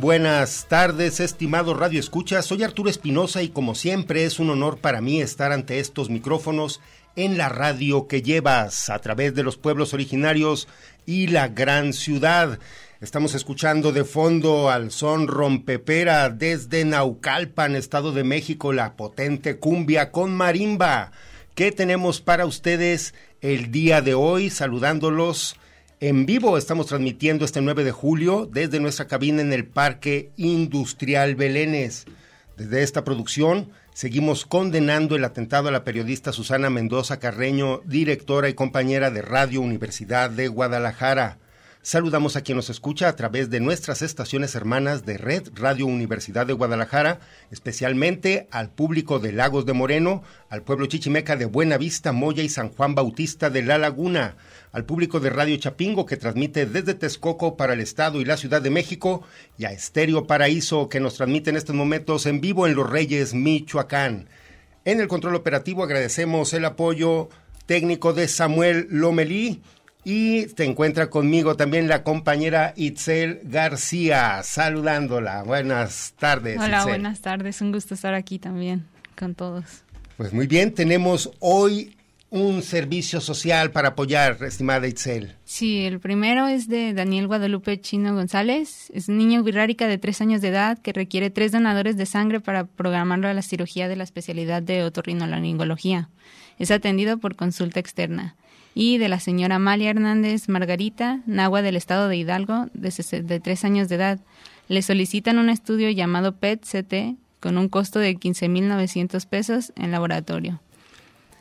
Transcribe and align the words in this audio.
Buenas 0.00 0.66
tardes, 0.66 1.20
estimado 1.20 1.74
Radio 1.74 2.00
Escucha. 2.00 2.40
Soy 2.40 2.62
Arturo 2.62 2.88
Espinosa 2.88 3.42
y 3.42 3.50
como 3.50 3.74
siempre 3.74 4.24
es 4.24 4.38
un 4.38 4.48
honor 4.48 4.78
para 4.78 5.02
mí 5.02 5.20
estar 5.20 5.52
ante 5.52 5.78
estos 5.78 6.08
micrófonos 6.08 6.80
en 7.16 7.36
la 7.36 7.50
radio 7.50 8.08
que 8.08 8.22
llevas 8.22 8.88
a 8.88 8.98
través 9.00 9.34
de 9.34 9.42
los 9.42 9.58
pueblos 9.58 9.92
originarios 9.92 10.68
y 11.04 11.26
la 11.26 11.48
gran 11.48 11.92
ciudad. 11.92 12.58
Estamos 13.02 13.34
escuchando 13.34 13.92
de 13.92 14.04
fondo 14.04 14.70
al 14.70 14.90
son 14.90 15.28
rompepera 15.28 16.30
desde 16.30 16.86
Naucalpan, 16.86 17.76
Estado 17.76 18.12
de 18.12 18.24
México, 18.24 18.72
la 18.72 18.94
potente 18.94 19.58
cumbia 19.58 20.10
con 20.12 20.34
marimba. 20.34 21.12
¿Qué 21.54 21.72
tenemos 21.72 22.22
para 22.22 22.46
ustedes 22.46 23.12
el 23.42 23.70
día 23.70 24.00
de 24.00 24.14
hoy? 24.14 24.48
Saludándolos 24.48 25.56
en 26.00 26.24
vivo 26.24 26.56
estamos 26.56 26.86
transmitiendo 26.86 27.44
este 27.44 27.60
9 27.60 27.84
de 27.84 27.92
julio 27.92 28.48
desde 28.50 28.80
nuestra 28.80 29.06
cabina 29.06 29.42
en 29.42 29.52
el 29.52 29.66
Parque 29.66 30.30
Industrial 30.38 31.34
Belénes. 31.34 32.06
Desde 32.56 32.82
esta 32.82 33.04
producción 33.04 33.70
seguimos 33.92 34.46
condenando 34.46 35.14
el 35.14 35.24
atentado 35.24 35.68
a 35.68 35.72
la 35.72 35.84
periodista 35.84 36.32
Susana 36.32 36.70
Mendoza 36.70 37.18
Carreño, 37.18 37.82
directora 37.84 38.48
y 38.48 38.54
compañera 38.54 39.10
de 39.10 39.20
Radio 39.20 39.60
Universidad 39.60 40.30
de 40.30 40.48
Guadalajara. 40.48 41.36
Saludamos 41.82 42.36
a 42.36 42.42
quien 42.42 42.56
nos 42.56 42.68
escucha 42.68 43.08
a 43.08 43.16
través 43.16 43.48
de 43.48 43.58
nuestras 43.58 44.02
estaciones 44.02 44.54
hermanas 44.54 45.06
de 45.06 45.16
Red 45.16 45.48
Radio 45.54 45.86
Universidad 45.86 46.46
de 46.46 46.52
Guadalajara, 46.52 47.20
especialmente 47.50 48.48
al 48.50 48.68
público 48.68 49.18
de 49.18 49.32
Lagos 49.32 49.64
de 49.64 49.72
Moreno, 49.72 50.22
al 50.50 50.62
pueblo 50.62 50.84
chichimeca 50.84 51.36
de 51.36 51.46
Buena 51.46 51.78
Vista, 51.78 52.12
Moya 52.12 52.42
y 52.42 52.50
San 52.50 52.68
Juan 52.68 52.94
Bautista 52.94 53.48
de 53.48 53.62
La 53.62 53.78
Laguna, 53.78 54.36
al 54.72 54.84
público 54.84 55.20
de 55.20 55.30
Radio 55.30 55.56
Chapingo 55.56 56.04
que 56.04 56.18
transmite 56.18 56.66
desde 56.66 56.92
Texcoco 56.92 57.56
para 57.56 57.72
el 57.72 57.80
Estado 57.80 58.20
y 58.20 58.26
la 58.26 58.36
Ciudad 58.36 58.60
de 58.60 58.68
México, 58.68 59.22
y 59.56 59.64
a 59.64 59.72
Estéreo 59.72 60.26
Paraíso 60.26 60.90
que 60.90 61.00
nos 61.00 61.14
transmite 61.14 61.48
en 61.48 61.56
estos 61.56 61.74
momentos 61.74 62.26
en 62.26 62.42
vivo 62.42 62.66
en 62.66 62.74
Los 62.74 62.90
Reyes, 62.90 63.32
Michoacán. 63.32 64.28
En 64.84 65.00
el 65.00 65.08
control 65.08 65.34
operativo 65.34 65.82
agradecemos 65.82 66.52
el 66.52 66.66
apoyo 66.66 67.30
técnico 67.64 68.12
de 68.12 68.28
Samuel 68.28 68.86
Lomelí 68.90 69.62
y 70.04 70.46
se 70.56 70.64
encuentra 70.64 71.10
conmigo 71.10 71.56
también 71.56 71.88
la 71.88 72.02
compañera 72.02 72.72
Itzel 72.76 73.40
García, 73.44 74.42
saludándola. 74.42 75.42
Buenas 75.42 76.14
tardes. 76.18 76.58
Hola, 76.58 76.84
buenas 76.84 77.20
tardes. 77.20 77.60
Un 77.60 77.72
gusto 77.72 77.94
estar 77.94 78.14
aquí 78.14 78.38
también 78.38 78.86
con 79.18 79.34
todos. 79.34 79.64
Pues 80.16 80.32
muy 80.32 80.46
bien, 80.46 80.72
tenemos 80.72 81.30
hoy 81.40 81.96
un 82.30 82.62
servicio 82.62 83.20
social 83.20 83.72
para 83.72 83.88
apoyar, 83.88 84.38
estimada 84.42 84.86
Itzel. 84.86 85.34
Sí, 85.44 85.84
el 85.84 85.98
primero 85.98 86.46
es 86.46 86.68
de 86.68 86.94
Daniel 86.94 87.26
Guadalupe 87.26 87.80
Chino 87.80 88.14
González. 88.14 88.90
Es 88.94 89.08
un 89.08 89.18
niño 89.18 89.42
birrárica 89.42 89.88
de 89.88 89.98
tres 89.98 90.20
años 90.20 90.40
de 90.40 90.48
edad 90.48 90.78
que 90.78 90.92
requiere 90.92 91.30
tres 91.30 91.52
donadores 91.52 91.96
de 91.96 92.06
sangre 92.06 92.40
para 92.40 92.64
programarlo 92.64 93.28
a 93.28 93.34
la 93.34 93.42
cirugía 93.42 93.88
de 93.88 93.96
la 93.96 94.04
especialidad 94.04 94.62
de 94.62 94.84
otorrinolaringología. 94.84 96.08
Es 96.58 96.70
atendido 96.70 97.18
por 97.18 97.34
consulta 97.34 97.80
externa. 97.80 98.36
Y 98.74 98.98
de 98.98 99.08
la 99.08 99.20
señora 99.20 99.56
Amalia 99.56 99.90
Hernández 99.90 100.48
Margarita, 100.48 101.20
Nagua 101.26 101.62
del 101.62 101.76
estado 101.76 102.08
de 102.08 102.16
Hidalgo, 102.16 102.68
de, 102.72 103.22
de 103.22 103.40
tres 103.40 103.64
años 103.64 103.88
de 103.88 103.96
edad. 103.96 104.20
Le 104.68 104.82
solicitan 104.82 105.38
un 105.38 105.50
estudio 105.50 105.90
llamado 105.90 106.36
PET-CT 106.36 107.16
con 107.40 107.58
un 107.58 107.68
costo 107.68 107.98
de 107.98 108.16
15.900 108.16 109.26
pesos 109.26 109.72
en 109.74 109.90
laboratorio. 109.90 110.60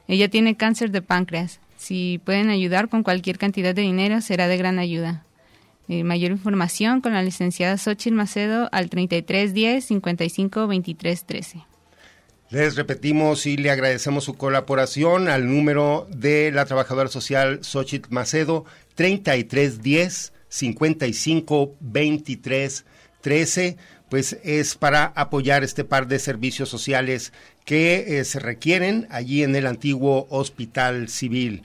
Ella 0.08 0.30
tiene 0.30 0.56
cáncer 0.56 0.90
de 0.90 1.04
páncreas. 1.04 1.60
Si 1.78 2.20
pueden 2.24 2.50
ayudar 2.50 2.90
con 2.90 3.04
cualquier 3.04 3.38
cantidad 3.38 3.76
de 3.76 3.84
dinero, 3.84 4.22
será 4.22 4.48
de 4.48 4.58
gran 4.58 4.80
ayuda. 4.80 5.24
Eh, 5.88 6.04
mayor 6.04 6.31
información 6.31 7.02
con 7.02 7.14
la 7.14 7.24
licenciada 7.24 7.78
Xochitl 7.78 8.16
Macedo 8.16 8.70
al 8.72 8.90
3310 8.90 9.86
55 9.86 10.68
23 10.68 11.26
13. 11.26 11.69
Les 12.51 12.75
repetimos 12.75 13.46
y 13.46 13.57
le 13.57 13.69
agradecemos 13.69 14.24
su 14.24 14.34
colaboración 14.34 15.28
al 15.28 15.48
número 15.48 16.07
de 16.10 16.51
la 16.51 16.66
trabajadora 16.66 17.07
social 17.07 17.60
Xochitl 17.62 18.12
Macedo 18.12 18.66
3310 18.96 20.34
55 20.50 21.75
23 21.80 22.86
13 23.22 23.78
pues 24.10 24.40
es 24.44 24.74
para 24.74 25.06
apoyar 25.16 25.63
este 25.63 25.84
par 25.84 26.07
de 26.07 26.18
servicios 26.18 26.69
sociales 26.69 27.34
que 27.66 28.19
eh, 28.19 28.25
se 28.25 28.40
requieren 28.40 29.07
allí 29.12 29.44
en 29.44 29.56
el 29.56 29.68
antiguo 29.68 30.25
Hospital 30.31 31.07
Civil. 31.07 31.62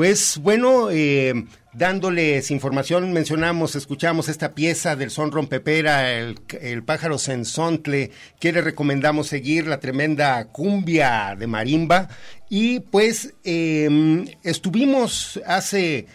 Pues 0.00 0.38
bueno, 0.38 0.88
eh, 0.90 1.44
dándoles 1.74 2.50
información, 2.50 3.12
mencionamos, 3.12 3.76
escuchamos 3.76 4.30
esta 4.30 4.54
pieza 4.54 4.96
del 4.96 5.10
son 5.10 5.30
rompepera, 5.30 6.14
el, 6.14 6.38
el 6.58 6.82
pájaro 6.82 7.18
sensontle, 7.18 8.10
que 8.40 8.50
le 8.50 8.62
recomendamos 8.62 9.26
seguir, 9.26 9.66
la 9.66 9.78
tremenda 9.78 10.42
cumbia 10.46 11.36
de 11.38 11.46
marimba. 11.46 12.08
Y 12.48 12.80
pues 12.80 13.34
em, 13.44 14.24
estuvimos 14.42 15.38
hace 15.46 16.06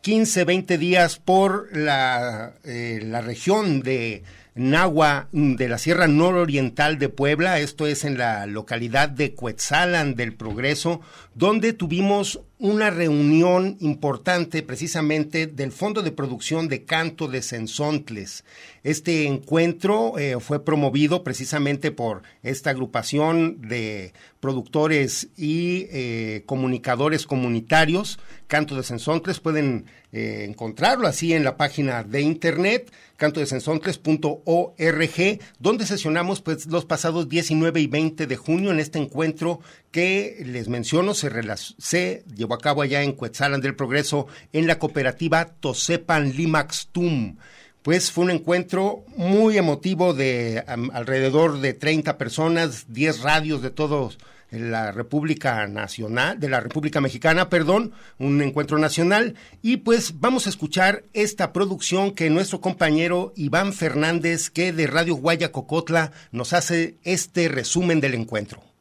15, 0.00 0.44
20 0.44 0.78
días 0.78 1.18
por 1.18 1.68
la, 1.76 2.54
eh, 2.64 3.00
la 3.04 3.20
región 3.20 3.82
de 3.82 4.22
Nahua 4.54 5.28
de 5.32 5.68
la 5.68 5.78
Sierra 5.78 6.06
Nororiental 6.06 6.98
de 6.98 7.08
Puebla, 7.08 7.58
esto 7.58 7.86
es 7.88 8.04
en 8.04 8.18
la 8.18 8.46
localidad 8.46 9.08
de 9.08 9.34
Cuetzalan 9.34 10.14
del 10.14 10.32
Progreso, 10.32 11.00
donde 11.34 11.72
tuvimos 11.72 12.40
una 12.58 12.90
reunión 12.90 13.76
importante 13.80 14.62
precisamente 14.62 15.46
del 15.46 15.72
Fondo 15.72 16.02
de 16.02 16.12
Producción 16.12 16.68
de 16.68 16.84
Canto 16.84 17.26
de 17.26 17.42
Sensontles. 17.42 18.44
Este 18.84 19.26
encuentro 19.26 20.18
eh, 20.18 20.36
fue 20.38 20.64
promovido 20.64 21.24
precisamente 21.24 21.90
por 21.90 22.22
esta 22.42 22.70
agrupación 22.70 23.60
de 23.62 24.12
productores 24.38 25.28
y 25.36 25.86
eh, 25.90 26.42
comunicadores 26.46 27.26
comunitarios. 27.26 28.20
Canto 28.46 28.76
de 28.76 28.84
Sensontles 28.84 29.40
pueden 29.40 29.86
eh, 30.12 30.46
encontrarlo 30.48 31.08
así 31.08 31.32
en 31.32 31.42
la 31.42 31.56
página 31.56 32.04
de 32.04 32.20
internet 32.20 32.92
cantodesensontles.org, 33.16 35.40
donde 35.58 35.86
sesionamos 35.86 36.40
pues 36.40 36.66
los 36.66 36.84
pasados 36.84 37.28
19 37.28 37.80
y 37.80 37.86
20 37.86 38.26
de 38.26 38.36
junio 38.36 38.70
en 38.70 38.80
este 38.80 38.98
encuentro 38.98 39.60
que 39.90 40.42
les 40.44 40.68
menciono 40.68 41.14
se, 41.14 41.30
se 41.78 42.24
a 42.52 42.58
cabo 42.58 42.82
allá 42.82 43.02
en 43.02 43.12
Cuetzalan 43.12 43.62
del 43.62 43.76
Progreso 43.76 44.26
en 44.52 44.66
la 44.66 44.78
cooperativa 44.78 45.46
Tosepan 45.46 46.32
Limaxtum. 46.32 47.38
Pues 47.80 48.12
fue 48.12 48.24
un 48.24 48.30
encuentro 48.30 49.04
muy 49.16 49.56
emotivo 49.56 50.12
de 50.12 50.62
alrededor 50.66 51.60
de 51.60 51.72
30 51.72 52.18
personas, 52.18 52.86
10 52.88 53.22
radios 53.22 53.62
de 53.62 53.70
todos 53.70 54.18
la 54.54 54.92
República 54.92 55.66
Nacional, 55.66 56.38
de 56.38 56.48
la 56.48 56.60
República 56.60 57.00
Mexicana, 57.00 57.48
perdón, 57.48 57.92
un 58.18 58.40
encuentro 58.42 58.78
nacional. 58.78 59.34
Y 59.62 59.78
pues 59.78 60.20
vamos 60.20 60.46
a 60.46 60.50
escuchar 60.50 61.04
esta 61.12 61.52
producción 61.52 62.12
que 62.12 62.30
nuestro 62.30 62.60
compañero 62.60 63.32
Iván 63.36 63.72
Fernández, 63.72 64.50
que 64.50 64.72
de 64.72 64.86
Radio 64.86 65.16
Guayacocotla, 65.16 66.12
nos 66.32 66.52
hace 66.52 66.96
este 67.02 67.48
resumen 67.48 68.00
del 68.00 68.14
encuentro. 68.14 68.73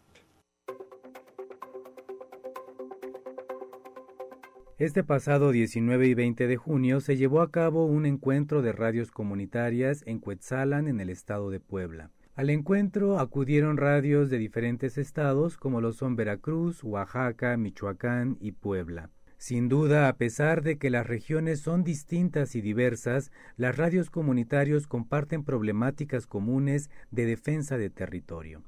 Este 4.84 5.02
pasado 5.02 5.54
19 5.54 6.08
y 6.08 6.14
20 6.14 6.46
de 6.46 6.58
junio 6.58 7.00
se 7.00 7.16
llevó 7.16 7.40
a 7.40 7.52
cabo 7.52 7.86
un 7.86 8.06
encuentro 8.06 8.62
de 8.62 8.74
radios 8.74 9.12
comunitarias 9.12 10.04
en 10.06 10.20
Cuetzalan, 10.20 10.90
en 10.90 11.00
el 11.00 11.10
estado 11.10 11.50
de 11.52 11.62
Puebla. 11.62 12.12
Al 12.36 12.50
encuentro 12.50 13.18
acudieron 13.18 13.78
radios 13.78 14.30
de 14.30 14.40
diferentes 14.40 14.98
estados 14.98 15.56
como 15.56 15.80
lo 15.80 15.94
son 15.94 16.18
Veracruz, 16.18 16.84
Oaxaca, 16.84 17.56
Michoacán 17.56 18.36
y 18.42 18.52
Puebla. 18.52 19.10
Sin 19.38 19.70
duda, 19.70 20.10
a 20.10 20.18
pesar 20.18 20.64
de 20.64 20.78
que 20.78 20.90
las 20.90 21.08
regiones 21.08 21.62
son 21.62 21.86
distintas 21.86 22.54
y 22.54 22.60
diversas, 22.60 23.32
las 23.56 23.78
radios 23.78 24.10
comunitarios 24.10 24.88
comparten 24.88 25.46
problemáticas 25.46 26.28
comunes 26.28 26.90
de 27.10 27.26
defensa 27.26 27.78
de 27.78 27.90
territorio. 27.90 28.64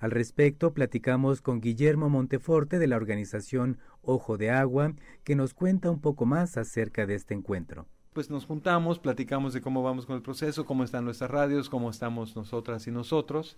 Al 0.00 0.10
respecto, 0.10 0.74
platicamos 0.74 1.40
con 1.40 1.60
Guillermo 1.60 2.08
Monteforte 2.08 2.80
de 2.80 2.88
la 2.88 2.96
organización 2.96 3.78
Ojo 4.02 4.36
de 4.36 4.50
Agua, 4.50 4.94
que 5.22 5.36
nos 5.36 5.54
cuenta 5.54 5.90
un 5.90 6.00
poco 6.00 6.26
más 6.26 6.56
acerca 6.56 7.06
de 7.06 7.14
este 7.14 7.34
encuentro 7.34 7.86
pues 8.12 8.28
nos 8.28 8.44
juntamos, 8.44 8.98
platicamos 8.98 9.52
de 9.54 9.60
cómo 9.60 9.82
vamos 9.82 10.04
con 10.04 10.16
el 10.16 10.22
proceso, 10.22 10.66
cómo 10.66 10.84
están 10.84 11.04
nuestras 11.04 11.30
radios, 11.30 11.70
cómo 11.70 11.90
estamos 11.90 12.34
nosotras 12.34 12.86
y 12.86 12.90
nosotros. 12.90 13.56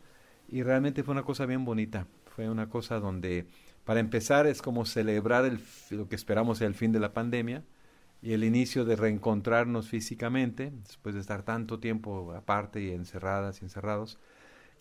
Y 0.49 0.63
realmente 0.63 1.03
fue 1.03 1.13
una 1.13 1.23
cosa 1.23 1.47
bien 1.47 1.65
bonita. 1.65 2.07
Fue 2.27 2.49
una 2.51 2.69
cosa 2.69 3.01
donde, 3.01 3.47
para 3.85 4.01
empezar, 4.01 4.47
es 4.47 4.61
como 4.61 4.85
celebrar 4.85 5.47
el, 5.47 5.61
lo 5.91 6.09
que 6.09 6.17
esperamos 6.17 6.59
sea 6.59 6.67
el 6.67 6.75
fin 6.75 6.93
de 6.93 7.01
la 7.01 7.15
pandemia 7.15 7.65
y 8.21 8.35
el 8.35 8.45
inicio 8.45 8.85
de 8.85 8.97
reencontrarnos 8.97 9.89
físicamente, 9.89 10.71
después 10.87 11.15
de 11.15 11.23
estar 11.23 11.43
tanto 11.43 11.81
tiempo 11.81 12.33
aparte 12.33 12.83
y 12.83 12.91
encerradas 12.91 13.63
y 13.63 13.65
encerrados. 13.65 14.19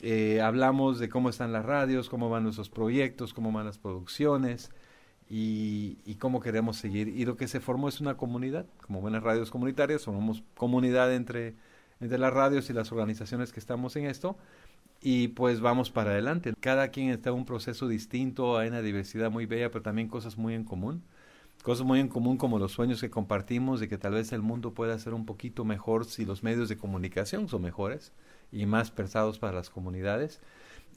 Eh, 0.02 0.42
hablamos 0.42 1.00
de 1.00 1.10
cómo 1.10 1.30
están 1.30 1.54
las 1.54 1.66
radios, 1.66 2.10
cómo 2.10 2.30
van 2.30 2.44
nuestros 2.44 2.70
proyectos, 2.70 3.34
cómo 3.34 3.52
van 3.52 3.66
las 3.66 3.78
producciones, 3.78 4.72
y, 5.34 6.16
cómo 6.20 6.42
queremos 6.42 6.78
seguir. 6.78 7.08
Y 7.08 7.26
lo 7.26 7.38
que 7.38 7.48
se 7.48 7.62
formó 7.62 7.88
es 7.88 8.02
una 8.02 8.18
comunidad, 8.18 8.66
como 8.86 9.00
buenas 9.00 9.24
radios 9.24 9.50
comunitarias, 9.50 10.02
somos 10.02 10.44
comunidad 10.58 11.14
entre, 11.14 11.56
entre 12.02 12.18
las 12.18 12.34
radios 12.34 12.70
y 12.70 12.74
las 12.74 12.92
organizaciones 12.92 13.54
que 13.54 13.62
estamos 13.62 13.96
en 13.96 14.06
esto, 14.08 14.38
y 15.02 15.30
pues 15.30 15.62
vamos 15.62 15.90
para 15.90 16.12
adelante. 16.12 16.54
Cada 16.60 16.90
quien 16.90 17.10
está 17.10 17.30
en 17.30 17.38
un 17.38 17.46
proceso 17.46 17.88
distinto, 17.88 18.58
hay 18.58 18.68
una 18.70 18.82
diversidad 18.82 19.32
muy 19.32 19.46
bella, 19.46 19.72
pero 19.72 19.82
también 19.82 20.10
cosas 20.10 20.38
muy 20.38 20.54
en 20.54 20.66
común. 20.66 21.02
Cosas 21.64 21.86
muy 21.86 22.00
en 22.00 22.08
común 22.08 22.38
como 22.38 22.60
los 22.60 22.72
sueños 22.72 23.00
que 23.02 23.10
compartimos 23.10 23.80
de 23.80 23.88
que 23.88 23.98
tal 23.98 24.14
vez 24.14 24.32
el 24.34 24.42
mundo 24.42 24.74
pueda 24.74 24.98
ser 25.00 25.14
un 25.14 25.26
poquito 25.26 25.64
mejor 25.64 26.06
si 26.06 26.26
los 26.26 26.44
medios 26.44 26.70
de 26.70 26.78
comunicación 26.78 27.48
son 27.48 27.62
mejores 27.62 28.12
y 28.52 28.66
más 28.66 28.92
pensados 28.92 29.40
para 29.40 29.54
las 29.54 29.70
comunidades 29.70 30.42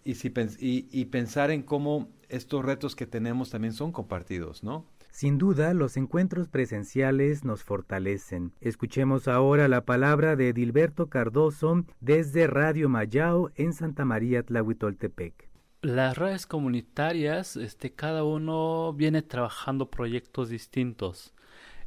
y, 0.04 0.14
si, 0.16 0.32
y, 0.58 0.88
y 0.90 1.04
pensar 1.06 1.50
en 1.50 1.62
cómo 1.62 2.08
estos 2.28 2.64
retos 2.64 2.94
que 2.94 3.06
tenemos 3.06 3.50
también 3.50 3.72
son 3.72 3.92
compartidos, 3.92 4.62
¿no? 4.62 4.86
Sin 5.10 5.38
duda, 5.38 5.74
los 5.74 5.96
encuentros 5.96 6.48
presenciales 6.48 7.44
nos 7.44 7.62
fortalecen. 7.62 8.52
Escuchemos 8.60 9.28
ahora 9.28 9.68
la 9.68 9.84
palabra 9.84 10.34
de 10.34 10.48
Edilberto 10.48 11.08
Cardoso 11.08 11.84
desde 12.00 12.48
Radio 12.48 12.88
Mayao 12.88 13.52
en 13.54 13.72
Santa 13.72 14.04
María 14.04 14.42
Tlahuitoltepec. 14.42 15.48
Las 15.82 16.18
redes 16.18 16.46
comunitarias, 16.46 17.56
este, 17.56 17.92
cada 17.92 18.24
uno 18.24 18.92
viene 18.92 19.22
trabajando 19.22 19.88
proyectos 19.88 20.48
distintos 20.48 21.32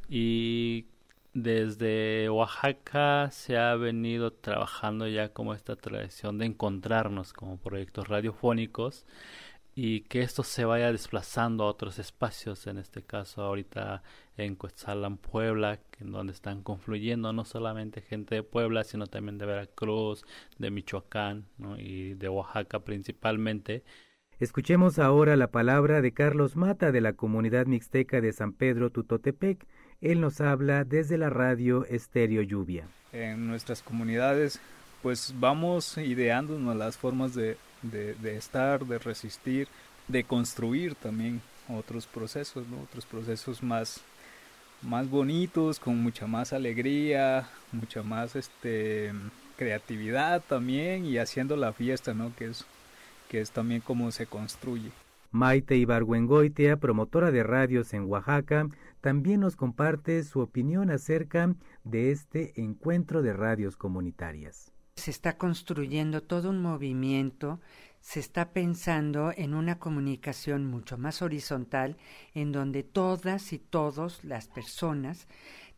y 0.08 0.86
desde 1.34 2.28
Oaxaca 2.30 3.30
se 3.30 3.56
ha 3.58 3.74
venido 3.76 4.32
trabajando 4.32 5.06
ya 5.08 5.32
como 5.32 5.54
esta 5.54 5.76
tradición 5.76 6.38
de 6.38 6.46
encontrarnos 6.46 7.32
como 7.32 7.58
proyectos 7.58 8.08
radiofónicos 8.08 9.06
y 9.80 10.00
que 10.00 10.22
esto 10.22 10.42
se 10.42 10.64
vaya 10.64 10.90
desplazando 10.90 11.62
a 11.62 11.68
otros 11.68 12.00
espacios, 12.00 12.66
en 12.66 12.78
este 12.78 13.02
caso 13.04 13.42
ahorita 13.42 14.02
en 14.36 14.56
Cuetzalan, 14.56 15.18
Puebla, 15.18 15.78
en 16.00 16.10
donde 16.10 16.32
están 16.32 16.64
confluyendo 16.64 17.32
no 17.32 17.44
solamente 17.44 18.00
gente 18.00 18.34
de 18.34 18.42
Puebla, 18.42 18.82
sino 18.82 19.06
también 19.06 19.38
de 19.38 19.46
Veracruz, 19.46 20.24
de 20.58 20.72
Michoacán 20.72 21.46
y 21.78 22.14
de 22.14 22.28
Oaxaca 22.28 22.80
principalmente. 22.80 23.84
Escuchemos 24.40 24.98
ahora 24.98 25.36
la 25.36 25.52
palabra 25.52 26.00
de 26.00 26.12
Carlos 26.12 26.56
Mata 26.56 26.90
de 26.90 27.00
la 27.00 27.12
comunidad 27.12 27.66
mixteca 27.66 28.20
de 28.20 28.32
San 28.32 28.54
Pedro 28.54 28.90
Tutotepec, 28.90 29.64
él 30.00 30.20
nos 30.20 30.40
habla 30.40 30.84
desde 30.84 31.18
la 31.18 31.30
radio 31.30 31.84
Estéreo 31.86 32.42
Lluvia. 32.42 32.86
En 33.12 33.46
nuestras 33.48 33.82
comunidades 33.82 34.60
pues 35.02 35.34
vamos 35.38 35.96
ideándonos 35.98 36.76
las 36.76 36.96
formas 36.96 37.34
de, 37.34 37.56
estar, 38.24 38.84
de 38.84 38.98
resistir, 38.98 39.68
de 40.08 40.24
construir 40.24 40.94
también 40.94 41.40
otros 41.68 42.06
procesos, 42.06 42.66
¿no? 42.68 42.80
otros 42.82 43.06
procesos 43.06 43.62
más, 43.62 44.00
más 44.82 45.08
bonitos, 45.08 45.78
con 45.78 46.02
mucha 46.02 46.26
más 46.26 46.52
alegría, 46.52 47.48
mucha 47.72 48.02
más 48.02 48.34
este, 48.34 49.12
creatividad 49.56 50.42
también 50.48 51.04
y 51.04 51.18
haciendo 51.18 51.56
la 51.56 51.72
fiesta, 51.72 52.14
¿no? 52.14 52.34
que, 52.34 52.46
es, 52.46 52.64
que 53.28 53.40
es 53.40 53.50
también 53.50 53.80
como 53.80 54.10
se 54.10 54.26
construye. 54.26 54.90
Maite 55.30 55.76
Ibargüengoitia, 55.76 56.78
promotora 56.78 57.30
de 57.30 57.42
radios 57.42 57.92
en 57.92 58.04
Oaxaca, 58.04 58.68
también 59.00 59.40
nos 59.40 59.56
comparte 59.56 60.22
su 60.24 60.40
opinión 60.40 60.90
acerca 60.90 61.54
de 61.84 62.10
este 62.10 62.60
encuentro 62.60 63.22
de 63.22 63.34
radios 63.34 63.76
comunitarias. 63.76 64.72
Se 64.96 65.10
está 65.10 65.36
construyendo 65.36 66.22
todo 66.22 66.50
un 66.50 66.60
movimiento, 66.60 67.60
se 68.00 68.20
está 68.20 68.52
pensando 68.52 69.32
en 69.36 69.54
una 69.54 69.78
comunicación 69.78 70.64
mucho 70.64 70.96
más 70.96 71.20
horizontal 71.20 71.98
en 72.34 72.50
donde 72.50 72.82
todas 72.82 73.52
y 73.52 73.58
todos 73.58 74.24
las 74.24 74.48
personas 74.48 75.28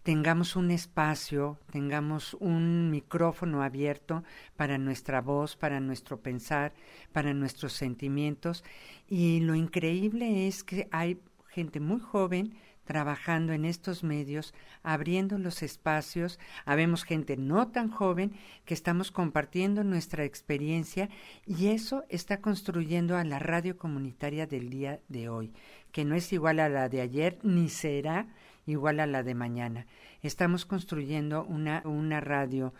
tengamos 0.02 0.56
un 0.56 0.70
espacio, 0.70 1.58
tengamos 1.70 2.34
un 2.40 2.90
micrófono 2.90 3.62
abierto 3.62 4.24
para 4.56 4.78
nuestra 4.78 5.20
voz, 5.20 5.56
para 5.56 5.80
nuestro 5.80 6.20
pensar, 6.20 6.72
para 7.12 7.34
nuestros 7.34 7.72
sentimientos. 7.74 8.64
Y 9.08 9.40
lo 9.40 9.54
increíble 9.54 10.46
es 10.46 10.64
que 10.64 10.88
hay 10.90 11.20
gente 11.48 11.80
muy 11.80 12.00
joven 12.00 12.54
trabajando 12.84 13.52
en 13.52 13.66
estos 13.66 14.02
medios, 14.02 14.52
abriendo 14.82 15.38
los 15.38 15.62
espacios. 15.62 16.40
Habemos 16.64 17.04
gente 17.04 17.36
no 17.36 17.68
tan 17.68 17.88
joven 17.88 18.32
que 18.64 18.74
estamos 18.74 19.12
compartiendo 19.12 19.84
nuestra 19.84 20.24
experiencia 20.24 21.08
y 21.46 21.68
eso 21.68 22.04
está 22.08 22.40
construyendo 22.40 23.16
a 23.16 23.22
la 23.22 23.38
radio 23.38 23.76
comunitaria 23.76 24.48
del 24.48 24.70
día 24.70 24.98
de 25.06 25.28
hoy, 25.28 25.52
que 25.92 26.04
no 26.04 26.16
es 26.16 26.32
igual 26.32 26.58
a 26.58 26.68
la 26.68 26.88
de 26.88 27.00
ayer 27.00 27.38
ni 27.44 27.68
será 27.68 28.26
igual 28.66 29.00
a 29.00 29.06
la 29.06 29.22
de 29.22 29.34
mañana. 29.34 29.86
Estamos 30.22 30.66
construyendo 30.66 31.44
una, 31.44 31.82
una 31.84 32.20
radio 32.20 32.74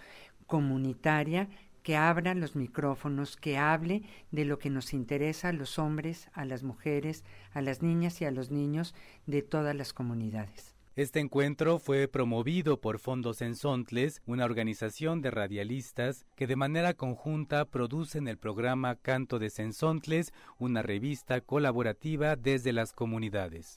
comunitaria 0.47 1.49
que 1.83 1.97
abra 1.97 2.35
los 2.35 2.57
micrófonos, 2.57 3.37
que 3.37 3.57
hable 3.57 4.03
de 4.31 4.45
lo 4.45 4.59
que 4.59 4.71
nos 4.71 4.93
interesa 4.93 5.49
a 5.49 5.53
los 5.53 5.79
hombres, 5.79 6.29
a 6.33 6.45
las 6.45 6.63
mujeres, 6.63 7.25
a 7.53 7.63
las 7.63 7.83
niñas 7.83 8.21
y 8.21 8.25
a 8.25 8.31
los 8.31 8.51
niños 8.51 8.95
de 9.27 9.43
todas 9.43 9.75
las 9.75 9.93
comunidades. 9.93 10.75
Este 10.97 11.21
encuentro 11.21 11.79
fue 11.79 12.09
promovido 12.09 12.81
por 12.81 12.99
Fondos 12.99 13.41
Ensontles, 13.41 14.21
una 14.27 14.45
organización 14.45 15.23
de 15.23 15.31
radialistas 15.31 16.27
que 16.35 16.47
de 16.47 16.57
manera 16.57 16.95
conjunta 16.95 17.65
producen 17.65 18.29
el 18.29 18.37
programa 18.37 18.97
Canto 18.97 19.39
de 19.39 19.51
Sensontles, 19.51 20.35
una 20.59 20.83
revista 20.83 21.41
colaborativa 21.41 22.37
desde 22.37 22.73
las 22.73 22.93
comunidades. 22.93 23.77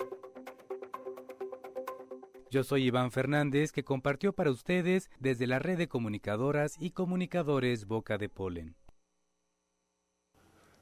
Yo 2.53 2.63
soy 2.63 2.83
Iván 2.83 3.10
Fernández 3.10 3.72
que 3.72 3.83
compartió 3.83 4.33
para 4.33 4.51
ustedes 4.51 5.10
desde 5.19 5.48
la 5.48 5.57
red 5.57 5.75
de 5.75 5.88
comunicadoras 5.88 6.75
y 6.79 6.91
comunicadores 6.91 7.88
Boca 7.88 8.19
de 8.19 8.29
Polen. 8.29 8.75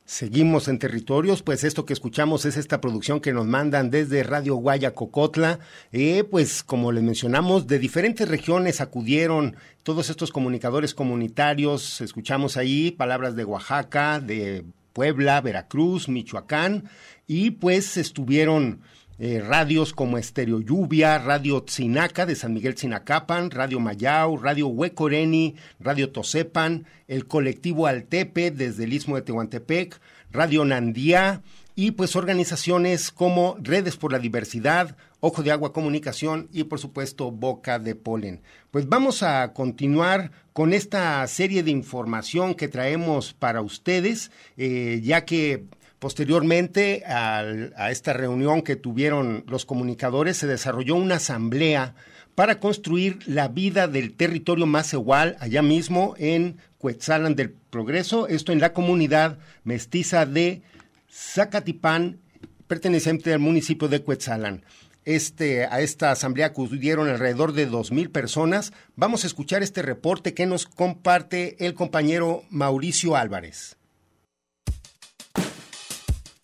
Seguimos 0.03 0.67
en 0.67 0.79
territorios, 0.79 1.43
pues 1.43 1.63
esto 1.63 1.85
que 1.85 1.93
escuchamos 1.93 2.43
es 2.43 2.57
esta 2.57 2.81
producción 2.81 3.21
que 3.21 3.31
nos 3.31 3.47
mandan 3.47 3.89
desde 3.89 4.23
Radio 4.23 4.55
Guaya 4.55 4.93
Cocotla. 4.93 5.59
Eh, 5.93 6.25
pues 6.29 6.61
como 6.61 6.91
les 6.91 7.03
mencionamos, 7.03 7.67
de 7.67 7.79
diferentes 7.79 8.27
regiones 8.27 8.81
acudieron 8.81 9.55
todos 9.83 10.09
estos 10.09 10.33
comunicadores 10.33 10.93
comunitarios. 10.93 12.01
Escuchamos 12.01 12.57
ahí 12.57 12.91
palabras 12.91 13.37
de 13.37 13.45
Oaxaca, 13.45 14.19
de 14.19 14.65
Puebla, 14.91 15.39
Veracruz, 15.39 16.09
Michoacán, 16.09 16.89
y 17.27 17.51
pues 17.51 17.95
estuvieron 17.95 18.81
eh, 19.23 19.39
radios 19.39 19.93
como 19.93 20.17
Estéreo 20.17 20.61
Lluvia, 20.61 21.19
Radio 21.19 21.61
Tzinaca 21.61 22.25
de 22.25 22.33
San 22.33 22.55
Miguel 22.55 22.73
Tzinacapan, 22.73 23.51
Radio 23.51 23.79
Mayau, 23.79 24.35
Radio 24.35 24.65
Huecoreni, 24.67 25.57
Radio 25.79 26.11
Tosepan, 26.11 26.87
el 27.07 27.27
colectivo 27.27 27.85
Altepe 27.85 28.49
desde 28.49 28.85
el 28.85 28.93
Istmo 28.93 29.17
de 29.17 29.21
Tehuantepec, 29.21 30.01
Radio 30.31 30.65
Nandía 30.65 31.43
y 31.75 31.91
pues 31.91 32.15
organizaciones 32.15 33.11
como 33.11 33.57
Redes 33.61 33.95
por 33.95 34.11
la 34.11 34.17
Diversidad, 34.17 34.97
Ojo 35.19 35.43
de 35.43 35.51
Agua 35.51 35.71
Comunicación 35.71 36.49
y 36.51 36.63
por 36.63 36.79
supuesto 36.79 37.29
Boca 37.29 37.77
de 37.77 37.93
Polen. 37.93 38.41
Pues 38.71 38.89
vamos 38.89 39.21
a 39.21 39.53
continuar 39.53 40.31
con 40.51 40.73
esta 40.73 41.27
serie 41.27 41.61
de 41.61 41.69
información 41.69 42.55
que 42.55 42.67
traemos 42.67 43.35
para 43.35 43.61
ustedes, 43.61 44.31
eh, 44.57 44.99
ya 45.03 45.25
que 45.25 45.67
Posteriormente 46.01 47.03
a 47.05 47.91
esta 47.91 48.13
reunión 48.13 48.63
que 48.63 48.75
tuvieron 48.75 49.43
los 49.45 49.65
comunicadores, 49.65 50.35
se 50.35 50.47
desarrolló 50.47 50.95
una 50.95 51.17
asamblea 51.17 51.93
para 52.33 52.59
construir 52.59 53.19
la 53.27 53.49
vida 53.49 53.87
del 53.87 54.15
territorio 54.15 54.65
más 54.65 54.93
igual 54.93 55.37
allá 55.39 55.61
mismo 55.61 56.15
en 56.17 56.57
Cuetzalan 56.79 57.35
del 57.35 57.51
Progreso, 57.51 58.27
esto 58.27 58.51
en 58.51 58.59
la 58.59 58.73
comunidad 58.73 59.37
mestiza 59.63 60.25
de 60.25 60.63
Zacatipán, 61.07 62.17
perteneciente 62.65 63.31
al 63.31 63.37
municipio 63.37 63.87
de 63.87 64.01
Cuetzalan. 64.01 64.65
Este, 65.05 65.65
a 65.65 65.81
esta 65.81 66.09
asamblea 66.09 66.47
acudieron 66.47 67.09
alrededor 67.09 67.53
de 67.53 67.67
dos 67.67 67.91
mil 67.91 68.09
personas. 68.09 68.73
Vamos 68.95 69.23
a 69.23 69.27
escuchar 69.27 69.61
este 69.61 69.83
reporte 69.83 70.33
que 70.33 70.47
nos 70.47 70.65
comparte 70.65 71.63
el 71.63 71.75
compañero 71.75 72.41
Mauricio 72.49 73.15
Álvarez 73.15 73.77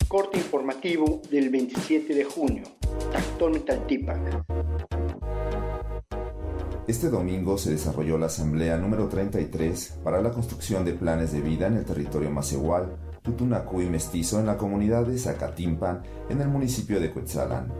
corte 0.08 0.38
informativo 0.38 1.20
del 1.30 1.50
27 1.50 2.14
de 2.14 2.24
junio. 2.24 2.62
Tactón 3.12 3.62
Taltipac. 3.62 4.42
Este 6.86 7.10
domingo 7.10 7.58
se 7.58 7.72
desarrolló 7.72 8.16
la 8.16 8.26
asamblea 8.26 8.78
número 8.78 9.08
33 9.08 9.98
para 10.02 10.22
la 10.22 10.30
construcción 10.30 10.86
de 10.86 10.94
planes 10.94 11.32
de 11.32 11.42
vida 11.42 11.66
en 11.66 11.74
el 11.74 11.84
territorio 11.84 12.30
Macehual, 12.30 12.96
Tutunacu 13.20 13.82
y 13.82 13.90
Mestizo 13.90 14.40
en 14.40 14.46
la 14.46 14.56
comunidad 14.56 15.04
de 15.04 15.18
Zacatimpan, 15.18 16.02
en 16.30 16.40
el 16.40 16.48
municipio 16.48 16.98
de 17.00 17.10
Cuetzalan. 17.10 17.70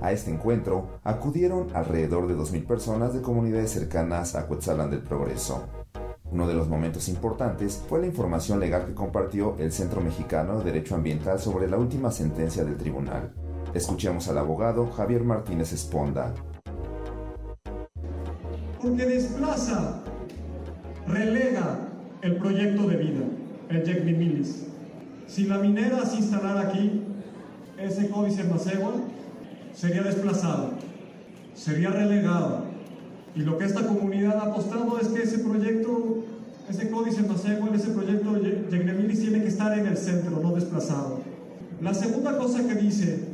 A 0.00 0.10
este 0.10 0.32
encuentro 0.32 0.98
acudieron 1.04 1.68
alrededor 1.72 2.26
de 2.26 2.34
2.000 2.34 2.66
personas 2.66 3.14
de 3.14 3.22
comunidades 3.22 3.70
cercanas 3.70 4.34
a 4.34 4.48
Cuetzalan 4.48 4.90
del 4.90 5.02
Progreso. 5.02 5.68
Uno 6.32 6.48
de 6.48 6.54
los 6.54 6.68
momentos 6.68 7.08
importantes 7.08 7.84
fue 7.88 8.00
la 8.00 8.06
información 8.06 8.58
legal 8.58 8.84
que 8.86 8.94
compartió 8.94 9.54
el 9.58 9.70
Centro 9.70 10.00
Mexicano 10.00 10.58
de 10.58 10.64
Derecho 10.64 10.96
Ambiental 10.96 11.38
sobre 11.38 11.68
la 11.68 11.78
última 11.78 12.10
sentencia 12.10 12.64
del 12.64 12.76
tribunal. 12.76 13.32
Escuchemos 13.74 14.28
al 14.28 14.38
abogado 14.38 14.90
Javier 14.90 15.22
Martínez 15.22 15.72
Esponda. 15.72 16.34
Porque 18.82 19.06
desplaza, 19.06 20.02
relega 21.06 21.78
el 22.22 22.36
proyecto 22.36 22.88
de 22.88 22.96
vida, 22.96 23.24
el 23.68 23.84
Jack 23.84 24.02
Milis. 24.04 24.66
Si 25.28 25.44
la 25.44 25.58
minera 25.58 26.04
se 26.04 26.16
instalara 26.16 26.62
aquí, 26.62 27.02
ese 27.78 28.10
códice 28.10 28.44
Macegua 28.44 28.94
sería 29.74 30.02
desplazado, 30.02 30.70
sería 31.54 31.90
relegado, 31.90 32.65
y 33.36 33.40
lo 33.42 33.58
que 33.58 33.66
esta 33.66 33.86
comunidad 33.86 34.38
ha 34.38 34.50
apostado 34.50 34.98
es 34.98 35.08
que 35.08 35.22
ese 35.22 35.40
proyecto, 35.40 36.24
ese 36.70 36.90
códice 36.90 37.22
Masegual, 37.22 37.74
ese 37.74 37.90
proyecto 37.90 38.34
Yegnemilis 38.40 39.20
tiene 39.20 39.42
que 39.42 39.48
estar 39.48 39.78
en 39.78 39.86
el 39.86 39.96
centro, 39.98 40.40
no 40.42 40.54
desplazado. 40.54 41.20
La 41.82 41.92
segunda 41.92 42.38
cosa 42.38 42.66
que 42.66 42.74
dice 42.74 43.28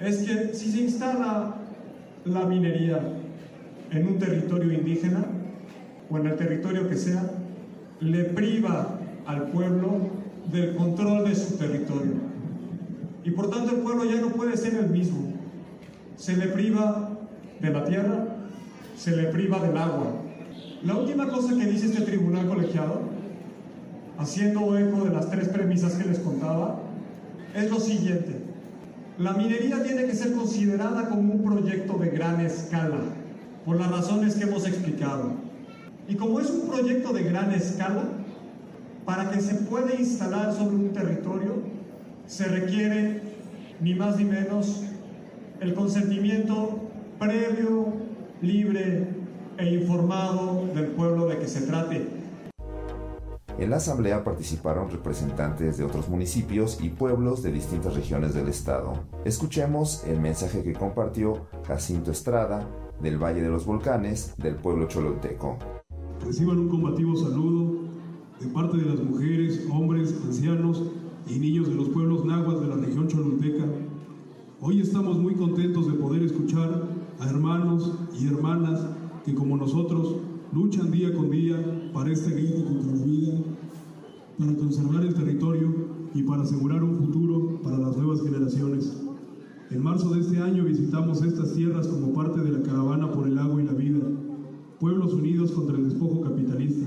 es 0.00 0.18
que 0.18 0.54
si 0.54 0.72
se 0.72 0.80
instala 0.80 1.56
la 2.24 2.46
minería 2.46 2.98
en 3.90 4.06
un 4.06 4.18
territorio 4.18 4.72
indígena 4.72 5.26
o 6.08 6.16
en 6.16 6.26
el 6.26 6.36
territorio 6.36 6.88
que 6.88 6.96
sea, 6.96 7.22
le 8.00 8.24
priva 8.24 8.98
al 9.26 9.48
pueblo 9.48 9.98
del 10.50 10.74
control 10.76 11.28
de 11.28 11.34
su 11.34 11.58
territorio. 11.58 12.14
Y 13.22 13.32
por 13.32 13.50
tanto 13.50 13.74
el 13.74 13.82
pueblo 13.82 14.06
ya 14.06 14.18
no 14.18 14.28
puede 14.28 14.56
ser 14.56 14.74
el 14.76 14.88
mismo. 14.88 15.34
Se 16.16 16.34
le 16.38 16.46
priva 16.46 17.18
de 17.60 17.70
la 17.70 17.84
tierra, 17.84 18.29
se 19.00 19.16
le 19.16 19.28
priva 19.28 19.58
del 19.60 19.78
agua. 19.78 20.12
La 20.84 20.94
última 20.94 21.26
cosa 21.28 21.56
que 21.56 21.64
dice 21.64 21.86
este 21.86 22.02
tribunal 22.02 22.46
colegiado, 22.46 23.00
haciendo 24.18 24.76
eco 24.76 25.04
de 25.04 25.10
las 25.10 25.30
tres 25.30 25.48
premisas 25.48 25.94
que 25.94 26.06
les 26.06 26.18
contaba, 26.18 26.80
es 27.54 27.70
lo 27.70 27.80
siguiente. 27.80 28.36
La 29.16 29.32
minería 29.32 29.82
tiene 29.82 30.04
que 30.04 30.14
ser 30.14 30.34
considerada 30.34 31.08
como 31.08 31.32
un 31.32 31.42
proyecto 31.42 31.94
de 31.94 32.10
gran 32.10 32.42
escala, 32.42 32.98
por 33.64 33.78
las 33.78 33.90
razones 33.90 34.34
que 34.34 34.44
hemos 34.44 34.66
explicado. 34.66 35.32
Y 36.06 36.16
como 36.16 36.38
es 36.38 36.50
un 36.50 36.68
proyecto 36.68 37.14
de 37.14 37.22
gran 37.22 37.52
escala, 37.52 38.04
para 39.06 39.30
que 39.30 39.40
se 39.40 39.54
pueda 39.54 39.94
instalar 39.94 40.52
sobre 40.52 40.76
un 40.76 40.92
territorio, 40.92 41.54
se 42.26 42.44
requiere 42.44 43.22
ni 43.80 43.94
más 43.94 44.18
ni 44.18 44.24
menos 44.24 44.82
el 45.60 45.72
consentimiento 45.72 46.80
previo 47.18 47.99
libre 48.42 49.06
e 49.58 49.74
informado 49.74 50.66
del 50.74 50.86
pueblo 50.88 51.26
de 51.26 51.38
que 51.38 51.46
se 51.46 51.62
trate. 51.66 52.06
En 53.58 53.68
la 53.68 53.76
asamblea 53.76 54.24
participaron 54.24 54.90
representantes 54.90 55.76
de 55.76 55.84
otros 55.84 56.08
municipios 56.08 56.78
y 56.82 56.88
pueblos 56.88 57.42
de 57.42 57.52
distintas 57.52 57.94
regiones 57.94 58.32
del 58.32 58.48
estado. 58.48 58.94
Escuchemos 59.26 60.04
el 60.06 60.18
mensaje 60.18 60.62
que 60.62 60.72
compartió 60.72 61.46
Jacinto 61.66 62.10
Estrada 62.10 62.66
del 63.02 63.22
Valle 63.22 63.42
de 63.42 63.50
los 63.50 63.66
Volcanes 63.66 64.34
del 64.38 64.54
pueblo 64.54 64.88
chololteco. 64.88 65.58
Reciban 66.24 66.58
un 66.58 66.68
combativo 66.70 67.14
saludo 67.16 67.80
de 68.40 68.46
parte 68.46 68.78
de 68.78 68.86
las 68.86 69.00
mujeres, 69.00 69.66
hombres, 69.70 70.14
ancianos 70.24 70.82
y 71.26 71.38
niños 71.38 71.68
de 71.68 71.74
los 71.74 71.90
pueblos 71.90 72.24
nahuas 72.24 72.62
de 72.62 72.68
la 72.68 72.76
región 72.76 73.06
cholulteca. 73.08 73.64
Hoy 74.62 74.80
estamos 74.80 75.18
muy 75.18 75.34
contentos 75.34 75.86
de 75.86 75.98
poder 75.98 76.22
escuchar 76.22 76.99
a 77.20 77.28
hermanos 77.28 77.92
y 78.18 78.26
hermanas 78.26 78.86
que 79.24 79.34
como 79.34 79.56
nosotros 79.56 80.16
luchan 80.52 80.90
día 80.90 81.14
con 81.14 81.30
día 81.30 81.90
para 81.92 82.10
esta 82.10 82.30
guerra 82.30 82.64
contra 82.64 82.92
la 82.96 83.04
vida, 83.04 83.38
para 84.38 84.54
conservar 84.56 85.04
el 85.04 85.14
territorio 85.14 85.74
y 86.14 86.22
para 86.22 86.42
asegurar 86.42 86.82
un 86.82 86.96
futuro 86.96 87.60
para 87.62 87.78
las 87.78 87.96
nuevas 87.96 88.22
generaciones. 88.22 89.00
En 89.70 89.82
marzo 89.82 90.10
de 90.10 90.20
este 90.20 90.38
año 90.38 90.64
visitamos 90.64 91.22
estas 91.22 91.54
tierras 91.54 91.86
como 91.86 92.12
parte 92.12 92.40
de 92.40 92.50
la 92.50 92.62
caravana 92.62 93.12
por 93.12 93.28
el 93.28 93.38
agua 93.38 93.62
y 93.62 93.66
la 93.66 93.72
vida, 93.72 94.00
pueblos 94.80 95.12
unidos 95.12 95.52
contra 95.52 95.76
el 95.76 95.84
despojo 95.84 96.22
capitalista. 96.22 96.86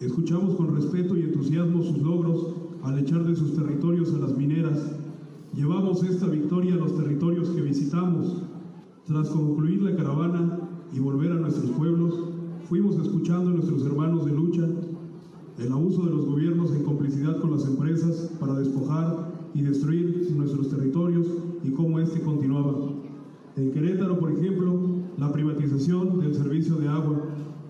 Escuchamos 0.00 0.54
con 0.54 0.74
respeto 0.74 1.16
y 1.16 1.22
entusiasmo 1.22 1.82
sus 1.82 1.98
logros 1.98 2.54
al 2.82 2.98
echar 2.98 3.24
de 3.24 3.34
sus 3.34 3.54
territorios 3.54 4.14
a 4.14 4.18
las 4.18 4.36
mineras. 4.36 4.92
Llevamos 5.52 6.02
esta 6.04 6.28
victoria 6.28 6.74
a 6.74 6.78
los 6.78 6.94
territorios 6.94 7.50
que 7.50 7.60
visitamos. 7.60 8.42
Tras 9.08 9.30
concluir 9.30 9.80
la 9.80 9.96
caravana 9.96 10.68
y 10.92 11.00
volver 11.00 11.32
a 11.32 11.36
nuestros 11.36 11.70
pueblos, 11.70 12.14
fuimos 12.68 12.98
escuchando 12.98 13.48
a 13.48 13.54
nuestros 13.54 13.82
hermanos 13.86 14.26
de 14.26 14.32
lucha 14.32 14.68
el 15.58 15.72
abuso 15.72 16.04
de 16.04 16.10
los 16.10 16.26
gobiernos 16.26 16.72
en 16.72 16.84
complicidad 16.84 17.40
con 17.40 17.52
las 17.52 17.64
empresas 17.64 18.30
para 18.38 18.58
despojar 18.58 19.32
y 19.54 19.62
destruir 19.62 20.30
nuestros 20.36 20.68
territorios 20.68 21.26
y 21.64 21.70
cómo 21.70 21.98
este 22.00 22.20
continuaba. 22.20 22.74
En 23.56 23.72
Querétaro, 23.72 24.18
por 24.18 24.30
ejemplo, 24.30 24.78
la 25.16 25.32
privatización 25.32 26.20
del 26.20 26.34
servicio 26.34 26.76
de 26.76 26.88
agua. 26.88 27.18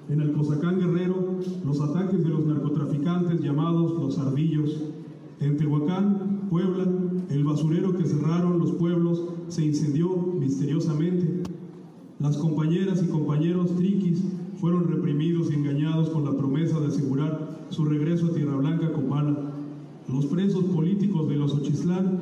En 0.09 0.21
el 0.21 0.33
Cozacán 0.33 0.81
Guerrero, 0.81 1.39
los 1.65 1.81
ataques 1.81 2.25
de 2.25 2.31
los 2.31 2.45
narcotraficantes 2.47 3.41
llamados 3.41 3.93
los 3.93 4.19
ardillos. 4.19 4.83
En 5.39 5.57
Tehuacán, 5.57 6.38
Puebla, 6.49 6.85
el 7.31 7.45
basurero 7.45 7.97
que 7.97 8.05
cerraron 8.05 8.59
los 8.59 8.73
pueblos 8.73 9.23
se 9.49 9.65
incendió 9.65 10.17
misteriosamente. 10.17 11.43
Las 12.19 12.37
compañeras 12.37 13.03
y 13.03 13.09
compañeros 13.09 13.75
triquis 13.77 14.23
fueron 14.61 14.89
reprimidos 14.89 15.51
y 15.51 15.55
engañados 15.55 16.11
con 16.11 16.25
la 16.25 16.37
promesa 16.37 16.81
de 16.81 16.89
asegurar 16.89 17.67
su 17.71 17.85
regreso 17.85 18.27
a 18.27 18.33
Tierra 18.33 18.57
Blanca 18.57 18.93
Copala. 18.93 19.53
Los 20.09 20.27
presos 20.27 20.65
políticos 20.65 21.29
de 21.29 21.37
los 21.37 21.55
Ochislán 21.55 22.19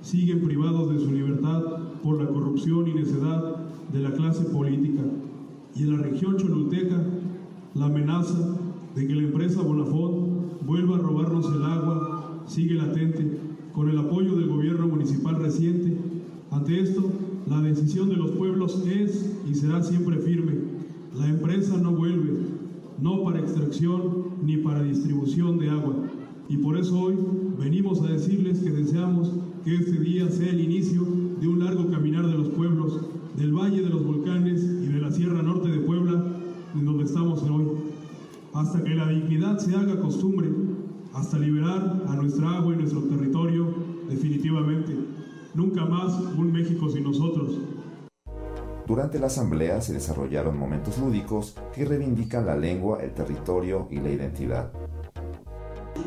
siguen 0.00 0.42
privados 0.42 0.92
de 0.92 1.00
su 1.00 1.10
libertad 1.10 1.62
por 2.02 2.22
la 2.22 2.28
corrupción 2.28 2.86
y 2.88 2.94
necedad 2.94 3.56
de 3.92 3.98
la 4.00 4.12
clase 4.12 4.44
política. 4.44 5.02
Y 5.74 5.82
en 5.82 5.96
la 5.96 6.02
región 6.02 6.36
cholulteca, 6.36 7.02
la 7.74 7.86
amenaza 7.86 8.56
de 8.94 9.06
que 9.06 9.14
la 9.14 9.22
empresa 9.22 9.62
Bonafont 9.62 10.64
vuelva 10.64 10.96
a 10.96 11.00
robarnos 11.00 11.52
el 11.52 11.62
agua 11.64 12.42
sigue 12.46 12.74
latente, 12.74 13.40
con 13.76 13.90
el 13.90 13.98
apoyo 13.98 14.36
del 14.36 14.48
gobierno 14.48 14.88
municipal 14.88 15.36
reciente. 15.36 15.94
Ante 16.50 16.80
esto, 16.80 17.12
la 17.46 17.60
decisión 17.60 18.08
de 18.08 18.16
los 18.16 18.30
pueblos 18.30 18.82
es 18.86 19.36
y 19.46 19.54
será 19.54 19.82
siempre 19.82 20.16
firme. 20.16 20.54
La 21.14 21.28
empresa 21.28 21.76
no 21.76 21.92
vuelve, 21.92 22.38
no 23.02 23.22
para 23.22 23.38
extracción 23.38 24.28
ni 24.42 24.56
para 24.56 24.82
distribución 24.82 25.58
de 25.58 25.68
agua. 25.68 25.94
Y 26.48 26.56
por 26.56 26.78
eso 26.78 26.98
hoy 26.98 27.16
venimos 27.58 28.00
a 28.00 28.06
decirles 28.06 28.60
que 28.60 28.70
deseamos 28.70 29.30
que 29.62 29.74
este 29.74 30.00
día 30.00 30.30
sea 30.30 30.48
el 30.48 30.60
inicio 30.60 31.02
de 31.38 31.46
un 31.46 31.62
largo 31.62 31.90
caminar 31.90 32.26
de 32.26 32.38
los 32.38 32.48
pueblos 32.48 32.98
del 33.36 33.52
Valle 33.52 33.82
de 33.82 33.90
los 33.90 34.06
Volcanes 34.06 34.62
y 34.62 34.86
de 34.86 35.00
la 35.02 35.10
Sierra 35.10 35.42
Norte 35.42 35.68
de 35.68 35.80
Puebla, 35.80 36.24
en 36.74 36.86
donde 36.86 37.04
estamos 37.04 37.42
hoy, 37.42 37.66
hasta 38.54 38.82
que 38.82 38.94
la 38.94 39.10
dignidad 39.10 39.58
se 39.58 39.76
haga 39.76 40.00
costumbre, 40.00 40.48
hasta 41.16 41.38
liberar 41.38 42.02
a 42.08 42.14
nuestra 42.14 42.58
agua 42.58 42.74
y 42.74 42.76
nuestro 42.76 43.02
territorio 43.04 43.74
definitivamente. 44.08 44.94
Nunca 45.54 45.86
más 45.86 46.12
un 46.36 46.52
México 46.52 46.90
sin 46.90 47.04
nosotros. 47.04 47.58
Durante 48.86 49.18
la 49.18 49.26
asamblea 49.26 49.80
se 49.80 49.94
desarrollaron 49.94 50.58
momentos 50.58 50.98
lúdicos 50.98 51.54
que 51.74 51.86
reivindican 51.86 52.44
la 52.46 52.56
lengua, 52.56 53.02
el 53.02 53.12
territorio 53.14 53.88
y 53.90 53.96
la 53.96 54.10
identidad. 54.10 54.70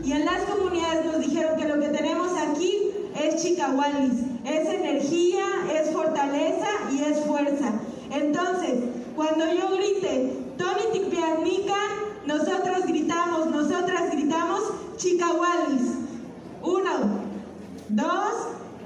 Y 0.04 0.12
en 0.12 0.26
las 0.26 0.44
comunidades 0.44 1.06
nos 1.06 1.20
dijeron 1.20 1.58
que 1.58 1.68
lo 1.68 1.80
que 1.80 1.90
tenemos 1.90 2.30
aquí 2.38 2.92
es 3.20 3.42
chicahualis, 3.42 4.22
es 4.46 4.70
energía, 4.70 5.46
es 5.74 5.92
fortaleza 5.92 6.68
y 6.92 7.00
es 7.00 7.20
fuerza. 7.26 7.74
Entonces, 8.12 8.84
cuando 9.16 9.46
yo 9.46 9.76
grite 9.76 10.38
Tony 10.58 10.94
Tikpianica, 10.94 11.76
nosotros 12.30 12.86
gritamos, 12.86 13.48
nosotras 13.48 14.12
gritamos 14.12 14.62
chicahualis. 14.98 15.82
Uno, 16.62 17.24
dos, 17.90 18.34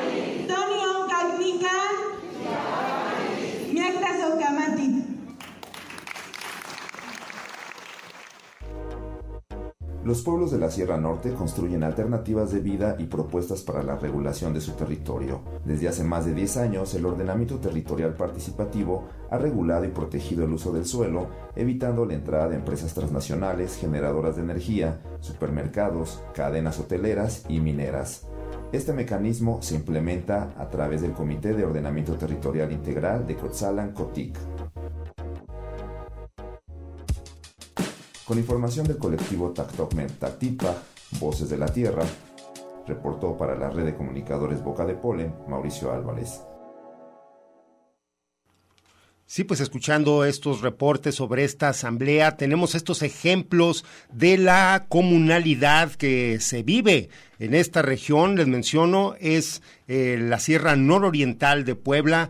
Los 10.03 10.23
pueblos 10.23 10.49
de 10.49 10.57
la 10.57 10.71
Sierra 10.71 10.97
Norte 10.97 11.31
construyen 11.31 11.83
alternativas 11.83 12.51
de 12.51 12.59
vida 12.59 12.95
y 12.97 13.05
propuestas 13.05 13.61
para 13.61 13.83
la 13.83 13.97
regulación 13.97 14.51
de 14.51 14.59
su 14.59 14.71
territorio. 14.71 15.41
Desde 15.63 15.87
hace 15.89 16.03
más 16.03 16.25
de 16.25 16.33
10 16.33 16.57
años, 16.57 16.95
el 16.95 17.05
ordenamiento 17.05 17.59
territorial 17.59 18.15
participativo 18.15 19.03
ha 19.29 19.37
regulado 19.37 19.85
y 19.85 19.89
protegido 19.89 20.43
el 20.43 20.53
uso 20.53 20.73
del 20.73 20.87
suelo, 20.87 21.27
evitando 21.55 22.03
la 22.05 22.15
entrada 22.15 22.49
de 22.49 22.55
empresas 22.55 22.95
transnacionales, 22.95 23.77
generadoras 23.77 24.37
de 24.37 24.41
energía, 24.41 25.01
supermercados, 25.19 26.23
cadenas 26.33 26.79
hoteleras 26.79 27.45
y 27.47 27.59
mineras. 27.59 28.25
Este 28.71 28.93
mecanismo 28.93 29.61
se 29.61 29.75
implementa 29.75 30.53
a 30.57 30.69
través 30.69 31.01
del 31.01 31.11
Comité 31.11 31.53
de 31.53 31.65
Ordenamiento 31.65 32.15
Territorial 32.15 32.71
Integral 32.71 33.27
de 33.27 33.35
Coetzalan 33.35 33.91
Con 38.31 38.39
información 38.39 38.87
del 38.87 38.97
colectivo 38.97 39.51
Tactocmen 39.51 40.07
Tactipa, 40.17 40.73
Voces 41.19 41.49
de 41.49 41.57
la 41.57 41.65
Tierra, 41.65 42.05
reportó 42.87 43.37
para 43.37 43.57
la 43.57 43.69
red 43.69 43.83
de 43.83 43.93
comunicadores 43.93 44.63
Boca 44.63 44.85
de 44.85 44.93
Polen 44.93 45.35
Mauricio 45.49 45.91
Álvarez. 45.91 46.39
Sí, 49.25 49.43
pues 49.43 49.59
escuchando 49.59 50.23
estos 50.23 50.61
reportes 50.61 51.15
sobre 51.15 51.43
esta 51.43 51.67
asamblea, 51.67 52.37
tenemos 52.37 52.73
estos 52.73 53.01
ejemplos 53.01 53.83
de 54.13 54.37
la 54.37 54.85
comunalidad 54.87 55.91
que 55.91 56.39
se 56.39 56.63
vive 56.63 57.09
en 57.37 57.53
esta 57.53 57.81
región. 57.81 58.37
Les 58.37 58.47
menciono, 58.47 59.15
es 59.19 59.61
eh, 59.89 60.17
la 60.17 60.39
Sierra 60.39 60.77
Nororiental 60.77 61.65
de 61.65 61.75
Puebla. 61.75 62.29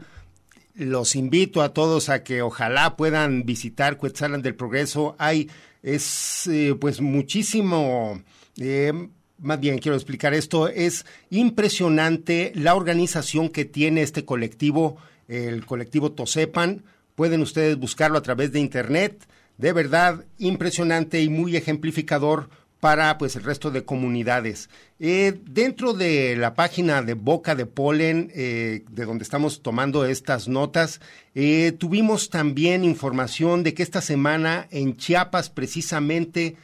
Los 0.74 1.16
invito 1.16 1.62
a 1.62 1.74
todos 1.76 2.10
a 2.10 2.24
que 2.24 2.42
ojalá 2.42 2.96
puedan 2.96 3.46
visitar 3.46 3.98
Cuetzalan 3.98 4.42
del 4.42 4.56
Progreso. 4.56 5.16
Hay 5.20 5.48
es 5.84 6.48
eh, 6.48 6.76
pues 6.80 7.02
muchísimo, 7.02 8.22
eh, 8.58 8.94
más 9.38 9.60
bien 9.60 9.80
quiero 9.80 9.96
explicar 9.96 10.34
esto, 10.34 10.67
es 10.67 11.06
impresionante 11.30 12.52
la 12.56 12.76
organización 12.76 13.50
que 13.50 13.65
tiene 13.65 14.02
este 14.02 14.26
colectivo, 14.26 14.98
el 15.28 15.65
colectivo 15.65 16.12
Tosepan, 16.12 16.84
pueden 17.15 17.41
ustedes 17.41 17.78
buscarlo 17.78 18.17
a 18.17 18.24
través 18.24 18.52
de 18.52 18.60
internet, 18.60 19.28
de 19.58 19.74
verdad 19.74 20.26
impresionante 20.38 21.22
y 21.22 21.30
muy 21.30 21.56
ejemplificador 21.56 22.50
para 22.82 23.20
pues 23.20 23.36
el 23.36 23.44
resto 23.44 23.70
de 23.72 23.86
comunidades. 23.86 24.70
Eh, 25.00 25.39
dentro 25.46 25.94
de 25.94 26.36
la 26.36 26.56
página 26.56 27.04
de 27.04 27.13
Boca 27.13 27.56
de 27.56 27.67
Polen, 27.67 28.32
eh, 28.34 28.84
de 28.89 29.06
donde 29.06 29.24
estamos 29.24 29.62
tomando 29.62 30.04
estas 30.04 30.48
notas, 30.48 31.00
eh, 31.36 31.74
tuvimos 31.78 32.32
también 32.32 32.84
información 32.84 33.62
de 33.63 33.76
que 33.76 33.84
esta 33.84 34.02
semana 34.02 34.67
en 34.72 34.98
Chiapas 34.98 35.50
precisamente 35.50 36.58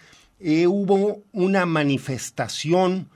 hubo 0.68 1.24
una 1.32 1.66
manifestación 1.66 3.10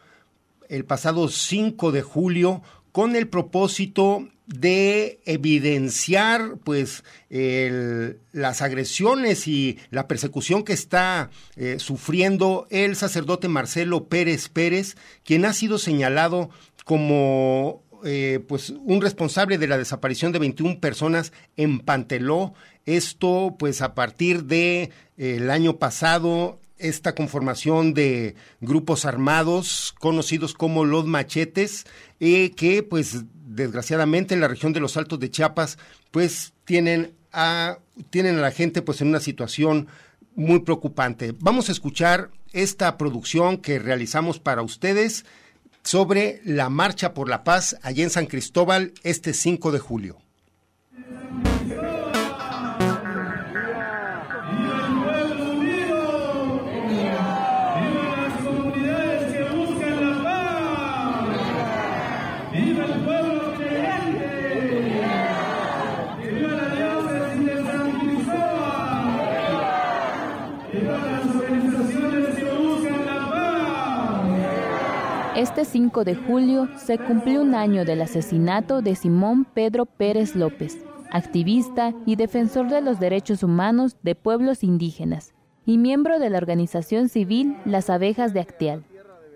el 0.69 0.85
pasado 0.85 1.27
5 1.27 1.91
de 1.91 2.01
julio 2.01 2.63
con 2.91 3.15
el 3.15 3.27
propósito 3.27 4.27
de 4.51 5.21
evidenciar 5.25 6.57
pues 6.63 7.03
las 7.29 8.61
agresiones 8.61 9.47
y 9.47 9.79
la 9.89 10.07
persecución 10.07 10.63
que 10.63 10.73
está 10.73 11.29
eh, 11.55 11.77
sufriendo 11.79 12.67
el 12.69 12.95
sacerdote 12.95 13.47
Marcelo 13.47 14.07
Pérez 14.07 14.49
Pérez, 14.49 14.95
quien 15.23 15.45
ha 15.45 15.53
sido 15.53 15.77
señalado 15.77 16.49
como 16.83 17.83
eh, 18.03 18.43
pues 18.47 18.71
un 18.71 19.01
responsable 19.01 19.57
de 19.57 19.67
la 19.67 19.77
desaparición 19.77 20.31
de 20.31 20.39
21 20.39 20.79
personas 20.79 21.31
en 21.55 21.79
Panteló. 21.79 22.53
Esto, 22.85 23.55
pues 23.57 23.81
a 23.81 23.93
partir 23.93 24.45
de 24.45 24.83
eh, 25.17 25.35
el 25.37 25.49
año 25.51 25.77
pasado, 25.77 26.59
esta 26.77 27.13
conformación 27.13 27.93
de 27.93 28.35
grupos 28.59 29.05
armados 29.05 29.93
conocidos 29.99 30.55
como 30.55 30.83
los 30.83 31.05
machetes, 31.05 31.85
que 32.19 32.85
pues 32.89 33.23
desgraciadamente 33.55 34.33
en 34.33 34.41
la 34.41 34.47
región 34.47 34.73
de 34.73 34.79
los 34.79 34.97
Altos 34.97 35.19
de 35.19 35.29
Chiapas, 35.29 35.77
pues 36.11 36.53
tienen 36.65 37.13
a, 37.31 37.79
tienen 38.09 38.37
a 38.37 38.41
la 38.41 38.51
gente 38.51 38.81
pues 38.81 39.01
en 39.01 39.09
una 39.09 39.19
situación 39.19 39.87
muy 40.35 40.59
preocupante. 40.59 41.33
Vamos 41.39 41.69
a 41.69 41.71
escuchar 41.71 42.29
esta 42.53 42.97
producción 42.97 43.57
que 43.57 43.79
realizamos 43.79 44.39
para 44.39 44.61
ustedes 44.61 45.25
sobre 45.83 46.41
la 46.43 46.69
Marcha 46.69 47.13
por 47.13 47.29
la 47.29 47.43
Paz 47.43 47.77
allá 47.81 48.03
en 48.03 48.09
San 48.09 48.27
Cristóbal 48.27 48.93
este 49.03 49.33
5 49.33 49.71
de 49.71 49.79
julio. 49.79 50.17
Este 75.41 75.65
5 75.65 76.03
de 76.03 76.13
julio 76.13 76.69
se 76.77 76.99
cumplió 76.99 77.41
un 77.41 77.55
año 77.55 77.83
del 77.83 78.03
asesinato 78.03 78.83
de 78.83 78.93
Simón 78.93 79.43
Pedro 79.43 79.87
Pérez 79.87 80.35
López, 80.35 80.85
activista 81.09 81.95
y 82.05 82.15
defensor 82.15 82.69
de 82.69 82.79
los 82.81 82.99
derechos 82.99 83.41
humanos 83.41 83.97
de 84.03 84.13
pueblos 84.13 84.63
indígenas 84.63 85.33
y 85.65 85.79
miembro 85.79 86.19
de 86.19 86.29
la 86.29 86.37
organización 86.37 87.09
civil 87.09 87.57
Las 87.65 87.89
Abejas 87.89 88.35
de 88.35 88.41
Acteal. 88.41 88.83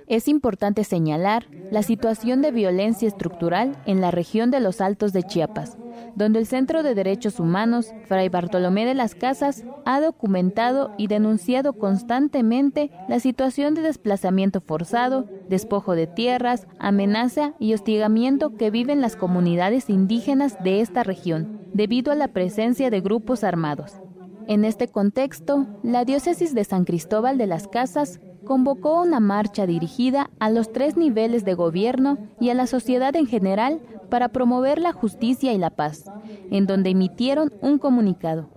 Es 0.07 0.27
importante 0.27 0.83
señalar 0.83 1.47
la 1.71 1.81
situación 1.81 2.43
de 2.43 2.51
violencia 2.51 3.07
estructural 3.07 3.75
en 3.87 4.01
la 4.01 4.11
región 4.11 4.51
de 4.51 4.59
los 4.59 4.79
Altos 4.79 5.13
de 5.13 5.23
Chiapas, 5.23 5.77
donde 6.15 6.37
el 6.37 6.45
Centro 6.45 6.83
de 6.83 6.93
Derechos 6.93 7.39
Humanos, 7.39 7.91
Fray 8.07 8.29
Bartolomé 8.29 8.85
de 8.85 8.93
las 8.93 9.15
Casas, 9.15 9.63
ha 9.83 9.99
documentado 9.99 10.93
y 10.99 11.07
denunciado 11.07 11.73
constantemente 11.73 12.91
la 13.09 13.19
situación 13.19 13.73
de 13.73 13.81
desplazamiento 13.81 14.61
forzado, 14.61 15.25
despojo 15.49 15.95
de 15.95 16.05
tierras, 16.05 16.67
amenaza 16.77 17.53
y 17.57 17.73
hostigamiento 17.73 18.55
que 18.57 18.69
viven 18.69 19.01
las 19.01 19.15
comunidades 19.15 19.89
indígenas 19.89 20.63
de 20.63 20.81
esta 20.81 21.01
región, 21.01 21.61
debido 21.73 22.11
a 22.11 22.15
la 22.15 22.27
presencia 22.27 22.91
de 22.91 23.01
grupos 23.01 23.43
armados. 23.43 24.04
En 24.47 24.63
este 24.63 24.87
contexto, 24.87 25.65
la 25.81 26.05
diócesis 26.05 26.53
de 26.53 26.63
San 26.63 26.85
Cristóbal 26.85 27.37
de 27.37 27.47
las 27.47 27.67
Casas 27.67 28.19
convocó 28.45 29.01
una 29.01 29.19
marcha 29.19 29.65
dirigida 29.65 30.29
a 30.39 30.51
los 30.51 30.71
tres 30.71 30.97
niveles 30.97 31.45
de 31.45 31.55
gobierno 31.55 32.19
y 32.39 32.49
a 32.49 32.53
la 32.53 32.67
sociedad 32.67 33.15
en 33.15 33.25
general 33.25 33.81
para 34.09 34.29
promover 34.29 34.79
la 34.79 34.91
justicia 34.91 35.51
y 35.51 35.57
la 35.57 35.71
paz, 35.71 36.05
en 36.51 36.67
donde 36.67 36.91
emitieron 36.91 37.51
un 37.61 37.79
comunicado. 37.79 38.49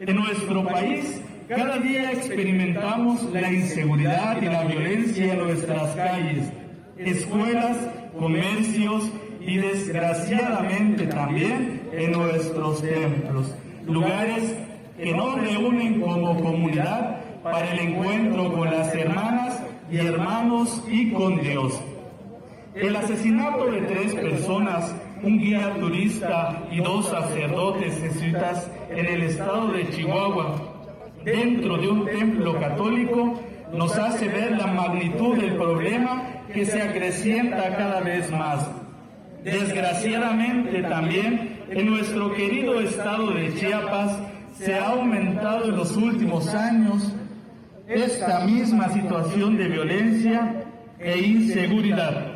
En 0.00 0.16
nuestro 0.16 0.64
país, 0.64 1.20
cada 1.48 1.78
día 1.78 2.12
experimentamos 2.12 3.22
la 3.32 3.52
inseguridad 3.52 4.40
y 4.40 4.46
la 4.46 4.64
violencia 4.64 5.34
en 5.34 5.38
nuestras 5.38 5.94
calles, 5.94 6.50
escuelas, 6.96 7.76
comercios 8.18 9.04
y 9.40 9.58
desgraciadamente 9.58 11.06
también 11.06 11.82
en 11.92 12.12
nuestros 12.12 12.80
templos, 12.80 13.54
lugares 13.86 14.56
que 14.96 15.12
nos 15.12 15.40
reúnen 15.40 16.00
como 16.00 16.40
comunidad 16.40 17.20
para 17.42 17.70
el 17.72 17.78
encuentro 17.78 18.52
con 18.52 18.70
las 18.70 18.94
hermanas 18.94 19.62
y 19.90 19.98
hermanos 19.98 20.82
y 20.88 21.12
con 21.12 21.40
Dios. 21.40 21.80
El 22.74 22.96
asesinato 22.96 23.66
de 23.70 23.82
tres 23.82 24.14
personas, 24.14 24.94
un 25.22 25.38
guía 25.38 25.74
turista 25.78 26.62
y 26.70 26.80
dos 26.80 27.08
sacerdotes 27.08 27.98
jesuitas 28.00 28.70
en 28.90 29.06
el 29.06 29.22
estado 29.22 29.68
de 29.68 29.88
Chihuahua, 29.90 30.56
dentro 31.24 31.78
de 31.78 31.88
un 31.88 32.04
templo 32.04 32.58
católico, 32.58 33.40
nos 33.72 33.96
hace 33.98 34.28
ver 34.28 34.52
la 34.52 34.66
magnitud 34.66 35.36
del 35.36 35.56
problema 35.56 36.22
que 36.52 36.64
se 36.64 36.82
acrecienta 36.82 37.76
cada 37.76 38.00
vez 38.00 38.30
más. 38.30 38.68
Desgraciadamente 39.42 40.82
también 40.82 41.55
en 41.68 41.86
nuestro 41.86 42.32
querido 42.34 42.80
estado 42.80 43.32
de 43.32 43.54
Chiapas 43.54 44.12
se 44.56 44.74
ha 44.74 44.90
aumentado 44.90 45.64
en 45.64 45.76
los 45.76 45.96
últimos 45.96 46.48
años 46.54 47.12
esta 47.88 48.40
misma 48.40 48.88
situación 48.90 49.56
de 49.56 49.68
violencia 49.68 50.64
e 50.98 51.18
inseguridad. 51.18 52.34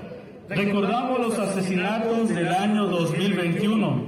Recordamos 0.48 1.20
los 1.20 1.38
asesinatos 1.38 2.28
del 2.28 2.48
año 2.48 2.86
2021, 2.86 4.02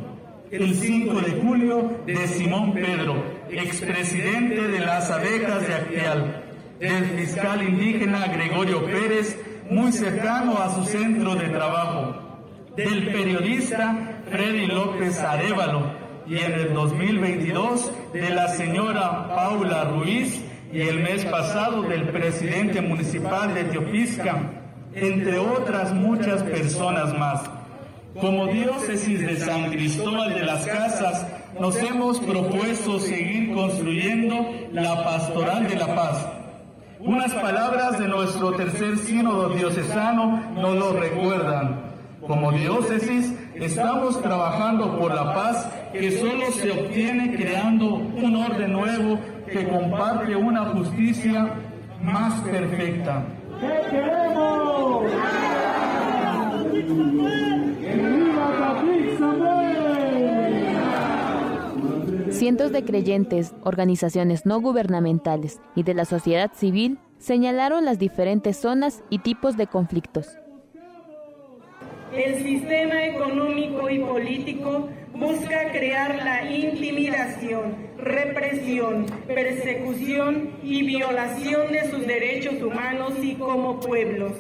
el 0.51 0.75
5 0.75 1.21
de 1.21 1.31
julio 1.41 2.01
de 2.05 2.29
Simón 2.29 2.75
Pedro, 2.75 3.25
expresidente 3.49 4.69
de 4.69 4.81
las 4.81 5.11
abejas 5.11 5.67
de 5.67 5.75
Acteal, 5.75 6.43
del 6.81 7.05
fiscal 7.05 7.63
indígena 7.63 8.27
Gregorio 8.27 8.85
Pérez, 8.85 9.39
muy 9.71 9.93
cercano 9.93 10.59
a 10.59 10.75
su 10.75 10.85
centro 10.85 11.37
de 11.37 11.49
trabajo, 11.49 12.17
del 12.77 13.13
periodista 13.13 14.12
Freddy 14.33 14.67
López 14.67 15.19
Arevalo 15.21 15.83
y 16.27 16.39
en 16.39 16.53
el 16.53 16.73
2022 16.73 17.93
de 18.15 18.31
la 18.31 18.49
señora 18.49 19.29
Paula 19.29 19.85
Ruiz, 19.85 20.43
y 20.73 20.81
el 20.81 21.01
mes 21.01 21.27
pasado 21.27 21.83
del 21.83 22.09
presidente 22.09 22.81
municipal 22.81 23.53
de 23.53 23.65
Teopisca, 23.65 24.41
entre 24.95 25.39
otras 25.39 25.93
muchas 25.93 26.43
personas 26.45 27.13
más. 27.19 27.43
Como 28.19 28.47
diócesis 28.47 29.21
de 29.21 29.37
San 29.39 29.71
Cristóbal 29.71 30.33
de 30.33 30.45
las 30.45 30.65
Casas, 30.65 31.27
nos 31.61 31.77
hemos 31.77 32.19
propuesto 32.19 33.01
seguir 33.01 33.53
construyendo 33.53 34.47
la 34.73 35.05
pastoral 35.05 35.69
de 35.69 35.77
la 35.77 35.95
paz. 35.95 36.27
Unas 37.01 37.35
palabras 37.35 37.99
de 37.99 38.09
nuestro 38.09 38.53
tercer 38.53 38.97
sínodo 38.97 39.51
diocesano 39.51 40.55
nos 40.55 40.75
lo 40.75 40.95
recuerdan. 40.95 41.93
Como 42.27 42.53
diócesis 42.53 43.35
estamos 43.55 44.21
trabajando 44.23 44.99
por 44.99 45.15
la 45.15 45.35
paz 45.35 45.69
que 45.93 46.19
solo 46.19 46.51
se 46.53 46.71
obtiene 46.71 47.35
creando 47.35 47.95
un 47.95 48.37
orden 48.37 48.73
nuevo 48.73 49.19
que 49.51 49.69
comparte 49.69 50.35
una 50.37 50.67
justicia 50.67 51.55
más 52.03 52.41
perfecta. 52.43 53.25
¿Qué 53.61 53.91
queremos? 53.91 55.13
Cientos 62.31 62.73
de 62.73 62.85
creyentes, 62.85 63.55
organizaciones 63.63 64.47
no 64.47 64.61
gubernamentales 64.61 65.61
y 65.77 65.85
de 65.85 65.95
la 65.95 66.05
sociedad 66.05 66.51
civil 66.55 66.99
señalaron 67.19 67.85
las 67.85 68.01
diferentes 68.01 68.57
zonas 68.57 69.05
y 69.11 69.21
tipos 69.21 69.57
de 69.57 69.69
conflictos. 69.69 70.42
El 72.15 72.43
sistema 72.43 73.07
económico 73.07 73.89
y 73.89 73.99
político 74.01 74.91
busca 75.15 75.73
crear 75.73 76.23
la 76.23 76.51
intimidación, 76.51 77.75
represión, 77.97 79.07
persecución 79.27 80.51
y 80.63 80.85
violación 80.85 81.73
de 81.73 81.91
sus 81.91 82.07
derechos 82.07 82.61
humanos 82.63 83.15
y 83.23 83.35
como 83.37 83.81
pueblos. 83.81 84.33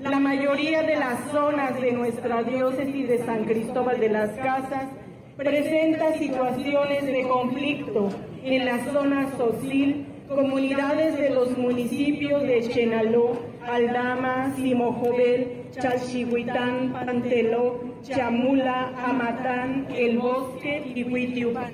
La 0.00 0.20
mayoría 0.20 0.82
de 0.84 0.96
las 0.96 1.30
zonas 1.30 1.78
de 1.82 1.92
nuestra 1.92 2.42
diócesis 2.44 3.06
de 3.06 3.18
San 3.26 3.44
Cristóbal 3.44 4.00
de 4.00 4.08
las 4.08 4.30
Casas 4.30 4.88
presenta 5.36 6.14
situaciones 6.14 7.04
de 7.04 7.28
conflicto 7.28 8.08
en 8.42 8.64
la 8.64 8.82
zona 8.90 9.30
social, 9.36 10.06
comunidades 10.28 11.18
de 11.18 11.28
los 11.28 11.58
municipios 11.58 12.42
de 12.42 12.62
Chenaló, 12.70 13.38
Aldama, 13.66 14.54
Simojovel, 14.56 15.61
Chalchihuitán, 15.72 16.92
Panteló, 16.92 17.80
Chamula, 18.02 18.92
Amatán, 19.04 19.86
El 19.94 20.18
Bosque 20.18 20.92
y 20.94 21.02
Huitiupan. 21.04 21.72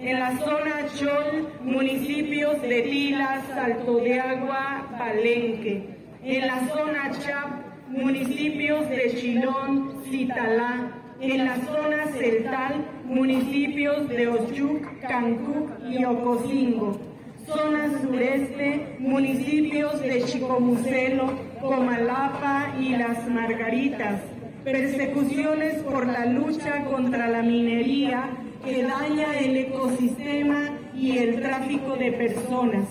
En 0.00 0.20
la 0.20 0.38
zona 0.38 0.86
Chol, 0.94 1.48
municipios 1.62 2.60
de 2.62 2.82
Tila, 2.82 3.42
Salto 3.54 3.98
de 3.98 4.20
Agua, 4.20 4.86
Palenque. 4.98 5.84
En 6.24 6.46
la 6.46 6.66
zona 6.68 7.10
Chap, 7.12 7.88
municipios 7.88 8.88
de 8.88 9.14
Chilón, 9.16 10.02
Citalá. 10.10 10.92
En 11.20 11.44
la 11.44 11.56
zona 11.56 12.06
Celtal, 12.18 12.84
municipios 13.04 14.08
de 14.08 14.28
Oyuc, 14.28 15.00
Cancuc 15.00 15.70
y 15.88 16.04
Ocosingo. 16.04 16.98
Zona 17.46 17.90
sureste, 18.02 18.96
municipios 18.98 20.00
de 20.00 20.24
Chicomucelo, 20.24 21.45
Comalapa 21.66 22.74
y 22.80 22.96
Las 22.96 23.28
Margaritas 23.28 24.20
persecuciones 24.66 25.80
por 25.84 26.06
la 26.06 26.26
lucha 26.26 26.84
contra 26.86 27.28
la 27.28 27.40
minería 27.40 28.30
que 28.64 28.82
daña 28.82 29.38
el 29.38 29.56
ecosistema 29.56 30.70
y 30.92 31.18
el 31.18 31.40
tráfico 31.40 31.94
de 31.96 32.10
personas. 32.10 32.88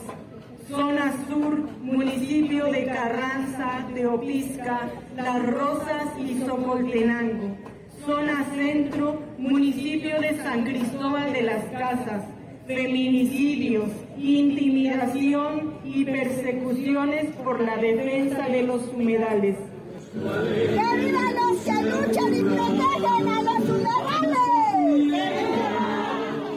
Zona 0.70 1.14
Sur, 1.28 1.70
municipio 1.82 2.68
de 2.68 2.86
Carranza, 2.86 3.86
Teopisca, 3.94 4.90
Las 5.18 5.46
Rosas 5.46 6.06
y 6.18 6.40
Socoltenango. 6.46 7.58
Zona 8.06 8.46
Centro, 8.56 9.22
municipio 9.38 10.22
de 10.22 10.38
San 10.38 10.64
Cristóbal 10.64 11.34
de 11.34 11.42
las 11.42 11.66
Casas. 11.66 12.24
Feminicidios, 12.68 13.90
intimidación 14.18 15.74
y 15.84 16.06
persecuciones 16.06 17.36
por 17.44 17.62
la 17.62 17.78
defensa 17.78 18.48
de 18.50 18.64
los 18.64 18.82
humedales. 18.94 19.58
¡Que 20.14 20.20
vivan 20.20 21.36
los 21.36 21.58
que 21.64 21.74
luchan 21.84 22.34
y 22.34 22.42
protegen 22.42 23.28
a 23.28 23.42
los 23.42 23.70
humedales! 23.70 23.96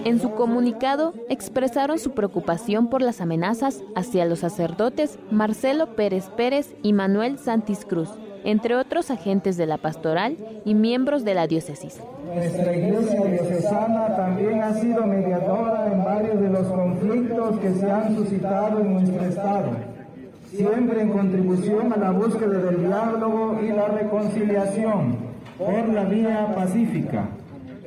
En 0.09 0.21
su 0.21 0.31
comunicado 0.31 1.13
expresaron 1.29 1.99
su 1.99 2.13
preocupación 2.13 2.89
por 2.89 3.03
las 3.03 3.21
amenazas 3.21 3.83
hacia 3.95 4.25
los 4.25 4.39
sacerdotes 4.39 5.19
Marcelo 5.31 5.97
Pérez 5.97 6.31
Pérez 6.31 6.75
y 6.83 6.95
Manuel 6.95 7.39
Santis 7.39 7.85
Cruz, 7.85 8.09
entre 8.43 8.75
otros 8.75 9.11
agentes 9.11 9.59
de 9.59 9.67
la 9.67 9.77
pastoral 9.77 10.39
y 10.65 10.73
miembros 10.73 11.27
de 11.27 11.35
la 11.35 11.47
diócesis. 11.47 12.01
Nuestra 12.35 12.75
iglesia 12.75 13.23
diocesana 13.23 14.17
también 14.17 14.63
ha 14.63 14.73
sido 14.81 15.05
mediadora 15.05 15.93
en 15.93 16.03
varios 16.03 16.41
de 16.41 16.49
los 16.49 16.67
conflictos 16.69 17.59
que 17.59 17.75
se 17.75 17.91
han 17.91 18.17
suscitado 18.17 18.81
en 18.81 18.95
nuestro 18.95 19.27
estado, 19.27 19.73
siempre 20.47 21.03
en 21.03 21.11
contribución 21.11 21.93
a 21.93 21.99
la 21.99 22.13
búsqueda 22.13 22.59
del 22.61 22.87
diálogo 22.87 23.61
y 23.63 23.69
la 23.73 23.89
reconciliación 23.89 25.19
por 25.59 25.87
la 25.91 26.05
vía 26.05 26.55
pacífica. 26.55 27.29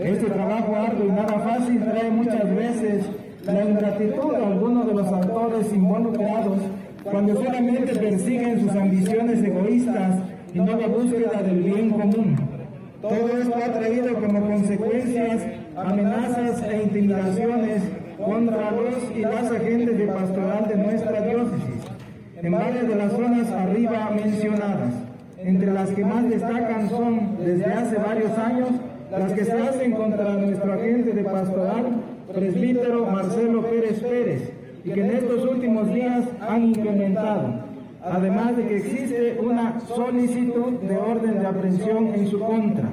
Este 0.01 0.31
trabajo 0.31 0.75
arduo 0.75 1.05
y 1.05 1.11
nada 1.11 1.39
fácil 1.39 1.79
trae 1.83 2.09
muchas 2.09 2.55
veces 2.55 3.05
la 3.45 3.63
ingratitud 3.63 4.31
de 4.31 4.45
algunos 4.45 4.87
de 4.87 4.93
los 4.95 5.07
actores 5.13 5.71
involucrados 5.71 6.57
cuando 7.03 7.35
solamente 7.35 7.95
persiguen 7.95 8.61
sus 8.61 8.71
ambiciones 8.71 9.43
egoístas 9.43 10.15
y 10.55 10.59
no 10.59 10.75
la 10.75 10.87
búsqueda 10.87 11.43
del 11.43 11.61
bien 11.61 11.91
común. 11.91 12.35
Todo 12.99 13.27
esto 13.27 13.55
ha 13.55 13.79
traído 13.79 14.15
como 14.15 14.41
consecuencias 14.41 15.43
amenazas 15.75 16.63
e 16.63 16.81
intimidaciones 16.81 17.83
contra 18.17 18.71
los 18.71 19.15
y 19.15 19.21
las 19.21 19.51
agentes 19.51 19.99
de 19.99 20.07
pastoral 20.07 20.67
de 20.67 20.75
nuestra 20.77 21.21
diócesis 21.21 21.81
en 22.41 22.51
varias 22.51 22.87
de 22.87 22.95
las 22.95 23.11
zonas 23.11 23.51
arriba 23.51 24.09
mencionadas. 24.15 24.93
Entre 25.37 25.71
las 25.71 25.89
que 25.89 26.03
más 26.03 26.27
destacan 26.27 26.89
son, 26.89 27.37
desde 27.43 27.65
hace 27.65 27.97
varios 27.97 28.35
años, 28.37 28.69
las 29.19 29.33
que 29.33 29.43
se 29.43 29.51
hacen 29.51 29.91
contra 29.91 30.33
nuestro 30.35 30.73
agente 30.73 31.11
de 31.11 31.23
pastoral, 31.23 31.85
presbítero 32.33 33.05
Marcelo 33.07 33.61
Pérez 33.63 33.99
Pérez, 33.99 34.51
y 34.85 34.91
que 34.91 35.01
en 35.01 35.11
estos 35.11 35.45
últimos 35.45 35.93
días 35.93 36.23
han 36.39 36.63
incrementado, 36.63 37.55
además 38.03 38.55
de 38.55 38.67
que 38.67 38.77
existe 38.77 39.37
una 39.43 39.79
solicitud 39.81 40.79
de 40.81 40.97
orden 40.97 41.39
de 41.39 41.45
aprehensión 41.45 42.07
en 42.15 42.27
su 42.27 42.39
contra. 42.39 42.89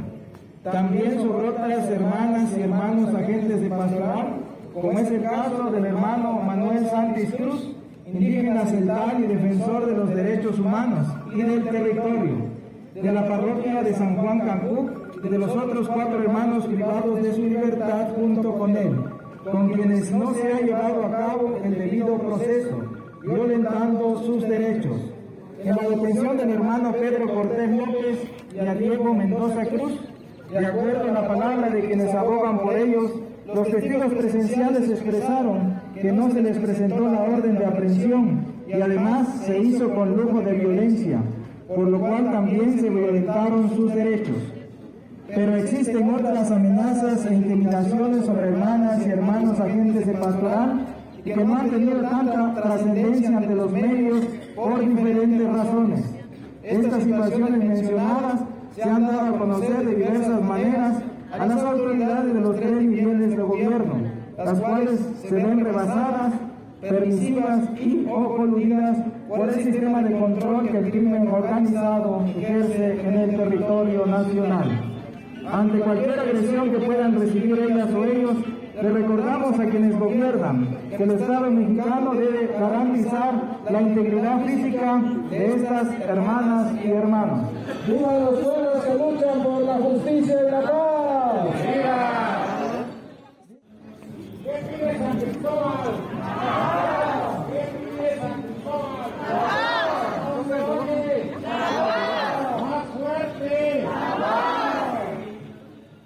También 0.64 1.20
sobre 1.20 1.48
otras 1.48 1.88
hermanas 1.88 2.50
y 2.58 2.62
hermanos 2.62 3.14
agentes 3.14 3.60
de 3.60 3.68
pastoral, 3.68 4.26
como 4.74 4.98
es 4.98 5.10
el 5.10 5.22
caso 5.22 5.70
del 5.70 5.84
hermano 5.86 6.42
Manuel 6.44 6.84
Santis 6.88 7.32
Cruz, 7.34 7.74
indígena 8.06 8.66
celtal 8.66 9.22
y 9.22 9.26
defensor 9.28 9.86
de 9.86 9.96
los 9.96 10.14
derechos 10.14 10.58
humanos 10.58 11.06
y 11.32 11.42
del 11.42 11.62
territorio, 11.64 12.34
de 12.94 13.12
la 13.12 13.26
parroquia 13.26 13.82
de 13.82 13.94
San 13.94 14.16
Juan 14.16 14.40
Cancún 14.40 14.97
y 15.22 15.28
de 15.28 15.38
los 15.38 15.50
otros 15.50 15.88
cuatro 15.88 16.22
hermanos 16.22 16.66
privados 16.66 17.22
de 17.22 17.32
su 17.32 17.42
libertad 17.42 18.08
junto 18.14 18.56
con 18.56 18.76
él, 18.76 18.94
con 19.50 19.72
quienes 19.72 20.12
no 20.12 20.34
se 20.34 20.52
ha 20.52 20.60
llevado 20.60 21.04
a 21.04 21.10
cabo 21.10 21.58
el 21.64 21.74
debido 21.74 22.18
proceso, 22.18 22.78
violentando 23.22 24.22
sus 24.22 24.42
derechos. 24.48 25.12
En 25.64 25.74
la 25.74 25.88
detención 25.88 26.36
del 26.36 26.50
hermano 26.50 26.92
Pedro 26.92 27.34
Cortés 27.34 27.70
López 27.70 28.18
y 28.54 28.58
a 28.58 28.74
Diego 28.74 29.12
Mendoza 29.12 29.66
Cruz, 29.66 29.92
de 30.50 30.66
acuerdo 30.66 31.08
a 31.08 31.12
la 31.12 31.28
palabra 31.28 31.68
de 31.70 31.80
quienes 31.80 32.14
abogan 32.14 32.60
por 32.60 32.76
ellos, 32.76 33.12
los 33.54 33.68
testigos 33.68 34.12
presenciales 34.14 34.88
expresaron 34.90 35.80
que 35.94 36.12
no 36.12 36.30
se 36.30 36.42
les 36.42 36.58
presentó 36.58 37.00
la 37.00 37.22
orden 37.22 37.58
de 37.58 37.64
aprehensión 37.64 38.46
y 38.66 38.72
además 38.72 39.26
se 39.46 39.58
hizo 39.58 39.92
con 39.94 40.16
lujo 40.16 40.40
de 40.42 40.52
violencia, 40.52 41.20
por 41.66 41.88
lo 41.88 41.98
cual 41.98 42.30
también 42.30 42.78
se 42.78 42.88
violentaron 42.88 43.74
sus 43.74 43.94
derechos. 43.94 44.36
Pero 45.34 45.56
existen 45.56 46.10
otras 46.14 46.50
amenazas 46.50 47.26
e 47.26 47.34
intimidaciones 47.34 48.24
sobre 48.24 48.48
hermanas 48.48 49.06
y 49.06 49.10
hermanos 49.10 49.60
agentes 49.60 50.06
de 50.06 50.14
pastoral 50.14 50.86
que 51.22 51.36
no 51.36 51.54
han 51.54 51.68
tenido 51.68 52.00
tanta 52.00 52.54
trascendencia 52.54 53.36
ante 53.36 53.54
los 53.54 53.70
medios 53.70 54.24
por 54.56 54.80
diferentes 54.80 55.52
razones. 55.52 56.04
Estas 56.62 57.02
situaciones 57.02 57.62
mencionadas 57.62 58.40
se 58.74 58.82
han 58.82 59.06
dado 59.06 59.34
a 59.34 59.38
conocer 59.38 59.84
de 59.84 59.94
diversas 59.96 60.42
maneras 60.42 60.96
a 61.30 61.46
las 61.46 61.62
autoridades 61.62 62.32
de 62.32 62.40
los 62.40 62.56
tres 62.56 62.82
niveles 62.82 63.36
de 63.36 63.42
gobierno, 63.42 63.94
las 64.38 64.60
cuales 64.60 64.98
se 65.20 65.34
ven 65.34 65.62
rebasadas, 65.62 66.32
permisivas 66.80 67.68
y 67.78 68.06
o 68.10 68.36
coludidas 68.36 68.96
por 69.28 69.48
el 69.48 69.54
sistema 69.56 70.02
de 70.02 70.18
control 70.18 70.70
que 70.70 70.78
el 70.78 70.90
crimen 70.90 71.28
organizado 71.28 72.24
ejerce 72.24 73.06
en 73.06 73.14
el 73.14 73.36
territorio 73.36 74.06
nacional. 74.06 74.87
Ante 75.52 75.80
cualquier 75.80 76.20
agresión 76.20 76.70
que 76.70 76.78
puedan 76.78 77.18
recibir 77.18 77.58
ellas 77.58 77.88
o 77.94 78.04
ellos, 78.04 78.36
le 78.82 78.90
recordamos 78.90 79.58
a 79.58 79.64
quienes 79.64 79.98
gobiernan 79.98 80.68
que 80.96 81.02
el 81.02 81.10
Estado 81.12 81.50
mexicano 81.50 82.14
debe 82.14 82.48
garantizar 82.58 83.34
la 83.70 83.82
integridad 83.82 84.44
física 84.44 85.02
de 85.30 85.46
estas 85.54 86.00
hermanas 86.00 86.72
y 86.84 86.90
hermanos. 86.90 87.48
¡Viva 87.86 88.18
los 88.18 88.40
pueblos 88.40 88.84
que 88.84 88.94
luchan 88.94 89.42
por 89.42 89.62
la 89.62 89.74
justicia 89.74 90.36
y 90.46 90.50
la 90.50 90.60
paz! 90.60 91.46
¡Viva! 91.62 92.18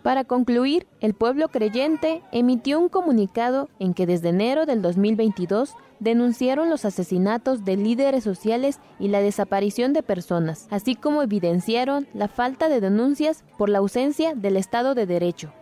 Para 0.03 0.25
concluir, 0.25 0.87
el 1.01 1.15
pueblo 1.15 1.49
creyente 1.49 2.23
emitió 2.33 2.81
un 2.81 2.88
comunicado 2.88 3.69
en 3.79 3.95
que 3.95 4.05
desde 4.05 4.31
enero 4.31 4.67
del 4.67 4.83
2022 4.83 5.75
denunciaron 6.01 6.69
los 6.69 6.85
asesinatos 6.85 7.65
de 7.65 7.77
líderes 7.77 8.25
sociales 8.25 8.81
y 8.99 9.09
la 9.09 9.21
desaparición 9.21 9.93
de 9.93 10.03
personas, 10.03 10.67
así 10.71 10.97
como 10.97 11.23
evidenciaron 11.23 12.09
la 12.15 12.27
falta 12.27 12.69
de 12.69 12.81
denuncias 12.81 13.45
por 13.57 13.69
la 13.69 13.79
ausencia 13.79 14.35
del 14.35 14.57
Estado 14.57 14.97
de 14.97 15.07
Derecho. 15.07 15.53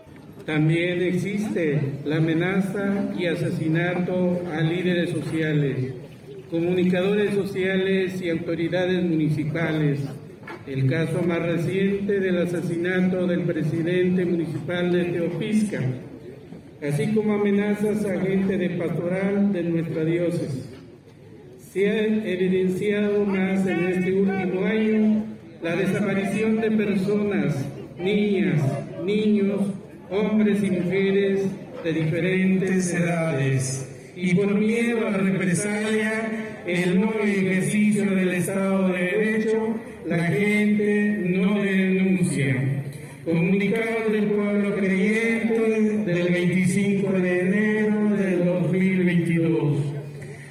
También 0.47 1.03
existe 1.03 2.01
la 2.07 2.17
amenaza 2.17 3.11
y 3.19 3.27
asesinato 3.27 4.41
a 4.51 4.63
líderes 4.63 5.11
sociales, 5.11 5.93
comunicadores 6.51 7.35
sociales 7.35 8.23
y 8.23 8.31
autoridades 8.31 9.03
municipales, 9.05 10.01
el 10.71 10.87
caso 10.89 11.21
más 11.27 11.43
reciente 11.43 12.21
del 12.21 12.43
asesinato 12.43 13.27
del 13.27 13.41
presidente 13.41 14.25
municipal 14.25 14.93
de 14.93 15.05
Teopisca, 15.07 15.81
así 16.81 17.13
como 17.13 17.35
amenazas 17.35 18.05
a 18.05 18.21
gente 18.21 18.57
de 18.57 18.71
pastoral 18.71 19.53
de 19.53 19.65
nuestra 19.65 20.05
diócesis. 20.05 20.69
Se 21.73 21.91
ha 21.91 22.07
evidenciado 22.07 23.25
más 23.25 23.67
en 23.67 23.89
este 23.89 24.13
último 24.13 24.65
año 24.65 25.25
la 25.61 25.75
desaparición 25.75 26.61
de 26.61 26.71
personas, 26.71 27.57
niñas, 27.99 28.63
niños, 29.05 29.61
hombres 30.09 30.63
y 30.63 30.71
mujeres 30.71 31.47
de 31.83 31.93
diferentes 31.93 32.95
edades. 32.95 33.89
Y 34.15 34.35
por 34.37 34.55
miedo 34.55 35.07
a 35.09 35.11
represalia, 35.11 36.63
el 36.65 37.01
no 37.01 37.13
ejercicio 37.25 38.05
del 38.05 38.35
Estado 38.35 38.89
de 38.89 38.99
Derecho, 38.99 39.75
la 40.17 40.25
gente 40.25 41.21
no 41.25 41.55
denuncia. 41.63 42.57
Comunicado 43.25 44.11
del 44.11 44.25
pueblo 44.25 44.75
creyente 44.75 45.61
del 46.05 46.33
25 46.33 47.13
de 47.13 47.41
enero 47.41 48.17
del 48.17 48.45
2022. 48.45 49.77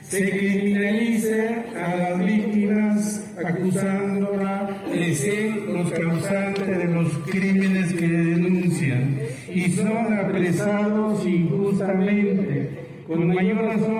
Se 0.03 0.29
criminaliza 0.29 1.65
a 1.75 1.95
las 1.97 2.25
víctimas 2.25 3.33
acusándola 3.37 4.81
de 4.93 5.13
ser 5.13 5.55
los 5.57 5.91
causantes 5.91 6.65
de 6.65 6.85
los 6.85 7.11
crímenes 7.29 7.93
que 7.93 8.07
denuncian 8.07 9.17
y 9.53 9.69
son 9.71 10.13
apresados 10.13 11.25
injustamente, 11.27 12.69
con 13.05 13.27
mayor 13.27 13.57
razón 13.57 13.98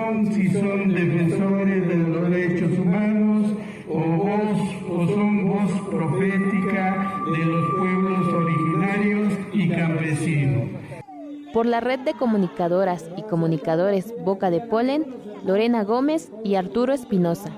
Por 11.60 11.66
la 11.66 11.80
red 11.80 11.98
de 11.98 12.14
comunicadoras 12.14 13.04
y 13.18 13.22
comunicadores 13.22 14.14
Boca 14.24 14.48
de 14.48 14.62
Polen, 14.62 15.04
Lorena 15.44 15.84
Gómez 15.84 16.30
y 16.42 16.54
Arturo 16.54 16.94
Espinosa. 16.94 17.50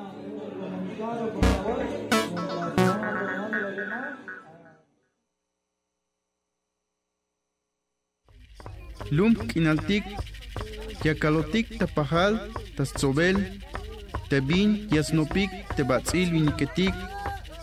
Lum 9.13 9.37
kinaltik, 9.37 10.03
yakalotik 11.05 11.79
tapajal, 11.79 12.41
tatzobel, 12.77 13.61
tebin 14.29 14.89
yasnopik, 14.91 15.51
tebatzil 15.77 16.33
viniketik, 16.33 16.95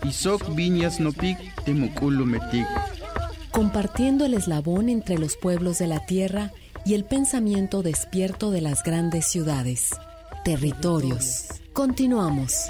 isok 0.05 0.55
bin 0.55 0.77
yasnopik, 0.77 1.37
temukulumetik. 1.65 2.98
Compartiendo 3.51 4.25
el 4.25 4.35
eslabón 4.35 4.89
entre 4.89 5.17
los 5.17 5.35
pueblos 5.35 5.79
de 5.79 5.87
la 5.87 6.05
tierra 6.05 6.51
y 6.85 6.93
el 6.93 7.03
pensamiento 7.03 7.81
despierto 7.81 8.51
de 8.51 8.61
las 8.61 8.83
grandes 8.83 9.25
ciudades. 9.27 9.91
Territorios. 10.45 11.47
Continuamos. 11.73 12.67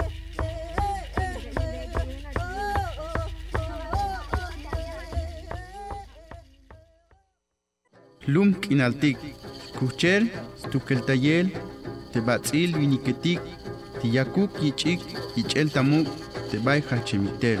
Lum 8.26 8.54
kinaltik, 8.54 9.18
kuchel, 9.78 10.30
tukeltayel, 10.70 11.52
tebatzil 12.12 12.76
viniketik, 12.76 13.40
tiyakuk 14.00 14.60
yichik, 14.62 15.00
yichel 15.36 15.70
tamuk, 15.70 16.06
tebay 16.50 16.82
hachemitel. 16.82 17.58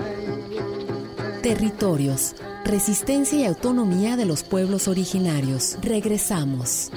Territorios. 1.42 2.34
Resistencia 2.64 3.38
y 3.38 3.44
autonomía 3.44 4.16
de 4.16 4.26
los 4.26 4.42
pueblos 4.42 4.86
originarios. 4.86 5.76
Regresamos. 5.82 6.90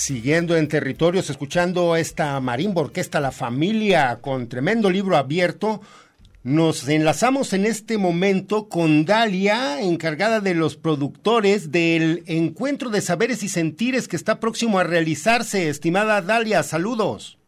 Siguiendo 0.00 0.56
en 0.56 0.66
territorios, 0.66 1.28
escuchando 1.28 1.94
esta 1.94 2.40
marimba 2.40 2.80
orquesta 2.80 3.20
La 3.20 3.32
Familia 3.32 4.20
con 4.22 4.48
tremendo 4.48 4.88
libro 4.88 5.14
abierto, 5.14 5.82
nos 6.42 6.88
enlazamos 6.88 7.52
en 7.52 7.66
este 7.66 7.98
momento 7.98 8.70
con 8.70 9.04
Dalia, 9.04 9.82
encargada 9.82 10.40
de 10.40 10.54
los 10.54 10.78
productores 10.78 11.70
del 11.70 12.22
Encuentro 12.26 12.88
de 12.88 13.02
Saberes 13.02 13.42
y 13.42 13.50
Sentires 13.50 14.08
que 14.08 14.16
está 14.16 14.40
próximo 14.40 14.78
a 14.78 14.84
realizarse. 14.84 15.68
Estimada 15.68 16.22
Dalia, 16.22 16.62
saludos. 16.62 17.38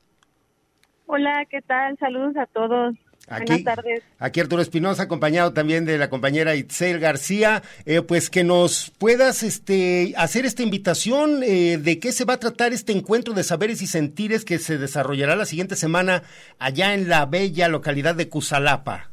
Hola, 1.07 1.47
¿qué 1.49 1.63
tal? 1.63 1.97
Saludos 1.97 2.37
a 2.37 2.45
todos. 2.45 2.95
Aquí, 3.29 3.45
Buenas 3.47 3.77
tardes. 3.77 4.03
Aquí 4.19 4.41
Arturo 4.41 4.63
Espinosa, 4.63 5.05
acompañado 5.05 5.53
también 5.53 5.85
de 5.85 5.97
la 5.97 6.11
compañera 6.11 6.57
Itzel 6.57 6.99
García, 6.99 7.63
eh, 7.87 8.03
pues 8.03 8.31
que 8.31 8.43
nos 8.43 8.91
puedas 8.99 9.43
este, 9.43 10.13
hacer 10.17 10.45
esta 10.45 10.63
invitación 10.63 11.43
eh, 11.43 11.79
de 11.79 12.01
qué 12.01 12.13
se 12.13 12.25
va 12.25 12.35
a 12.35 12.41
tratar 12.41 12.73
este 12.73 12.93
encuentro 12.93 13.33
de 13.33 13.45
saberes 13.45 13.81
y 13.81 13.87
sentires 13.87 14.45
que 14.45 14.59
se 14.59 14.77
desarrollará 14.77 15.37
la 15.37 15.47
siguiente 15.47 15.77
semana 15.77 16.25
allá 16.59 16.95
en 16.95 17.09
la 17.09 17.25
bella 17.27 17.69
localidad 17.69 18.17
de 18.17 18.29
Cusalapa. 18.29 19.09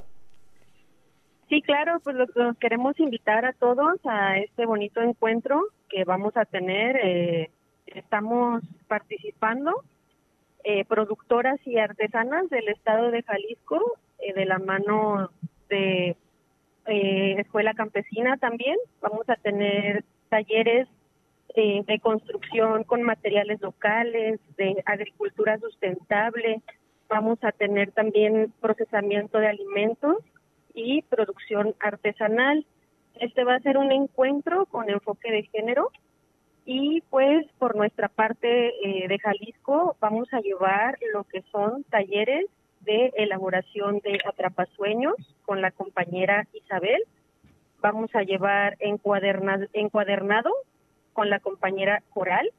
Sí, 1.47 1.61
claro, 1.61 1.99
pues 2.03 2.15
los, 2.15 2.29
los 2.35 2.57
queremos 2.57 2.99
invitar 2.99 3.45
a 3.45 3.53
todos 3.53 3.99
a 4.05 4.37
este 4.37 4.65
bonito 4.65 5.01
encuentro 5.01 5.65
que 5.89 6.03
vamos 6.03 6.35
a 6.35 6.45
tener. 6.45 6.95
Eh, 7.03 7.49
estamos 7.87 8.63
participando 8.87 9.83
eh, 10.63 10.85
productoras 10.85 11.59
y 11.65 11.77
artesanas 11.77 12.49
del 12.49 12.69
estado 12.69 13.11
de 13.11 13.23
Jalisco, 13.23 13.97
eh, 14.19 14.33
de 14.33 14.45
la 14.45 14.59
mano 14.59 15.31
de 15.69 16.15
eh, 16.87 17.35
Escuela 17.39 17.73
Campesina 17.73 18.37
también. 18.37 18.77
Vamos 19.01 19.29
a 19.29 19.35
tener 19.35 20.03
talleres 20.29 20.87
eh, 21.55 21.83
de 21.85 21.99
construcción 21.99 22.83
con 22.83 23.03
materiales 23.03 23.61
locales, 23.61 24.39
de 24.57 24.81
agricultura 24.85 25.57
sustentable. 25.59 26.61
Vamos 27.07 27.39
a 27.43 27.51
tener 27.51 27.91
también 27.91 28.53
procesamiento 28.59 29.39
de 29.39 29.47
alimentos 29.47 30.17
y 30.73 31.01
producción 31.03 31.75
artesanal. 31.79 32.65
Este 33.15 33.43
va 33.43 33.55
a 33.55 33.61
ser 33.61 33.77
un 33.77 33.91
encuentro 33.91 34.65
con 34.67 34.89
enfoque 34.89 35.31
de 35.31 35.43
género 35.43 35.91
y 36.71 37.01
pues 37.09 37.47
por 37.57 37.75
nuestra 37.75 38.09
parte 38.09 38.67
eh, 38.83 39.07
de 39.07 39.17
Jalisco 39.17 39.97
vamos 39.99 40.31
a 40.31 40.39
llevar 40.39 40.99
lo 41.11 41.23
que 41.23 41.41
son 41.51 41.83
talleres 41.85 42.45
de 42.81 43.11
elaboración 43.17 43.97
de 44.01 44.19
atrapasueños 44.23 45.15
con 45.47 45.63
la 45.63 45.71
compañera 45.71 46.47
Isabel. 46.53 47.01
Vamos 47.81 48.13
a 48.13 48.21
llevar 48.21 48.77
encuaderna, 48.81 49.67
encuadernado 49.73 50.51
con 51.13 51.31
la 51.31 51.39
compañera 51.39 52.03
Coral. 52.13 52.51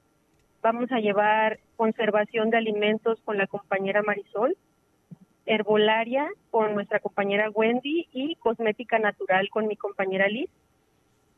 Vamos 0.61 0.91
a 0.91 0.99
llevar 0.99 1.61
conservación 1.77 2.51
de 2.51 2.57
alimentos 2.57 3.21
con 3.25 3.39
la 3.39 3.47
compañera 3.47 4.03
Marisol. 4.03 4.57
Herbolaria 5.47 6.29
con 6.51 6.75
nuestra 6.75 6.99
compañera 6.99 7.49
Wendy 7.51 8.09
y 8.13 8.35
cosmética 8.37 8.99
natural 8.99 9.49
con 9.51 9.69
mi 9.69 9.77
compañera 9.77 10.27
Liz. 10.27 10.51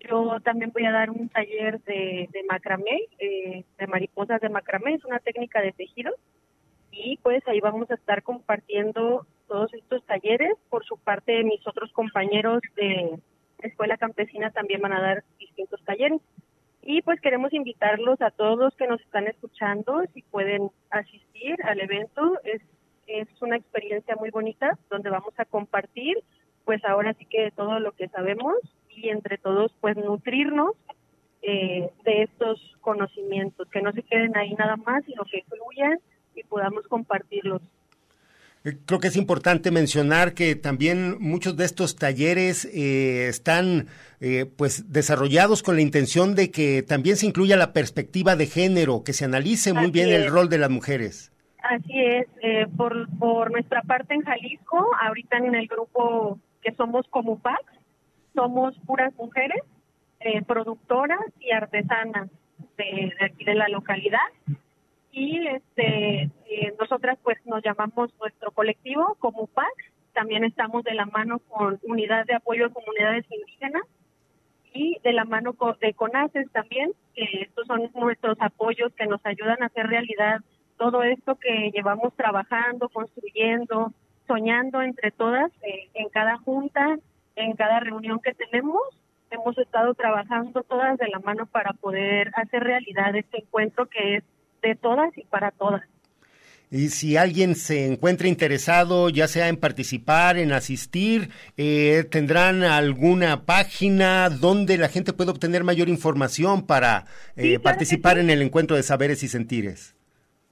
Yo 0.09 0.41
también 0.41 0.73
voy 0.73 0.85
a 0.85 0.93
dar 0.93 1.11
un 1.11 1.29
taller 1.29 1.81
de, 1.83 2.29
de 2.33 2.43
macramé, 2.45 3.03
eh, 3.19 3.65
de 3.79 3.87
mariposas 3.87 4.41
de 4.41 4.49
macramé, 4.49 4.95
es 4.95 5.05
una 5.05 5.19
técnica 5.19 5.61
de 5.61 5.73
tejido. 5.73 6.13
Y 6.91 7.19
pues 7.23 7.47
ahí 7.47 7.61
vamos 7.61 7.91
a 7.91 7.95
estar 7.95 8.23
compartiendo 8.23 9.27
todos 9.49 9.73
estos 9.75 10.05
talleres. 10.05 10.55
Por 10.71 10.85
su 10.85 10.99
parte, 10.99 11.43
mis 11.45 11.67
otros 11.67 11.93
compañeros 11.93 12.61
de 12.77 13.19
Escuela 13.59 13.97
Campesina 13.97 14.51
también 14.51 14.81
van 14.81 14.93
a 14.93 15.01
dar 15.01 15.25
distintos 15.39 15.83
talleres. 15.85 16.21
Y 16.83 17.03
pues 17.03 17.21
queremos 17.21 17.53
invitarlos 17.53 18.21
a 18.21 18.31
todos 18.31 18.59
los 18.59 18.75
que 18.75 18.89
nos 18.89 19.01
están 19.01 19.29
escuchando, 19.29 20.03
si 20.13 20.23
pueden 20.23 20.71
asistir 20.91 21.57
al 21.65 21.81
evento. 21.81 22.39
Es, 22.45 22.61
es 23.07 23.29
una 23.41 23.57
experiencia 23.57 24.17
muy 24.17 24.31
bonita 24.31 24.79
donde 24.91 25.11
vamos 25.11 25.33
a 25.39 25.45
compartir, 25.45 26.19
pues 26.65 26.85
ahora 26.85 27.15
sí 27.15 27.25
que 27.27 27.53
todo 27.53 27.79
lo 27.79 27.93
que 27.93 28.09
sabemos 28.09 28.57
y 28.97 29.09
entre 29.09 29.39
todos 29.39 29.73
pues 29.81 29.97
nutrirnos 29.97 30.73
eh, 31.43 31.91
de 32.05 32.23
estos 32.23 32.61
conocimientos, 32.81 33.69
que 33.69 33.83
no 33.83 33.93
se 33.93 34.03
queden 34.03 34.37
ahí 34.37 34.55
nada 34.55 34.77
más, 34.77 35.05
sino 35.05 35.25
que 35.25 35.45
fluyan 35.49 35.99
y 36.35 36.43
podamos 36.45 36.87
compartirlos. 36.87 37.63
Eh, 38.65 38.77
creo 38.87 39.01
que 39.01 39.09
es 39.09 39.17
importante 39.17 39.71
mencionar 39.71 40.35
que 40.35 40.55
también 40.55 41.17
muchos 41.19 41.57
de 41.57 41.65
estos 41.65 41.97
talleres 41.97 42.65
eh, 42.65 43.27
están 43.29 43.89
eh, 44.21 44.47
pues 44.57 44.93
desarrollados 44.93 45.63
con 45.63 45.75
la 45.75 45.83
intención 45.83 46.37
de 46.37 46.51
que 46.51 46.83
también 46.83 47.17
se 47.17 47.27
incluya 47.27 47.57
la 47.57 47.73
perspectiva 47.73 48.37
de 48.37 48.47
género, 48.47 49.03
que 49.05 49.13
se 49.13 49.25
analice 49.25 49.73
muy 49.73 49.91
bien 49.91 50.11
el 50.11 50.31
rol 50.31 50.49
de 50.49 50.59
las 50.59 50.71
mujeres. 50.71 51.33
Así 51.63 51.93
es, 51.95 52.27
por, 52.77 53.09
por 53.19 53.53
nuestra 53.53 53.83
parte 53.83 54.15
en 54.15 54.23
Jalisco, 54.23 54.91
ahorita 55.01 55.39
en 55.39 55.55
el 55.55 55.67
grupo 55.69 56.39
que 56.61 56.73
somos 56.73 57.07
como 57.09 57.39
PAC, 57.39 57.63
somos 58.35 58.79
puras 58.87 59.15
mujeres, 59.17 59.63
productoras 60.47 61.21
y 61.41 61.51
artesanas 61.51 62.31
de, 62.77 63.13
de 63.19 63.25
aquí 63.27 63.45
de 63.45 63.55
la 63.55 63.69
localidad. 63.69 64.21
Y 65.11 65.47
este 65.47 66.31
eh, 66.55 66.75
nosotras 66.79 67.19
pues 67.23 67.39
nos 67.47 67.63
llamamos 67.63 68.11
nuestro 68.21 68.51
colectivo 68.51 69.17
como 69.21 69.47
PAC, 69.47 69.73
también 70.13 70.45
estamos 70.45 70.85
de 70.85 70.95
la 70.95 71.07
mano 71.07 71.39
con 71.49 71.79
Unidad 71.83 72.27
de 72.27 72.35
Apoyo 72.35 72.67
a 72.67 72.71
Comunidades 72.71 73.25
Indígenas 73.31 73.83
y 74.75 74.99
de 75.03 75.13
la 75.13 75.25
mano 75.25 75.55
de 75.81 75.95
CONACES 75.95 76.51
también, 76.53 76.93
que 77.15 77.25
estos 77.43 77.67
son 77.67 77.91
nuestros 77.95 78.37
apoyos 78.41 78.93
que 78.95 79.07
nos 79.07 79.25
ayudan 79.25 79.63
a 79.63 79.67
hacer 79.67 79.87
realidad 79.87 80.41
todo 80.79 81.03
esto 81.03 81.37
que 81.37 81.71
llevamos 81.73 82.15
trabajando, 82.17 82.89
construyendo, 82.89 83.93
soñando 84.27 84.83
entre 84.83 85.11
todas 85.11 85.51
eh, 85.63 85.89
en 85.95 86.09
cada 86.09 86.39
junta, 86.39 86.99
en 87.37 87.55
cada 87.55 87.81
reunión 87.81 88.21
que 88.21 88.35
tenemos. 88.35 88.81
Hemos 89.31 89.57
estado 89.59 89.95
trabajando 89.95 90.63
todas 90.63 90.99
de 90.99 91.09
la 91.09 91.19
mano 91.21 91.47
para 91.47 91.73
poder 91.73 92.31
hacer 92.35 92.63
realidad 92.63 93.17
este 93.17 93.39
encuentro 93.39 93.87
que 93.87 94.17
es 94.17 94.25
de 94.63 94.75
todas 94.75 95.17
y 95.17 95.25
para 95.25 95.51
todas. 95.51 95.83
Y 96.71 96.89
si 96.89 97.19
alguien 97.19 97.55
se 97.55 97.87
encuentra 97.87 98.29
interesado, 98.29 99.11
ya 99.11 99.29
sea 99.29 99.49
en 99.49 99.59
participar, 99.59 100.39
en 100.39 100.53
asistir, 100.53 101.29
eh, 101.59 102.05
¿tendrán 102.11 102.63
alguna 102.63 103.45
página 103.45 104.31
donde 104.31 104.79
la 104.79 104.89
gente 104.89 105.13
puede 105.13 105.33
obtener 105.33 105.65
mayor 105.65 105.91
información 105.91 106.67
para 106.67 107.05
eh, 107.37 107.59
participar 107.59 108.17
en 108.17 108.31
el 108.31 108.41
encuentro 108.41 108.75
de 108.75 108.83
saberes 108.83 109.23
y 109.23 109.29
sentires? 109.29 109.95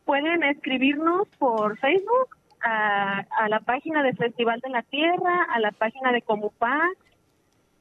Pueden 0.05 0.43
escribirnos 0.43 1.27
por 1.39 1.79
Facebook 1.79 2.37
a, 2.63 3.49
la 3.49 3.61
página 3.61 4.03
del 4.03 4.17
Festival 4.17 4.61
de 4.61 4.71
la 4.71 4.83
Tierra, 4.83 5.47
a 5.53 5.61
la 5.61 5.73
página 5.73 6.13
de 6.13 6.23
Comupac, 6.23 6.97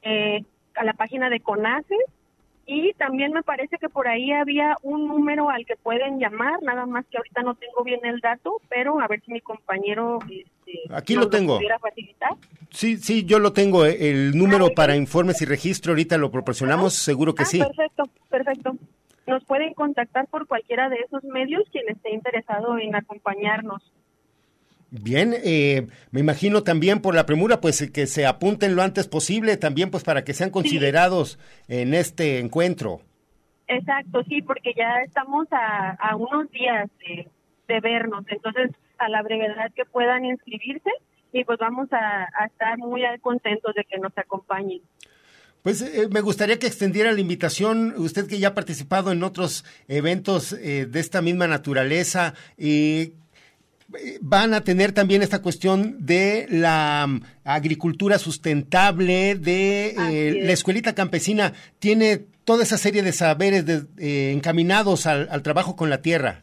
eh, 0.02 0.44
a 0.74 0.84
la 0.84 0.94
página 0.94 1.28
de 1.28 1.40
CONACES 1.40 1.98
y 2.72 2.92
también 2.92 3.32
me 3.32 3.42
parece 3.42 3.78
que 3.78 3.88
por 3.88 4.06
ahí 4.06 4.30
había 4.30 4.76
un 4.82 5.08
número 5.08 5.50
al 5.50 5.66
que 5.66 5.74
pueden 5.74 6.20
llamar, 6.20 6.62
nada 6.62 6.86
más 6.86 7.04
que 7.06 7.16
ahorita 7.16 7.42
no 7.42 7.56
tengo 7.56 7.82
bien 7.82 7.98
el 8.04 8.20
dato, 8.20 8.60
pero 8.68 9.00
a 9.00 9.08
ver 9.08 9.20
si 9.22 9.32
mi 9.32 9.40
compañero 9.40 10.20
este, 10.28 10.94
aquí 10.94 11.16
lo 11.16 11.28
tengo. 11.28 11.56
pudiera 11.56 11.80
facilitar. 11.80 12.30
Sí, 12.70 12.96
sí, 12.98 13.24
yo 13.24 13.40
lo 13.40 13.52
tengo, 13.52 13.84
eh, 13.84 14.10
el 14.10 14.38
número 14.38 14.66
ah, 14.66 14.72
para 14.76 14.94
informes 14.94 15.42
y 15.42 15.46
registro, 15.46 15.92
ahorita 15.92 16.16
lo 16.16 16.30
proporcionamos, 16.30 16.94
seguro 16.94 17.34
que 17.34 17.42
ah, 17.42 17.46
sí. 17.46 17.58
Perfecto, 17.58 18.04
perfecto. 18.28 18.76
Nos 19.26 19.44
pueden 19.46 19.74
contactar 19.74 20.28
por 20.28 20.46
cualquiera 20.46 20.88
de 20.88 20.98
esos 20.98 21.24
medios 21.24 21.64
quien 21.72 21.88
esté 21.88 22.14
interesado 22.14 22.78
en 22.78 22.94
acompañarnos. 22.94 23.82
Bien, 24.90 25.34
eh, 25.44 25.86
me 26.10 26.20
imagino 26.20 26.64
también 26.64 27.00
por 27.00 27.14
la 27.14 27.24
premura, 27.24 27.60
pues 27.60 27.90
que 27.92 28.06
se 28.06 28.26
apunten 28.26 28.74
lo 28.74 28.82
antes 28.82 29.06
posible, 29.06 29.56
también 29.56 29.90
pues 29.90 30.02
para 30.02 30.24
que 30.24 30.34
sean 30.34 30.50
considerados 30.50 31.38
en 31.68 31.94
este 31.94 32.40
encuentro. 32.40 33.00
Exacto, 33.68 34.24
sí, 34.24 34.42
porque 34.42 34.72
ya 34.76 35.02
estamos 35.04 35.46
a, 35.52 36.16
unos 36.16 36.50
días 36.50 36.90
de, 36.98 37.80
vernos, 37.80 38.24
entonces 38.28 38.72
a 38.98 39.08
la 39.08 39.22
brevedad 39.22 39.70
que 39.76 39.84
puedan 39.84 40.24
inscribirse 40.24 40.90
y 41.32 41.44
pues 41.44 41.56
vamos 41.60 41.88
a, 41.92 42.28
estar 42.46 42.76
muy 42.78 43.02
contentos 43.20 43.72
de 43.76 43.84
que 43.84 43.96
nos 43.98 44.16
acompañen. 44.18 44.80
Pues 45.62 45.82
eh, 45.82 46.08
me 46.10 46.20
gustaría 46.20 46.58
que 46.58 46.66
extendiera 46.66 47.12
la 47.12 47.20
invitación, 47.20 47.94
usted 47.96 48.26
que 48.26 48.40
ya 48.40 48.48
ha 48.48 48.54
participado 48.54 49.12
en 49.12 49.22
otros 49.22 49.64
eventos 49.86 50.52
eh, 50.54 50.86
de 50.86 50.98
esta 50.98 51.22
misma 51.22 51.46
naturaleza, 51.46 52.34
y 52.58 53.12
van 54.20 54.54
a 54.54 54.62
tener 54.62 54.92
también 54.92 55.22
esta 55.22 55.42
cuestión 55.42 56.04
de 56.04 56.46
la 56.50 57.06
mm, 57.08 57.20
agricultura 57.44 58.18
sustentable, 58.18 59.34
de 59.34 59.90
eh, 59.90 60.42
la 60.44 60.52
escuelita 60.52 60.94
campesina, 60.94 61.52
tiene 61.78 62.20
toda 62.44 62.62
esa 62.62 62.78
serie 62.78 63.02
de 63.02 63.12
saberes 63.12 63.64
eh, 63.98 64.32
encaminados 64.32 65.06
al, 65.06 65.42
trabajo 65.42 65.76
con 65.76 65.90
la 65.90 66.02
tierra. 66.02 66.42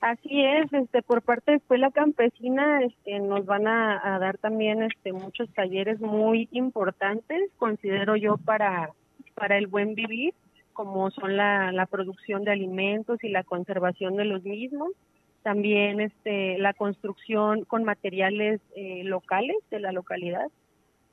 Así 0.00 0.44
es, 0.44 0.72
este, 0.72 1.02
por 1.02 1.22
parte 1.22 1.50
de 1.50 1.56
Escuela 1.56 1.90
Campesina 1.90 2.82
este, 2.82 3.18
nos 3.18 3.44
van 3.46 3.66
a, 3.66 4.18
dar 4.20 4.38
también 4.38 4.84
este, 4.84 5.12
muchos 5.12 5.52
talleres 5.54 6.00
muy 6.00 6.48
importantes, 6.52 7.50
considero 7.58 8.14
yo, 8.14 8.36
para, 8.36 8.90
para 9.34 9.58
el 9.58 9.66
buen 9.66 9.96
vivir, 9.96 10.34
como 10.72 11.10
son 11.10 11.36
la, 11.36 11.72
la 11.72 11.86
producción 11.86 12.44
de 12.44 12.52
alimentos 12.52 13.18
y 13.24 13.28
la 13.28 13.42
conservación 13.42 14.14
de 14.14 14.24
los 14.24 14.44
mismos 14.44 14.90
también 15.48 16.02
este, 16.02 16.58
la 16.58 16.74
construcción 16.74 17.64
con 17.64 17.82
materiales 17.82 18.60
eh, 18.76 19.00
locales 19.04 19.56
de 19.70 19.80
la 19.80 19.92
localidad. 19.92 20.46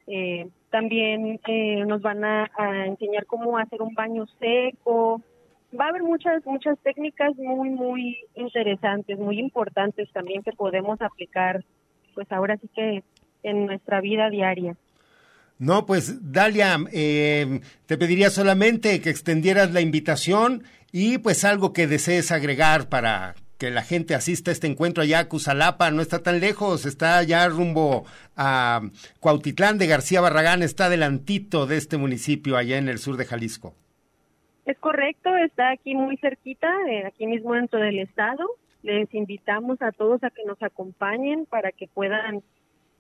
Eh, 0.08 0.50
también 0.72 1.40
eh, 1.48 1.86
nos 1.86 2.02
van 2.02 2.26
a, 2.26 2.50
enseñar 2.86 3.26
cómo 3.28 3.58
hacer 3.58 3.82
un 3.82 3.94
baño 3.94 4.26
seco. 4.38 5.22
Va 5.80 5.86
a 5.86 5.88
haber 5.88 6.04
muchas, 6.04 6.46
muchas 6.46 6.78
técnicas 6.80 7.34
muy, 7.38 7.70
muy 7.70 8.18
interesantes, 8.34 9.18
muy 9.18 9.40
importantes 9.40 10.12
también 10.12 10.44
que 10.44 10.52
podemos 10.52 11.02
aplicar, 11.02 11.64
pues 12.14 12.30
ahora 12.30 12.58
sí 12.58 12.70
que 12.76 13.04
en 13.44 13.68
nuestra 13.68 14.02
vida 14.02 14.30
diaria. 14.30 14.76
No, 15.60 15.86
pues 15.86 16.30
Dalia, 16.34 16.76
te 16.92 17.98
pediría 17.98 18.30
solamente 18.30 19.00
que 19.00 19.12
extendieras 19.12 19.72
la 19.72 19.80
invitación 19.80 20.64
y 20.92 21.20
pues 21.20 21.46
algo 21.46 21.72
que 21.72 21.88
desees 21.88 22.34
agregar 22.34 22.90
para 22.90 23.36
que 23.58 23.72
la 23.72 23.82
gente 23.82 24.16
asista 24.16 24.52
a 24.52 24.54
este 24.54 24.68
encuentro 24.68 25.04
allá 25.04 25.20
a 25.20 25.30
Cusalapa, 25.30 25.92
no 25.92 26.02
está 26.02 26.22
tan 26.22 26.40
lejos, 26.40 26.86
está 26.86 27.22
ya 27.24 27.48
rumbo 27.48 28.06
a 28.36 28.82
Cuautitlán 29.20 29.78
de 29.78 29.88
García 29.88 30.22
Barragán, 30.22 30.62
está 30.62 30.86
adelantito 30.86 31.66
de 31.66 31.78
este 31.78 31.98
municipio 31.98 32.58
allá 32.58 32.78
en 32.78 32.90
el 32.90 32.98
sur 32.98 33.18
de 33.18 33.26
Jalisco. 33.26 33.74
Es 34.66 34.78
correcto, 34.80 35.36
está 35.38 35.72
aquí 35.72 35.94
muy 35.94 36.18
cerquita, 36.18 36.68
eh, 36.90 37.06
aquí 37.06 37.28
mismo 37.28 37.54
dentro 37.54 37.80
del 37.80 38.00
estado. 38.00 38.44
Les 38.82 39.14
invitamos 39.14 39.82
a 39.82 39.92
todos 39.92 40.24
a 40.24 40.32
que 40.32 40.44
nos 40.44 40.62
acompañen 40.62 41.46
para 41.46 41.72
que 41.72 41.88
puedan 41.88 42.44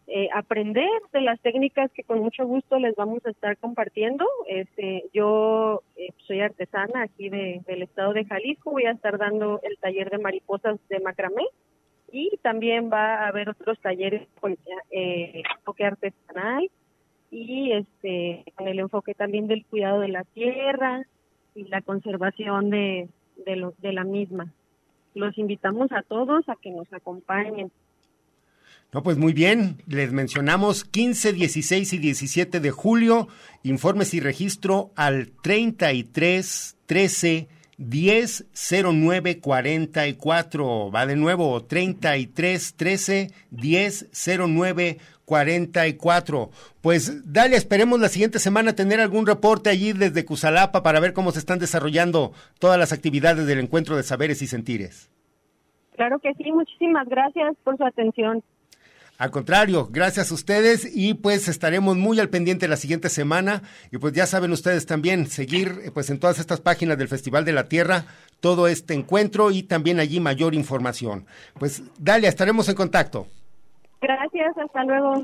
eh, 0.08 0.30
aprender 0.34 0.88
de 1.14 1.22
las 1.22 1.39
técnicas 1.41 1.91
que 1.91 2.03
con 2.03 2.20
mucho 2.20 2.45
gusto 2.45 2.78
les 2.78 2.95
vamos 2.95 3.26
a 3.26 3.32
estar 3.32 3.58
compartiendo. 3.58 4.26
Este, 4.47 5.06
yo 5.14 5.82
eh, 5.95 6.10
soy 6.28 6.41
artesana 6.41 7.03
aquí 7.03 7.30
de, 7.30 7.62
del 7.66 7.82
estado 7.82 8.14
de 8.14 8.26
Jalisco, 8.26 8.72
voy 8.72 8.86
a 8.86 8.91
estar 8.91 9.18
dando 9.18 9.60
el 9.64 9.78
taller 9.78 10.12
de 10.12 10.20
mariposas 10.20 10.78
de 10.89 10.99
macramé 10.99 11.45
y 12.12 12.38
también 12.43 12.91
va 12.93 13.16
a 13.16 13.28
haber 13.30 13.49
otros 13.49 13.80
talleres 13.80 14.28
con 14.39 14.56
eh, 14.91 15.41
enfoque 15.58 15.86
artesanal 15.86 16.70
y 17.32 17.72
este 17.72 18.45
con 18.56 18.68
el 18.68 18.80
enfoque 18.80 19.16
también 19.16 19.47
del 19.47 19.66
cuidado 19.66 20.01
de 20.01 20.10
la 20.10 20.24
tierra 20.24 21.03
y 21.56 21.64
la 21.64 21.82
conservación 21.82 22.70
de, 22.70 23.10
de, 23.45 23.72
de 23.80 23.93
la 23.93 24.03
misma. 24.03 24.53
Los 25.16 25.38
invitamos 25.38 25.91
a 25.91 26.03
todos 26.03 26.47
a 26.47 26.56
que 26.58 26.70
nos 26.70 26.91
acompañen. 26.93 27.72
No, 28.96 29.04
pues 29.04 29.18
muy 29.18 29.34
bien, 29.34 29.84
les 29.88 30.14
mencionamos 30.14 30.86
15, 30.86 31.34
16 31.34 31.91
y 31.91 31.98
17 31.98 32.62
de 32.62 32.72
julio, 32.72 33.28
informes 33.62 34.14
y 34.14 34.22
registro 34.22 34.91
al 34.96 35.34
33 35.41 36.78
13 36.86 37.50
10 37.78 38.46
09 38.86 39.41
44. 39.41 40.91
Va 40.91 41.06
de 41.06 41.18
nuevo, 41.18 41.62
33 41.66 42.76
13 42.78 43.32
10 43.52 44.10
09 44.48 44.98
44. 45.26 46.50
Pues 46.80 47.34
dale, 47.34 47.58
esperemos 47.58 48.00
la 48.00 48.08
siguiente 48.08 48.39
semana 48.39 48.78
tener 48.78 49.02
algún 49.02 49.28
reporte 49.28 49.70
allí 49.70 49.91
desde 49.91 50.24
Cusalapa 50.24 50.84
para 50.84 51.02
ver 51.02 51.12
cómo 51.12 51.34
se 51.34 51.39
están 51.39 51.60
desarrollando 51.60 52.32
todas 52.60 52.80
las 52.80 52.93
actividades 52.93 53.46
del 53.46 53.60
encuentro 53.60 53.98
de 53.98 54.04
saberes 54.04 54.41
y 54.41 54.48
sentires. 54.48 55.10
Claro 55.98 56.20
que 56.20 56.34
sí, 56.36 56.50
muchísimas 56.50 57.10
gracias 57.10 57.58
por 57.66 57.76
su 57.76 57.84
atención. 57.84 58.41
Al 59.18 59.32
contrario, 59.32 59.88
gracias 59.89 60.30
a 60.30 60.34
ustedes 60.34 60.89
y 60.93 61.13
pues 61.13 61.47
estaremos 61.47 61.95
muy 61.95 62.20
al 62.20 62.30
pendiente 62.30 62.68
la 62.68 62.76
siguiente 62.76 63.07
semana 63.07 63.63
y 63.89 63.97
pues 63.97 64.13
ya 64.13 64.26
saben 64.26 64.51
ustedes 64.51 64.86
también 64.86 65.28
seguir 65.28 65.80
eh, 65.86 65.91
pues 65.91 66.09
en 66.09 66.20
todas 66.20 66.38
estas 66.38 66.59
páginas 66.59 66.97
del 66.97 67.07
Festival 67.07 67.45
de 67.45 67.53
la 67.53 67.70
Tierra 67.70 68.05
todo 68.41 68.68
este 68.68 68.93
encuentro 68.93 69.51
y 69.51 69.63
también 69.63 69.99
allí 69.99 70.20
mayor 70.20 70.53
información. 70.53 71.26
Pues 71.57 71.82
Dalia, 71.97 72.28
estaremos 72.28 72.68
en 72.68 72.76
contacto. 72.76 73.28
Gracias, 74.01 74.57
hasta 74.57 74.84
luego. 74.84 75.24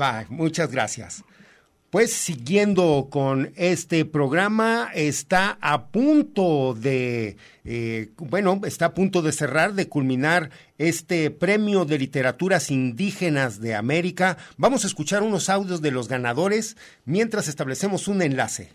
Va, 0.00 0.24
muchas 0.28 0.70
gracias. 0.70 1.24
Pues 1.94 2.12
siguiendo 2.12 3.06
con 3.08 3.52
este 3.54 4.04
programa, 4.04 4.90
está 4.96 5.58
a 5.60 5.86
punto 5.92 6.74
de, 6.74 7.36
eh, 7.64 8.10
bueno, 8.16 8.60
está 8.64 8.86
a 8.86 8.94
punto 8.94 9.22
de 9.22 9.30
cerrar, 9.30 9.74
de 9.74 9.88
culminar 9.88 10.50
este 10.76 11.30
premio 11.30 11.84
de 11.84 11.98
literaturas 11.98 12.72
indígenas 12.72 13.60
de 13.60 13.76
América. 13.76 14.38
Vamos 14.56 14.82
a 14.82 14.88
escuchar 14.88 15.22
unos 15.22 15.48
audios 15.48 15.82
de 15.82 15.92
los 15.92 16.08
ganadores 16.08 16.76
mientras 17.04 17.46
establecemos 17.46 18.08
un 18.08 18.22
enlace. 18.22 18.72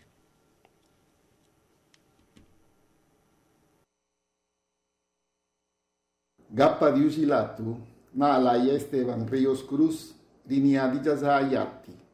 Gapa 6.52 6.90
Diusilatu, 6.94 7.80
Nalaya 8.14 8.76
Esteban 8.76 9.28
Ríos 9.28 9.62
Cruz, 9.66 10.16
Diniadillazayati 10.46 12.00
lo 12.00 12.09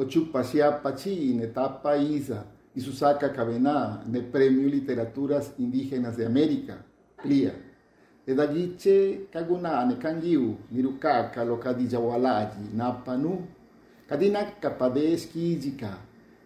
lo 0.00 0.06
chupa 0.06 0.42
sia 0.42 0.80
Ochupa 0.82 1.10
in 1.10 1.40
Netapa 1.40 1.94
Isa 1.96 2.46
y 2.74 2.80
Susaka 2.80 3.30
Cabená, 3.32 4.02
en 4.06 4.16
el 4.16 4.24
Premio 4.24 4.66
Literaturas 4.66 5.52
Indígenas 5.58 6.16
de 6.16 6.24
América, 6.24 6.82
Plia. 7.22 7.52
E 8.24 8.34
da 8.34 8.46
CLIA. 8.46 8.72
Edagiche 8.72 9.28
Kaguna 9.30 9.84
Nekangiu, 9.84 10.56
Mirukaka 10.70 11.44
Lokadijawalaji, 11.44 12.74
Napanu, 12.74 13.46
Kadina 14.08 14.44
Kapades 14.58 15.26
Kijika, 15.26 15.98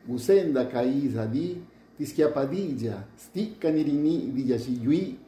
Gusenda 0.04 0.66
Kaiza 0.66 1.24
di, 1.26 1.62
Tisquiapadilla, 1.96 3.06
Stika 3.14 3.70
Nirini 3.70 4.32
di 4.32 4.42
Dijashiyui, 4.42 5.18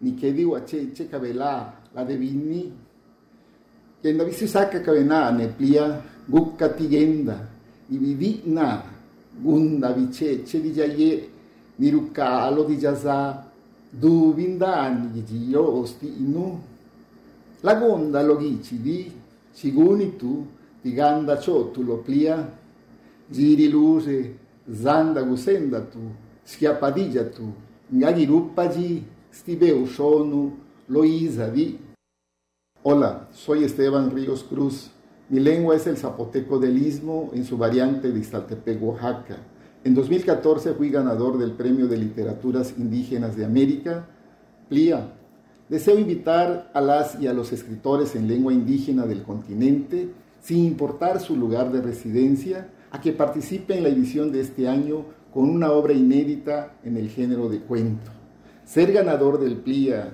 Nikediwa 0.00 0.64
Cheche 0.64 1.06
Cabelá, 1.08 1.72
la 1.94 2.04
Devini, 2.04 2.72
Yendavisi 4.02 4.46
Susaka 4.46 4.80
Cabená, 4.80 5.30
Neplia, 5.30 6.02
Gukkatigenda, 6.28 7.54
plia 7.88 7.94
gukka 7.94 7.94
tigenda 7.94 7.94
ividina 7.94 8.82
gunda 9.38 9.92
viceche 9.92 10.60
di 10.60 10.72
jaye 10.72 11.28
nirukalo 11.76 12.64
di 12.64 12.76
jaza 12.76 13.44
du 13.90 14.32
vindani 14.32 15.22
di 15.22 15.54
osti 15.54 16.06
inu 16.06 16.60
la 17.60 17.74
gonda 17.74 18.22
lo 18.22 18.36
gici 18.38 18.80
di 18.80 19.12
siguni 19.52 20.16
tu 20.16 20.46
di 20.80 20.92
ganda 20.92 21.38
ciottu 21.38 21.82
lo 21.82 21.96
plia. 21.96 22.64
Giri 23.28 23.68
luce 23.68 24.38
zanda 24.70 25.22
gusenda 25.22 25.80
tu 25.80 25.98
schiappadija 26.44 27.24
tu. 27.24 27.52
Ngagi 27.92 28.26
ruppaji 28.26 29.04
stibeu 29.30 29.86
shonu 29.86 30.56
lo 30.86 31.04
isa 31.04 31.48
di 31.48 31.78
Hola, 32.82 33.26
soy 33.32 33.64
Esteban 33.64 34.10
Ríos 34.14 34.44
Cruz 34.46 34.90
mi 35.28 35.40
lengua 35.40 35.74
es 35.74 35.86
el 35.88 35.96
zapoteco 35.96 36.58
del 36.58 36.78
Istmo 36.78 37.30
en 37.34 37.44
su 37.44 37.58
variante 37.58 38.12
de 38.12 38.20
Iztaltepec, 38.20 38.80
Oaxaca. 38.80 39.36
En 39.82 39.94
2014 39.94 40.74
fui 40.74 40.88
ganador 40.88 41.36
del 41.36 41.52
Premio 41.52 41.88
de 41.88 41.96
Literaturas 41.96 42.74
Indígenas 42.78 43.36
de 43.36 43.44
América, 43.44 44.06
PLIA. 44.68 45.14
Deseo 45.68 45.98
invitar 45.98 46.70
a 46.72 46.80
las 46.80 47.20
y 47.20 47.26
a 47.26 47.32
los 47.32 47.52
escritores 47.52 48.14
en 48.14 48.28
lengua 48.28 48.52
indígena 48.52 49.04
del 49.04 49.24
continente, 49.24 50.10
sin 50.40 50.64
importar 50.64 51.18
su 51.18 51.36
lugar 51.36 51.72
de 51.72 51.82
residencia, 51.82 52.68
a 52.92 53.00
que 53.00 53.12
participen 53.12 53.78
en 53.78 53.82
la 53.82 53.88
edición 53.88 54.30
de 54.30 54.42
este 54.42 54.68
año 54.68 55.06
con 55.34 55.50
una 55.50 55.72
obra 55.72 55.92
inédita 55.92 56.76
en 56.84 56.96
el 56.96 57.08
género 57.08 57.48
de 57.48 57.60
cuento. 57.60 58.12
Ser 58.64 58.92
ganador 58.92 59.40
del 59.40 59.56
PLIA 59.56 60.12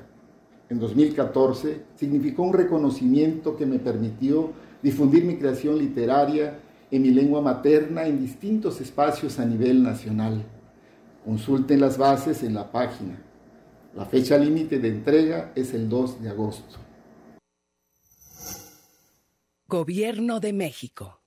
en 0.70 0.78
2014 0.78 1.82
significó 1.96 2.44
un 2.44 2.54
reconocimiento 2.54 3.58
que 3.58 3.66
me 3.66 3.78
permitió 3.78 4.52
difundir 4.83 5.24
mi 5.24 5.37
creación 5.37 5.78
literaria 5.78 6.59
en 6.91 7.03
mi 7.03 7.11
lengua 7.11 7.41
materna 7.41 8.07
en 8.07 8.20
distintos 8.20 8.80
espacios 8.80 9.39
a 9.39 9.47
nivel 9.47 9.83
nacional. 9.83 10.45
Consulten 11.24 11.80
las 11.80 11.97
bases 11.97 12.43
en 12.43 12.55
la 12.55 12.70
página. 12.70 13.22
La 13.95 14.05
fecha 14.07 14.37
límite 14.37 14.78
de 14.78 14.89
entrega 14.89 15.53
es 15.55 15.72
el 15.72 15.89
2 15.89 16.22
de 16.22 16.28
agosto. 16.28 16.78
Gobierno 19.66 20.41
de 20.41 20.53
México. 20.53 21.22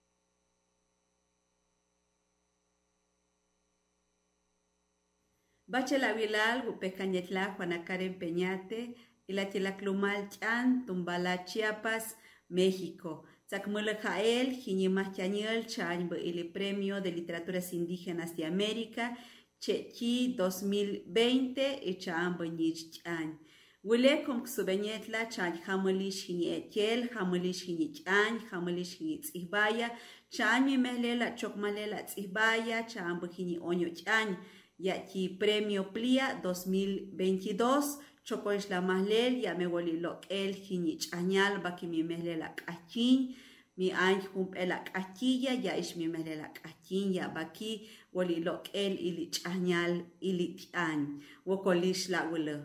Bachela 5.68 6.14
Vilal, 6.14 6.64
Gupecañetla, 6.66 7.56
Juanacaren 7.56 8.20
Peñate, 8.20 8.96
y 9.28 9.34
la 9.34 9.50
Chelaclumal 9.50 10.30
Chan, 10.30 10.86
Tumbala 10.86 11.46
Chiapas, 11.46 12.18
México. 12.48 13.24
Tzakmulajael, 13.48 14.52
Jinimachanyel, 14.62 15.66
Chanbo, 15.68 16.16
el 16.16 16.52
Premio 16.52 17.02
de 17.02 17.12
Literaturas 17.12 17.74
Indígenas 17.74 18.36
de 18.36 18.46
América, 18.46 19.18
Chechi 19.60 20.36
2020, 20.38 21.82
y 21.84 21.96
Chambo 21.98 22.44
Nich 22.44 22.92
Chan. 22.92 23.40
Wile 23.86 24.24
kom 24.26 24.42
ksubenyetla 24.42 25.30
chan 25.30 25.60
hamalish 25.68 26.26
hini 26.26 26.48
etiel, 26.58 27.08
hamalish 27.14 27.66
hini 27.68 27.94
chan, 27.94 28.40
hamalish 28.50 28.98
hini 28.98 29.20
tzihbaya, 29.22 29.92
chan 30.32 30.66
mi 30.66 30.76
mehlela 30.78 31.38
chokmalela 31.38 32.02
tzihbaya, 32.04 32.88
chambo 32.88 33.28
hini 33.28 33.60
oño 33.60 33.90
chan, 33.94 34.38
yaki 34.80 35.38
premio 35.38 35.84
plia 35.94 36.42
2022, 36.42 38.00
chokoish 38.26 38.70
la 38.70 38.82
mahlel 38.82 39.34
ya 39.46 39.54
me 39.54 39.66
woli 39.68 40.00
lok 40.06 40.26
el 40.30 40.54
hini 40.54 40.98
chanyal 40.98 41.62
baki 41.64 41.86
mi 41.88 42.04
mehlela 42.04 42.56
kachin, 42.56 43.36
mi 43.78 43.92
ay 43.92 44.18
hump 44.34 44.56
el 44.58 44.72
kachilla 44.94 45.54
ya 45.54 45.78
ish 45.78 45.96
mi 45.96 46.08
mehlela 46.08 46.50
kachin 46.60 47.14
ya 47.14 47.30
baki 47.30 47.72
woli 48.14 48.38
lok 48.48 48.64
el 48.74 48.94
ili 48.98 49.30
chanyal 49.30 49.94
ili 50.22 50.48
tian, 50.58 51.22
wokolish 51.46 52.10
la 52.10 52.24
wile. 52.32 52.58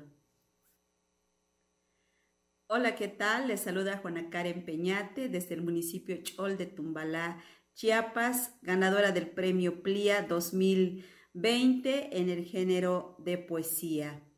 Hola, 2.72 2.94
¿qué 2.94 3.08
tal? 3.08 3.48
Les 3.48 3.60
saluda 3.60 3.98
Juana 3.98 4.30
Karen 4.30 4.64
Peñate 4.64 5.28
desde 5.28 5.54
el 5.54 5.62
municipio 5.62 6.16
Chol 6.22 6.56
de 6.56 6.66
Tumbalá, 6.66 7.42
Chiapas, 7.74 8.52
ganadora 8.62 9.10
del 9.10 9.28
premio 9.28 9.82
PLIA 9.82 10.22
2020 10.22 12.16
en 12.16 12.28
el 12.28 12.44
género 12.44 13.16
de 13.18 13.38
poesía. 13.38 14.29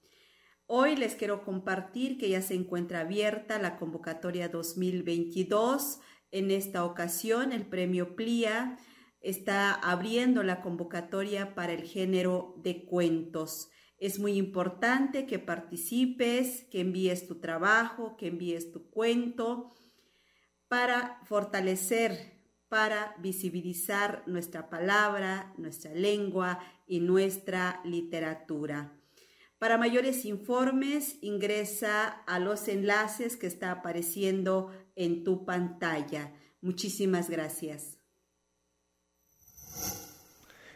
Hoy 0.75 0.97
les 0.97 1.17
quiero 1.17 1.45
compartir 1.45 2.17
que 2.17 2.31
ya 2.31 2.41
se 2.41 2.55
encuentra 2.55 3.01
abierta 3.01 3.59
la 3.59 3.77
convocatoria 3.77 4.49
2022. 4.49 6.01
En 6.31 6.51
esta 6.51 6.87
ocasión, 6.87 7.53
el 7.53 7.67
premio 7.67 8.17
PLIA 8.17 8.79
está 9.21 9.75
abriendo 9.75 10.43
la 10.43 10.63
convocatoria 10.63 11.55
para 11.55 11.75
el 11.75 11.83
género 11.83 12.55
de 12.63 12.87
cuentos. 12.87 13.69
Es 13.99 14.19
muy 14.19 14.39
importante 14.39 15.27
que 15.27 15.39
participes, 15.39 16.65
que 16.71 16.81
envíes 16.81 17.29
tu 17.29 17.39
trabajo, 17.39 18.17
que 18.17 18.29
envíes 18.29 18.73
tu 18.73 18.89
cuento 18.89 19.75
para 20.69 21.21
fortalecer, 21.27 22.41
para 22.71 23.15
visibilizar 23.19 24.23
nuestra 24.27 24.71
palabra, 24.71 25.53
nuestra 25.59 25.93
lengua 25.93 26.61
y 26.87 27.01
nuestra 27.01 27.83
literatura. 27.85 29.02
Para 29.63 29.79
mayores 29.79 30.25
informes, 30.25 31.19
ingresa 31.21 32.09
a 32.27 32.41
los 32.41 32.67
enlaces 32.67 33.37
que 33.37 33.47
está 33.47 33.71
apareciendo 33.71 34.73
en 34.97 35.23
tu 35.23 35.45
pantalla. 35.45 36.33
Muchísimas 36.63 37.31
gracias. 37.31 37.97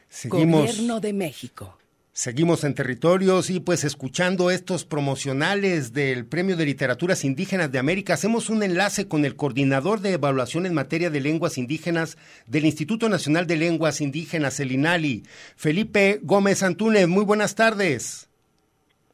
Seguimos. 0.08 0.70
Gobierno 0.70 1.00
de 1.00 1.12
México. 1.12 1.76
Seguimos 2.12 2.62
en 2.62 2.76
territorios 2.76 3.50
y 3.50 3.58
pues 3.58 3.82
escuchando 3.82 4.52
estos 4.52 4.84
promocionales 4.84 5.92
del 5.92 6.24
Premio 6.24 6.56
de 6.56 6.66
Literaturas 6.66 7.24
Indígenas 7.24 7.72
de 7.72 7.80
América, 7.80 8.14
hacemos 8.14 8.50
un 8.50 8.62
enlace 8.62 9.08
con 9.08 9.24
el 9.24 9.34
coordinador 9.34 9.98
de 10.00 10.12
evaluación 10.12 10.64
en 10.64 10.74
materia 10.74 11.10
de 11.10 11.20
lenguas 11.20 11.58
indígenas 11.58 12.16
del 12.46 12.66
Instituto 12.66 13.08
Nacional 13.08 13.48
de 13.48 13.56
Lenguas 13.56 14.00
Indígenas, 14.00 14.60
el 14.60 14.70
INALI, 14.70 15.24
Felipe 15.56 16.20
Gómez 16.22 16.62
Antúnez. 16.62 17.08
Muy 17.08 17.24
buenas 17.24 17.56
tardes. 17.56 18.25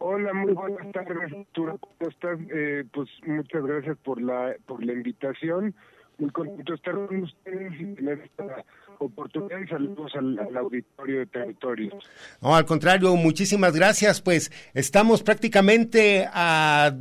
Hola, 0.05 0.35
muy 0.35 0.53
buenas 0.53 0.91
tardes, 0.91 1.33
Arturo. 1.33 1.79
¿Cómo 1.79 2.11
estás? 2.11 2.37
Eh, 2.53 2.83
pues 2.93 3.09
muchas 3.25 3.63
gracias 3.63 3.97
por 3.99 4.21
la 4.21 4.57
por 4.67 4.85
la 4.85 4.95
invitación. 4.95 5.77
Muy 6.19 6.29
contento 6.31 6.73
de 6.73 6.77
estar 6.77 6.95
con 7.07 7.23
ustedes 7.23 7.73
y 7.81 7.85
tener 7.95 8.19
esta 8.19 8.65
oportunidad 8.99 9.61
y 9.61 9.69
saludos 9.69 10.11
al, 10.17 10.57
auditorio 10.57 11.21
de 11.21 11.27
territorios. 11.27 11.95
No, 12.41 12.57
al 12.57 12.65
contrario, 12.65 13.15
muchísimas 13.15 13.77
gracias. 13.77 14.21
Pues 14.21 14.51
estamos 14.75 15.23
prácticamente 15.23 16.27
a 16.33 16.97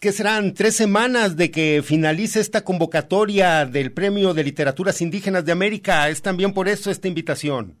¿qué 0.00 0.10
serán? 0.10 0.52
Tres 0.52 0.74
semanas 0.74 1.36
de 1.36 1.52
que 1.52 1.82
finalice 1.84 2.40
esta 2.40 2.64
convocatoria 2.64 3.64
del 3.64 3.92
Premio 3.92 4.34
de 4.34 4.42
Literaturas 4.42 5.00
Indígenas 5.00 5.44
de 5.44 5.52
América. 5.52 6.08
Es 6.08 6.20
también 6.20 6.52
por 6.52 6.66
eso 6.66 6.90
esta 6.90 7.06
invitación. 7.06 7.76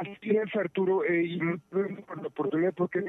Así 0.00 0.30
es, 0.30 0.56
Arturo, 0.56 1.04
eh, 1.04 1.22
y 1.22 1.38
por 1.70 2.20
la 2.20 2.28
oportunidad 2.28 2.74
porque 2.74 2.98
es 2.98 3.04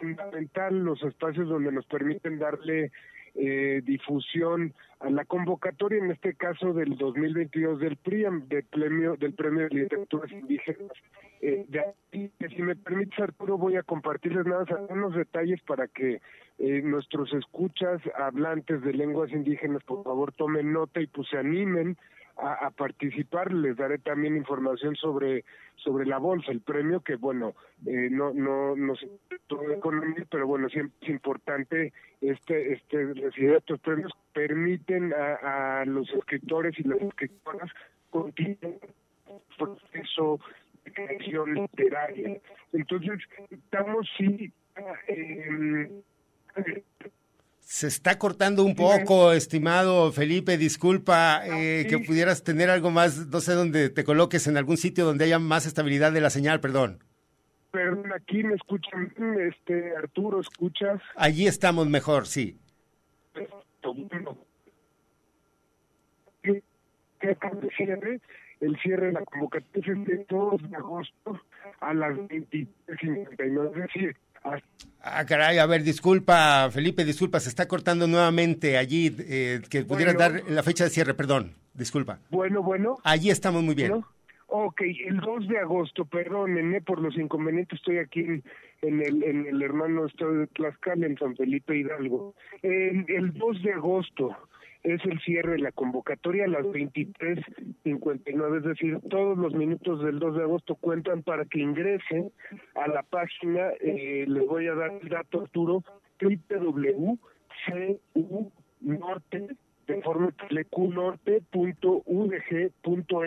fundamental 0.00 0.84
los 0.84 1.02
espacios 1.02 1.48
donde 1.48 1.70
nos 1.70 1.84
permiten 1.84 2.38
darle 2.38 2.90
eh, 3.34 3.82
difusión 3.84 4.72
a 5.00 5.10
la 5.10 5.26
convocatoria, 5.26 5.98
en 5.98 6.10
este 6.10 6.34
caso 6.34 6.72
del 6.72 6.96
2022 6.96 7.78
del 7.80 7.96
PRIAM, 7.96 8.48
del 8.48 8.64
premio, 8.64 9.16
del 9.16 9.34
premio 9.34 9.68
de 9.68 9.74
literaturas 9.82 10.32
indígenas. 10.32 10.92
Eh, 11.42 11.66
si 12.10 12.62
me 12.62 12.74
permites, 12.74 13.18
Arturo, 13.18 13.58
voy 13.58 13.76
a 13.76 13.82
compartirles 13.82 14.46
nada 14.46 14.64
más 14.64 14.70
algunos 14.70 15.14
detalles 15.14 15.60
para 15.62 15.88
que 15.88 16.20
eh, 16.58 16.82
nuestros 16.82 17.32
escuchas 17.34 18.00
hablantes 18.16 18.82
de 18.82 18.94
lenguas 18.94 19.30
indígenas, 19.30 19.84
por 19.84 20.04
favor, 20.04 20.32
tomen 20.32 20.72
nota 20.72 21.00
y 21.00 21.06
pues 21.06 21.28
se 21.28 21.36
animen 21.36 21.98
a, 22.40 22.70
participar. 22.70 23.52
Les 23.52 23.76
daré 23.76 23.98
también 23.98 24.36
información 24.36 24.96
sobre 24.96 25.44
sobre 25.76 26.06
la 26.06 26.18
bolsa, 26.18 26.52
el 26.52 26.60
premio 26.60 27.00
que 27.00 27.16
bueno 27.16 27.54
eh, 27.86 28.08
no 28.10 28.32
no 28.32 28.76
no 28.76 28.94
todo 29.46 29.70
economía, 29.72 30.26
pero 30.30 30.46
bueno 30.46 30.68
siempre 30.68 30.96
es 31.02 31.08
importante 31.08 31.92
este 32.20 32.74
este 32.74 33.14
recibir 33.14 33.54
estos 33.54 33.80
premios 33.80 34.12
permiten 34.32 35.12
a, 35.14 35.84
los 35.86 36.10
escritores 36.12 36.78
y 36.78 36.84
las 36.84 37.00
escritoras 37.00 37.70
continuar 38.10 38.78
proceso 39.56 40.40
de 40.84 40.92
creación 40.92 41.54
literaria. 41.54 42.40
Entonces 42.72 43.20
estamos 43.50 44.08
sí 44.16 44.52
eh, 45.08 46.02
se 47.60 47.86
está 47.86 48.18
cortando 48.18 48.64
un 48.64 48.74
poco, 48.74 49.32
estimado 49.32 50.10
Felipe, 50.12 50.58
disculpa 50.58 51.42
eh, 51.46 51.86
que 51.88 51.98
pudieras 51.98 52.42
tener 52.42 52.68
algo 52.68 52.90
más, 52.90 53.28
no 53.28 53.40
sé 53.40 53.52
dónde 53.52 53.90
te 53.90 54.04
coloques, 54.04 54.46
en 54.46 54.56
algún 54.56 54.76
sitio 54.76 55.04
donde 55.04 55.24
haya 55.24 55.38
más 55.38 55.66
estabilidad 55.66 56.12
de 56.12 56.20
la 56.20 56.30
señal, 56.30 56.60
perdón. 56.60 56.98
Perdón, 57.70 58.12
aquí 58.12 58.42
me 58.42 58.54
escuchan, 58.54 59.12
este 59.38 59.96
Arturo, 59.96 60.40
¿escuchas? 60.40 61.00
Allí 61.14 61.46
estamos 61.46 61.88
mejor, 61.88 62.26
sí. 62.26 62.58
¿Qué, 66.42 67.36
cierre? 67.76 68.20
El 68.60 68.76
cierre 68.80 69.06
de 69.06 69.12
la 69.12 69.24
convocatoria 69.24 69.92
es 69.92 70.04
de 70.06 70.26
2 70.28 70.70
de 70.70 70.76
agosto 70.76 71.40
a 71.80 71.94
las 71.94 72.16
23.59, 72.16 73.70
es 73.70 73.74
decir, 73.74 74.16
Ah, 75.02 75.24
caray, 75.24 75.58
a 75.58 75.66
ver, 75.66 75.82
disculpa, 75.82 76.70
Felipe, 76.70 77.04
disculpa, 77.04 77.40
se 77.40 77.48
está 77.48 77.66
cortando 77.66 78.06
nuevamente 78.06 78.76
allí, 78.76 79.14
eh, 79.20 79.60
que 79.70 79.84
pudieras 79.84 80.16
dar 80.16 80.42
la 80.48 80.62
fecha 80.62 80.84
de 80.84 80.90
cierre, 80.90 81.14
perdón, 81.14 81.52
disculpa. 81.74 82.18
Bueno, 82.30 82.62
bueno. 82.62 82.96
Allí 83.04 83.30
estamos 83.30 83.62
muy 83.62 83.74
bien. 83.74 84.04
Ok, 84.52 84.82
el 85.06 85.18
2 85.20 85.48
de 85.48 85.58
agosto, 85.58 86.04
perdónenme 86.04 86.80
por 86.80 87.00
los 87.00 87.16
inconvenientes, 87.16 87.78
estoy 87.78 87.98
aquí 87.98 88.20
en, 88.20 88.42
el, 88.82 89.22
en 89.22 89.46
el 89.46 89.62
hermano 89.62 90.06
estado 90.06 90.32
de 90.32 90.46
Tlaxcala, 90.48 91.06
en 91.06 91.16
San 91.16 91.36
Felipe 91.36 91.76
Hidalgo. 91.76 92.34
el 92.62 93.32
2 93.32 93.62
de 93.62 93.72
agosto, 93.72 94.36
es 94.82 95.04
el 95.04 95.20
cierre 95.20 95.52
de 95.52 95.58
la 95.58 95.72
convocatoria 95.72 96.44
a 96.44 96.48
las 96.48 96.64
23.59, 96.64 98.56
es 98.58 98.64
decir, 98.64 98.98
todos 99.08 99.36
los 99.36 99.52
minutos 99.54 100.02
del 100.02 100.18
2 100.18 100.36
de 100.36 100.42
agosto 100.42 100.74
cuentan 100.74 101.22
para 101.22 101.44
que 101.44 101.60
ingresen 101.60 102.32
a 102.74 102.88
la 102.88 103.02
página, 103.02 103.68
eh, 103.80 104.24
les 104.26 104.46
voy 104.46 104.66
a 104.68 104.74
dar 104.74 104.92
el 105.02 105.08
dato 105.08 105.42
Arturo, 105.42 105.84
www.cunorte, 106.20 107.16
de 109.86 110.02
forma 110.02 110.32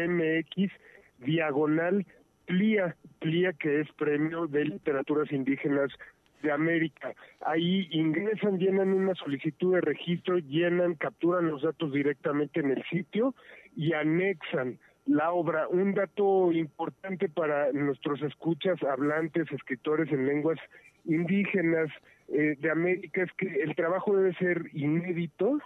mx 0.07 0.71
diagonal 1.19 2.05
PLIA, 2.45 2.95
PLIA 3.19 3.53
que 3.53 3.81
es 3.81 3.91
Premio 3.93 4.47
de 4.47 4.65
Literaturas 4.65 5.31
Indígenas 5.31 5.91
de 6.43 6.51
América. 6.51 7.15
Ahí 7.41 7.87
ingresan, 7.91 8.59
llenan 8.59 8.93
una 8.93 9.15
solicitud 9.15 9.73
de 9.73 9.81
registro, 9.81 10.37
llenan, 10.37 10.93
capturan 10.95 11.49
los 11.49 11.63
datos 11.63 11.91
directamente 11.91 12.59
en 12.59 12.71
el 12.71 12.83
sitio 12.83 13.33
y 13.75 13.93
anexan 13.93 14.77
la 15.05 15.31
obra. 15.31 15.67
Un 15.67 15.93
dato 15.93 16.51
importante 16.51 17.29
para 17.29 17.71
nuestros 17.71 18.21
escuchas, 18.21 18.81
hablantes, 18.83 19.51
escritores 19.51 20.11
en 20.11 20.27
lenguas 20.27 20.59
indígenas 21.05 21.89
eh, 22.27 22.55
de 22.59 22.71
América 22.71 23.23
es 23.23 23.31
que 23.33 23.63
el 23.63 23.75
trabajo 23.75 24.15
debe 24.15 24.33
ser 24.35 24.69
inédito 24.73 25.59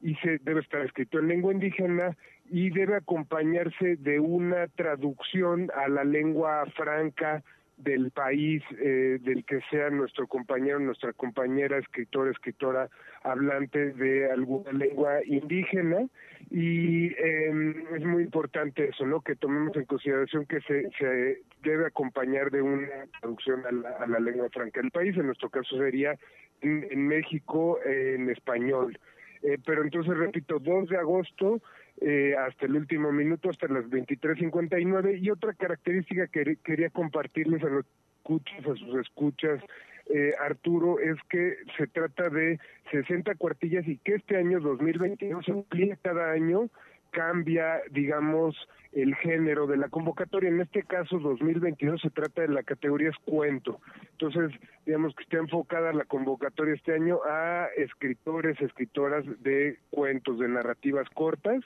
y 0.00 0.14
se 0.16 0.38
debe 0.38 0.60
estar 0.60 0.80
escrito 0.82 1.18
en 1.18 1.28
lengua 1.28 1.52
indígena 1.52 2.16
y 2.50 2.70
debe 2.70 2.96
acompañarse 2.96 3.96
de 3.96 4.20
una 4.20 4.68
traducción 4.68 5.70
a 5.74 5.88
la 5.88 6.04
lengua 6.04 6.64
franca 6.76 7.42
del 7.76 8.10
país 8.10 8.62
eh, 8.80 9.18
del 9.20 9.44
que 9.44 9.60
sea 9.70 9.90
nuestro 9.90 10.26
compañero, 10.26 10.78
nuestra 10.78 11.12
compañera, 11.12 11.78
escritora, 11.78 12.30
escritora, 12.30 12.88
hablante 13.22 13.92
de 13.92 14.30
alguna 14.30 14.72
lengua 14.72 15.24
indígena 15.24 16.06
y 16.50 17.06
eh, 17.06 17.74
es 17.96 18.04
muy 18.04 18.22
importante 18.22 18.88
eso, 18.88 19.06
¿no? 19.06 19.20
Que 19.20 19.34
tomemos 19.36 19.76
en 19.76 19.84
consideración 19.86 20.46
que 20.46 20.60
se, 20.62 20.90
se 20.98 21.42
debe 21.62 21.86
acompañar 21.86 22.50
de 22.50 22.62
una 22.62 22.88
traducción 23.20 23.66
a 23.66 23.72
la, 23.72 23.90
a 23.90 24.06
la 24.06 24.20
lengua 24.20 24.48
franca 24.50 24.80
del 24.80 24.90
país, 24.90 25.16
en 25.16 25.26
nuestro 25.26 25.50
caso 25.50 25.76
sería 25.76 26.16
en, 26.60 26.86
en 26.90 27.06
México 27.06 27.78
en 27.84 28.30
español. 28.30 28.98
Eh, 29.44 29.58
pero 29.64 29.82
entonces, 29.84 30.16
repito, 30.16 30.58
2 30.58 30.88
de 30.88 30.96
agosto 30.96 31.60
eh, 32.00 32.34
hasta 32.34 32.64
el 32.64 32.76
último 32.76 33.12
minuto, 33.12 33.50
hasta 33.50 33.68
las 33.68 33.84
23.59. 33.84 35.20
Y 35.20 35.30
otra 35.30 35.52
característica 35.52 36.26
que 36.28 36.56
quería 36.64 36.88
compartirles 36.88 37.62
a 37.62 37.68
los 37.68 37.84
escuchas, 38.16 38.66
a 38.66 38.74
sus 38.74 39.00
escuchas, 39.00 39.60
eh, 40.06 40.32
Arturo, 40.40 40.98
es 40.98 41.16
que 41.28 41.56
se 41.76 41.86
trata 41.86 42.30
de 42.30 42.58
60 42.90 43.34
cuartillas 43.34 43.86
y 43.86 43.98
que 43.98 44.14
este 44.14 44.36
año 44.36 44.60
2022 44.60 45.44
se 45.44 45.52
amplía 45.52 45.96
cada 46.02 46.32
año 46.32 46.70
cambia, 47.14 47.80
digamos, 47.92 48.56
el 48.92 49.14
género 49.16 49.66
de 49.66 49.76
la 49.76 49.88
convocatoria. 49.88 50.50
En 50.50 50.60
este 50.60 50.82
caso, 50.82 51.18
2022 51.18 52.00
se 52.00 52.10
trata 52.10 52.42
de 52.42 52.48
la 52.48 52.62
categoría 52.62 53.10
es 53.10 53.16
cuento. 53.24 53.80
Entonces, 54.12 54.52
digamos 54.84 55.14
que 55.14 55.22
está 55.22 55.38
enfocada 55.38 55.92
la 55.92 56.04
convocatoria 56.04 56.74
este 56.74 56.92
año 56.92 57.20
a 57.24 57.68
escritores, 57.76 58.60
escritoras 58.60 59.24
de 59.42 59.78
cuentos, 59.90 60.38
de 60.38 60.48
narrativas 60.48 61.08
cortas. 61.10 61.62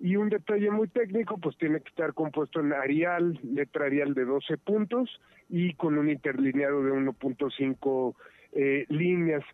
Y 0.00 0.16
un 0.16 0.28
detalle 0.28 0.70
muy 0.70 0.88
técnico, 0.88 1.38
pues 1.38 1.56
tiene 1.58 1.80
que 1.80 1.88
estar 1.88 2.12
compuesto 2.12 2.60
en 2.60 2.72
Arial, 2.72 3.38
letra 3.42 3.86
Arial 3.86 4.14
de 4.14 4.24
12 4.24 4.58
puntos 4.58 5.20
y 5.48 5.74
con 5.74 5.96
un 5.96 6.10
interlineado 6.10 6.82
de 6.82 6.92
1.5 6.92 8.14
eh, 8.52 8.86
líneas 8.88 9.44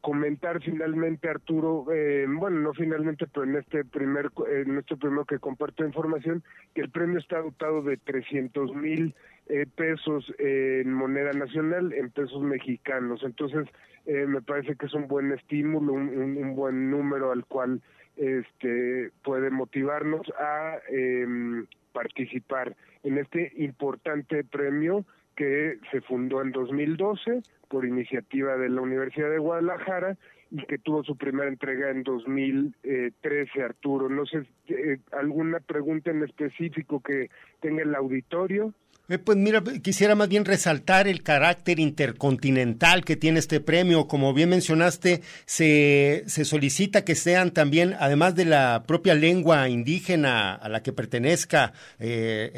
comentar 0.00 0.62
finalmente 0.62 1.28
Arturo 1.28 1.86
eh, 1.92 2.26
bueno 2.28 2.60
no 2.60 2.72
finalmente 2.74 3.26
pero 3.26 3.44
en 3.44 3.56
este 3.56 3.84
primer 3.84 4.30
en 4.48 4.78
este 4.78 4.96
primero 4.96 5.24
que 5.24 5.38
comparto 5.38 5.84
información 5.84 6.44
que 6.74 6.82
el 6.82 6.90
premio 6.90 7.18
está 7.18 7.40
dotado 7.40 7.82
de 7.82 7.96
300 7.96 8.74
mil 8.74 9.14
eh, 9.48 9.64
pesos 9.76 10.24
en 10.38 10.92
moneda 10.92 11.32
nacional 11.32 11.92
en 11.92 12.10
pesos 12.10 12.42
mexicanos. 12.42 13.22
Entonces 13.22 13.68
eh, 14.06 14.26
me 14.26 14.42
parece 14.42 14.74
que 14.74 14.86
es 14.86 14.94
un 14.94 15.06
buen 15.06 15.30
estímulo 15.30 15.92
un, 15.92 16.56
buen 16.56 16.90
número 16.90 17.30
al 17.30 17.44
cual 17.44 17.80
este 18.16 19.12
puede 19.22 19.50
motivarnos 19.50 20.26
a 20.38 20.78
em, 20.88 21.66
participar 21.92 22.74
en 23.04 23.18
este 23.18 23.52
importante 23.56 24.42
premio 24.42 25.04
que 25.36 25.78
se 25.90 26.00
fundó 26.00 26.42
en 26.42 26.50
2012 26.50 27.42
por 27.68 27.84
iniciativa 27.84 28.56
de 28.56 28.68
la 28.68 28.80
Universidad 28.80 29.30
de 29.30 29.38
Guadalajara 29.38 30.16
y 30.50 30.64
que 30.64 30.78
tuvo 30.78 31.02
su 31.04 31.16
primera 31.16 31.48
entrega 31.48 31.90
en 31.90 32.02
2013, 32.02 33.62
Arturo. 33.62 34.08
No 34.08 34.24
sé, 34.26 34.46
eh, 34.68 34.98
¿alguna 35.12 35.60
pregunta 35.60 36.10
en 36.10 36.22
específico 36.22 37.00
que 37.00 37.30
tenga 37.60 37.82
el 37.82 37.94
auditorio? 37.94 38.72
Eh, 39.08 39.18
pues 39.18 39.38
mira, 39.38 39.62
quisiera 39.82 40.16
más 40.16 40.28
bien 40.28 40.44
resaltar 40.44 41.06
el 41.06 41.22
carácter 41.22 41.78
intercontinental 41.78 43.04
que 43.04 43.14
tiene 43.14 43.38
este 43.38 43.60
premio. 43.60 44.08
Como 44.08 44.34
bien 44.34 44.48
mencionaste, 44.48 45.22
se, 45.44 46.24
se 46.26 46.44
solicita 46.44 47.04
que 47.04 47.14
sean 47.14 47.52
también, 47.52 47.94
además 48.00 48.34
de 48.34 48.46
la 48.46 48.82
propia 48.84 49.14
lengua 49.14 49.68
indígena 49.68 50.54
a 50.54 50.68
la 50.68 50.82
que 50.82 50.92
pertenezca 50.92 51.72
eh, 52.00 52.50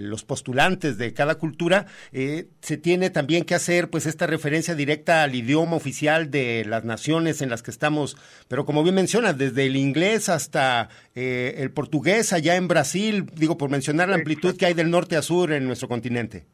los 0.00 0.24
postulantes 0.24 0.96
de 0.96 1.12
cada 1.12 1.34
cultura, 1.34 1.84
eh, 2.12 2.46
se 2.62 2.78
tiene 2.78 3.10
también 3.10 3.44
que 3.44 3.54
hacer 3.54 3.90
pues 3.90 4.06
esta 4.06 4.26
referencia 4.26 4.74
directa 4.74 5.22
al 5.22 5.34
idioma 5.34 5.76
oficial 5.76 6.30
de 6.30 6.64
las 6.66 6.84
naciones 6.84 7.42
en 7.42 7.50
las 7.50 7.62
que 7.62 7.70
estamos. 7.70 8.16
Pero 8.48 8.64
como 8.64 8.82
bien 8.82 8.94
mencionas, 8.94 9.36
desde 9.36 9.66
el 9.66 9.76
inglés 9.76 10.30
hasta 10.30 10.88
el 11.14 11.70
portugués 11.70 12.32
allá 12.32 12.56
en 12.56 12.68
Brasil, 12.68 13.26
digo, 13.34 13.58
por 13.58 13.70
mencionar 13.70 14.08
la 14.08 14.16
amplitud 14.16 14.56
que 14.56 14.66
hay 14.66 14.74
del 14.74 14.90
norte 14.90 15.16
a 15.16 15.22
sur 15.22 15.52
en 15.52 15.66
nuestro 15.66 15.88
continente. 15.88 16.44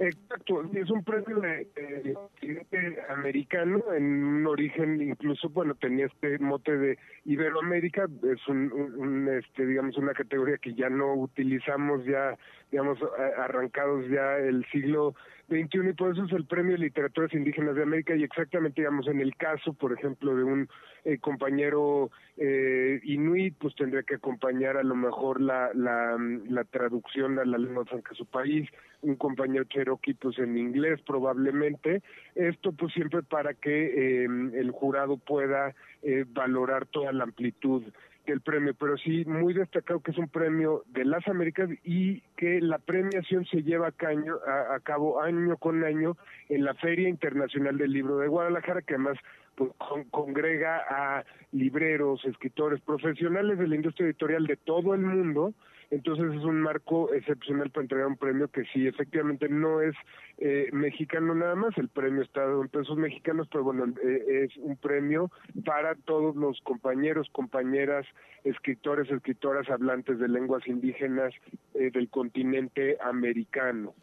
Exacto, 0.00 0.62
es 0.72 0.88
un 0.88 1.04
premio 1.04 1.40
de, 1.40 1.68
de, 1.74 2.96
americano, 3.10 3.82
en 3.94 4.24
un 4.24 4.46
origen 4.46 4.98
incluso, 5.02 5.50
bueno, 5.50 5.74
tenía 5.74 6.06
este 6.06 6.38
mote 6.38 6.74
de 6.74 6.98
Iberoamérica, 7.26 8.06
es 8.22 8.48
un, 8.48 8.72
un, 8.72 9.28
este, 9.28 9.66
digamos, 9.66 9.98
una 9.98 10.14
categoría 10.14 10.56
que 10.56 10.72
ya 10.72 10.88
no 10.88 11.12
utilizamos 11.12 12.02
ya, 12.06 12.38
digamos, 12.72 12.98
arrancados 13.36 14.08
ya 14.08 14.38
el 14.38 14.64
siglo 14.72 15.14
XXI 15.50 15.90
y 15.90 15.92
por 15.92 16.12
eso 16.12 16.24
es 16.24 16.32
el 16.32 16.46
Premio 16.46 16.72
de 16.72 16.84
Literaturas 16.84 17.34
Indígenas 17.34 17.74
de 17.74 17.82
América 17.82 18.14
y 18.14 18.22
exactamente, 18.22 18.80
digamos, 18.80 19.08
en 19.08 19.20
el 19.20 19.36
caso, 19.36 19.72
por 19.72 19.92
ejemplo, 19.92 20.34
de 20.34 20.44
un 20.44 20.68
eh, 21.04 21.18
compañero 21.18 22.10
eh, 22.36 23.00
inuit, 23.04 23.56
pues 23.58 23.74
tendría 23.74 24.02
que 24.02 24.14
acompañar 24.14 24.76
a 24.76 24.82
lo 24.82 24.94
mejor 24.94 25.40
la, 25.40 25.70
la, 25.74 26.64
traducción 26.70 27.38
a 27.38 27.44
la 27.44 27.58
lengua 27.58 27.84
franca 27.84 28.10
de 28.10 28.16
su 28.16 28.26
país, 28.26 28.68
un 29.02 29.16
compañero 29.16 29.64
cherokee, 29.64 30.14
pues 30.14 30.38
en 30.38 30.56
inglés 30.56 31.00
probablemente, 31.06 32.02
esto 32.34 32.72
pues 32.72 32.92
siempre 32.92 33.22
para 33.22 33.54
que 33.54 34.24
em, 34.24 34.54
el 34.54 34.70
jurado 34.70 35.16
pueda 35.16 35.74
eh, 36.02 36.24
valorar 36.28 36.86
toda 36.86 37.12
la 37.12 37.24
amplitud 37.24 37.82
del 38.26 38.40
premio, 38.40 38.74
pero 38.74 38.96
sí 38.96 39.24
muy 39.24 39.54
destacado 39.54 40.00
que 40.00 40.10
es 40.10 40.18
un 40.18 40.28
premio 40.28 40.84
de 40.88 41.04
las 41.04 41.26
Américas 41.28 41.68
y 41.84 42.20
que 42.36 42.60
la 42.60 42.78
premiación 42.78 43.44
se 43.46 43.62
lleva 43.62 43.88
a, 43.88 44.74
a, 44.74 44.80
cabo 44.80 45.20
año 45.20 45.56
con 45.56 45.84
año 45.84 46.16
en 46.48 46.64
la 46.64 46.74
Feria 46.74 47.08
Internacional 47.08 47.78
del 47.78 47.92
Libro 47.92 48.18
de 48.18 48.28
Guadalajara, 48.28 48.82
que 48.82 48.94
además 48.94 49.18
pues, 49.54 49.70
congrega 50.10 50.84
a 50.88 51.24
libreros, 51.52 52.24
escritores, 52.24 52.80
profesionales 52.80 53.58
de 53.58 53.68
la 53.68 53.76
industria 53.76 54.06
editorial 54.06 54.46
de 54.46 54.56
todo 54.56 54.94
el 54.94 55.00
mundo, 55.00 55.52
entonces 55.90 56.32
es 56.34 56.44
un 56.44 56.60
marco 56.60 57.12
excepcional 57.12 57.70
para 57.70 57.82
entregar 57.82 58.06
un 58.06 58.16
premio 58.16 58.48
que 58.48 58.64
sí, 58.72 58.86
efectivamente 58.86 59.48
no 59.48 59.80
es 59.80 59.94
eh, 60.38 60.68
mexicano 60.72 61.34
nada 61.34 61.54
más, 61.54 61.76
el 61.78 61.88
premio 61.88 62.22
está 62.22 62.44
en 62.44 62.68
pesos 62.68 62.96
mexicanos, 62.96 63.48
pero 63.50 63.64
bueno, 63.64 63.92
eh, 64.02 64.46
es 64.46 64.56
un 64.58 64.76
premio 64.76 65.30
para 65.64 65.94
todos 65.96 66.36
los 66.36 66.60
compañeros, 66.62 67.28
compañeras, 67.32 68.06
escritores, 68.44 69.10
escritoras 69.10 69.68
hablantes 69.68 70.18
de 70.18 70.28
lenguas 70.28 70.66
indígenas 70.66 71.34
eh, 71.74 71.90
del 71.90 72.08
continente 72.08 72.96
americano. 73.02 73.94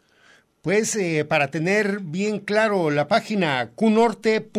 Pues 0.67 0.95
eh, 0.97 1.23
para 1.23 1.47
tener 1.47 2.01
bien 2.01 2.41
claro 2.41 2.91
la 2.91 3.07
página 3.07 3.69
cunorte.udg 3.73 4.51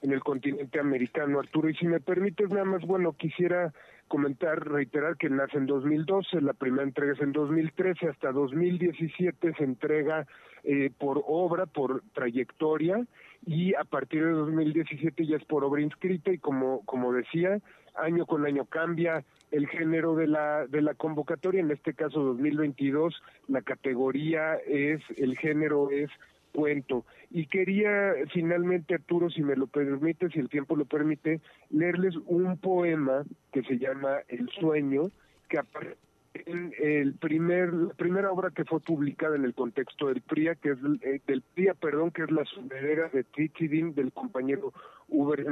en 0.00 0.12
el 0.12 0.20
continente 0.20 0.78
americano, 0.78 1.40
Arturo. 1.40 1.68
Y 1.68 1.74
si 1.74 1.86
me 1.86 2.00
permites 2.00 2.50
nada 2.50 2.64
más, 2.64 2.82
bueno, 2.82 3.14
quisiera 3.14 3.72
comentar, 4.06 4.66
reiterar 4.66 5.16
que 5.16 5.28
nace 5.28 5.58
en 5.58 5.66
2012, 5.66 6.40
la 6.40 6.54
primera 6.54 6.84
entrega 6.84 7.12
es 7.12 7.20
en 7.20 7.32
2013, 7.32 8.08
hasta 8.08 8.32
2017 8.32 9.54
se 9.54 9.64
entrega 9.64 10.26
eh, 10.64 10.90
por 10.96 11.22
obra, 11.26 11.66
por 11.66 12.02
trayectoria, 12.14 13.04
y 13.44 13.74
a 13.74 13.84
partir 13.84 14.24
de 14.24 14.30
2017 14.30 15.26
ya 15.26 15.36
es 15.36 15.44
por 15.44 15.64
obra 15.64 15.82
inscrita 15.82 16.32
y 16.32 16.38
como, 16.38 16.84
como 16.84 17.12
decía, 17.12 17.58
año 18.00 18.26
con 18.26 18.46
año 18.46 18.64
cambia 18.64 19.24
el 19.50 19.66
género 19.68 20.14
de 20.14 20.26
la, 20.26 20.66
de 20.66 20.82
la 20.82 20.94
convocatoria, 20.94 21.60
en 21.60 21.70
este 21.70 21.94
caso 21.94 22.22
2022, 22.22 23.22
la 23.48 23.62
categoría 23.62 24.56
es, 24.56 25.00
el 25.16 25.36
género 25.38 25.90
es 25.90 26.10
cuento. 26.52 27.04
Y 27.30 27.46
quería 27.46 28.14
finalmente, 28.32 28.94
Arturo, 28.94 29.30
si 29.30 29.42
me 29.42 29.56
lo 29.56 29.66
permite, 29.66 30.28
si 30.30 30.38
el 30.38 30.48
tiempo 30.48 30.76
lo 30.76 30.84
permite, 30.84 31.40
leerles 31.70 32.16
un 32.26 32.58
poema 32.58 33.24
que 33.52 33.62
se 33.62 33.78
llama 33.78 34.18
El 34.28 34.48
sueño, 34.50 35.10
que 35.48 35.58
aparece 35.58 36.07
en 36.34 36.72
el 36.78 37.14
primer, 37.14 37.72
la 37.72 37.94
primera 37.94 38.30
obra 38.30 38.50
que 38.50 38.64
fue 38.64 38.80
publicada 38.80 39.36
en 39.36 39.44
el 39.44 39.54
contexto 39.54 40.08
del 40.08 40.20
PRIA, 40.20 40.54
que 40.54 40.70
es 40.70 40.78
eh, 41.02 41.20
del 41.26 41.42
PRIA, 41.42 41.74
perdón, 41.74 42.10
que 42.10 42.22
es 42.22 42.30
la 42.30 42.44
sombrerera 42.44 43.08
de 43.08 43.24
Titidin 43.24 43.94
del 43.94 44.12
compañero 44.12 44.72
Uber 45.08 45.44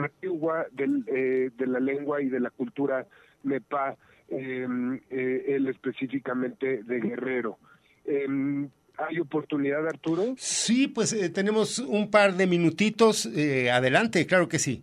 del, 0.72 1.04
eh, 1.06 1.50
de 1.56 1.66
la 1.66 1.80
lengua 1.80 2.20
y 2.22 2.28
de 2.28 2.40
la 2.40 2.50
cultura 2.50 3.06
mepa, 3.42 3.96
em, 4.28 5.00
eh, 5.10 5.44
él 5.48 5.68
específicamente 5.68 6.82
de 6.82 7.00
Guerrero. 7.00 7.58
Em, 8.04 8.68
¿Hay 8.98 9.20
oportunidad, 9.20 9.86
Arturo? 9.86 10.34
Sí, 10.38 10.88
pues 10.88 11.12
eh, 11.12 11.28
tenemos 11.28 11.78
un 11.80 12.10
par 12.10 12.34
de 12.34 12.46
minutitos. 12.46 13.26
Adelante, 13.26 14.26
claro 14.26 14.48
que 14.48 14.58
sí. 14.58 14.82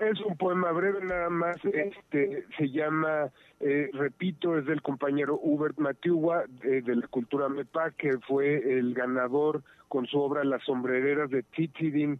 Es 0.00 0.18
un 0.22 0.34
poema 0.38 0.72
breve 0.72 1.04
nada 1.04 1.28
más, 1.28 1.58
este, 1.62 2.46
se 2.56 2.70
llama, 2.70 3.30
eh, 3.60 3.90
repito, 3.92 4.56
es 4.56 4.64
del 4.64 4.80
compañero 4.80 5.38
Hubert 5.42 5.76
Matiugua 5.76 6.44
de, 6.62 6.82
la 6.96 7.06
cultura 7.08 7.50
MEPA, 7.50 7.90
que 7.90 8.18
fue 8.26 8.78
el 8.78 8.94
ganador 8.94 9.62
con 9.88 10.06
su 10.06 10.18
obra 10.18 10.42
Las 10.42 10.64
sombrereras 10.64 11.28
de 11.28 11.42
Titidin, 11.42 12.18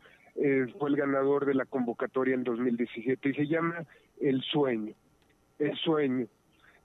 fue 0.79 0.91
el 0.91 0.97
ganador 0.97 1.47
de 1.47 1.55
la 1.55 1.65
convocatoria 1.65 2.35
en 2.35 2.45
2017 2.45 3.31
y 3.31 3.35
se 3.35 3.47
llama 3.47 3.87
El 4.21 4.43
sueño, 4.43 4.93
el 5.59 5.75
sueño. 5.79 6.27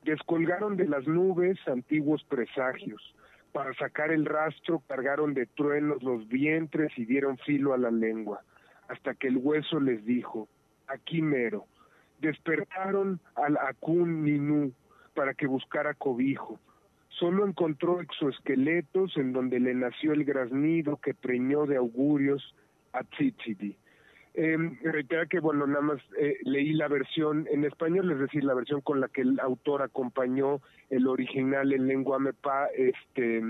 Descolgaron 0.04 0.78
de 0.78 0.88
las 0.88 1.06
nubes 1.08 1.58
antiguos 1.68 2.24
presagios, 2.24 3.14
para 3.52 3.74
sacar 3.74 4.12
el 4.12 4.26
rastro 4.26 4.82
cargaron 4.88 5.34
de 5.34 5.46
truenos 5.46 6.02
los 6.04 6.26
vientres 6.30 6.98
y 6.98 7.04
dieron 7.04 7.38
filo 7.40 7.74
a 7.74 7.78
la 7.78 7.92
lengua, 7.92 8.42
hasta 8.88 9.14
que 9.14 9.28
el 9.28 9.38
hueso 9.38 9.82
les 9.82 10.06
dijo, 10.06 10.48
aquí 10.88 11.22
mero. 11.22 11.66
Despertaron 12.20 13.20
al 13.36 13.58
Akun 13.58 14.24
Ninu 14.24 14.72
para 15.14 15.34
que 15.34 15.48
buscara 15.48 15.94
cobijo. 15.94 16.60
Solo 17.10 17.48
encontró 17.48 18.02
exoesqueletos 18.02 19.16
en 19.18 19.32
donde 19.32 19.60
le 19.60 19.74
nació 19.74 20.14
el 20.14 20.26
graznido 20.26 20.98
que 20.98 21.14
preñó 21.14 21.66
de 21.66 21.78
augurios 21.78 22.54
a 22.92 23.04
Tzitzidi. 23.04 23.78
Eh, 24.38 24.58
reitera 24.84 25.26
que, 25.28 25.40
bueno, 25.40 25.66
nada 25.66 25.82
más 25.82 26.02
eh, 26.20 26.38
leí 26.44 26.74
la 26.74 26.90
versión 26.90 27.48
en 27.50 27.64
español, 27.64 28.12
es 28.12 28.20
decir, 28.20 28.44
la 28.44 28.54
versión 28.54 28.82
con 28.82 29.00
la 29.00 29.08
que 29.08 29.22
el 29.22 29.40
autor 29.40 29.82
acompañó 29.82 30.60
el 30.90 31.08
original 31.08 31.72
en 31.72 31.88
lengua 31.88 32.20
mepa, 32.20 32.68
este, 32.76 33.42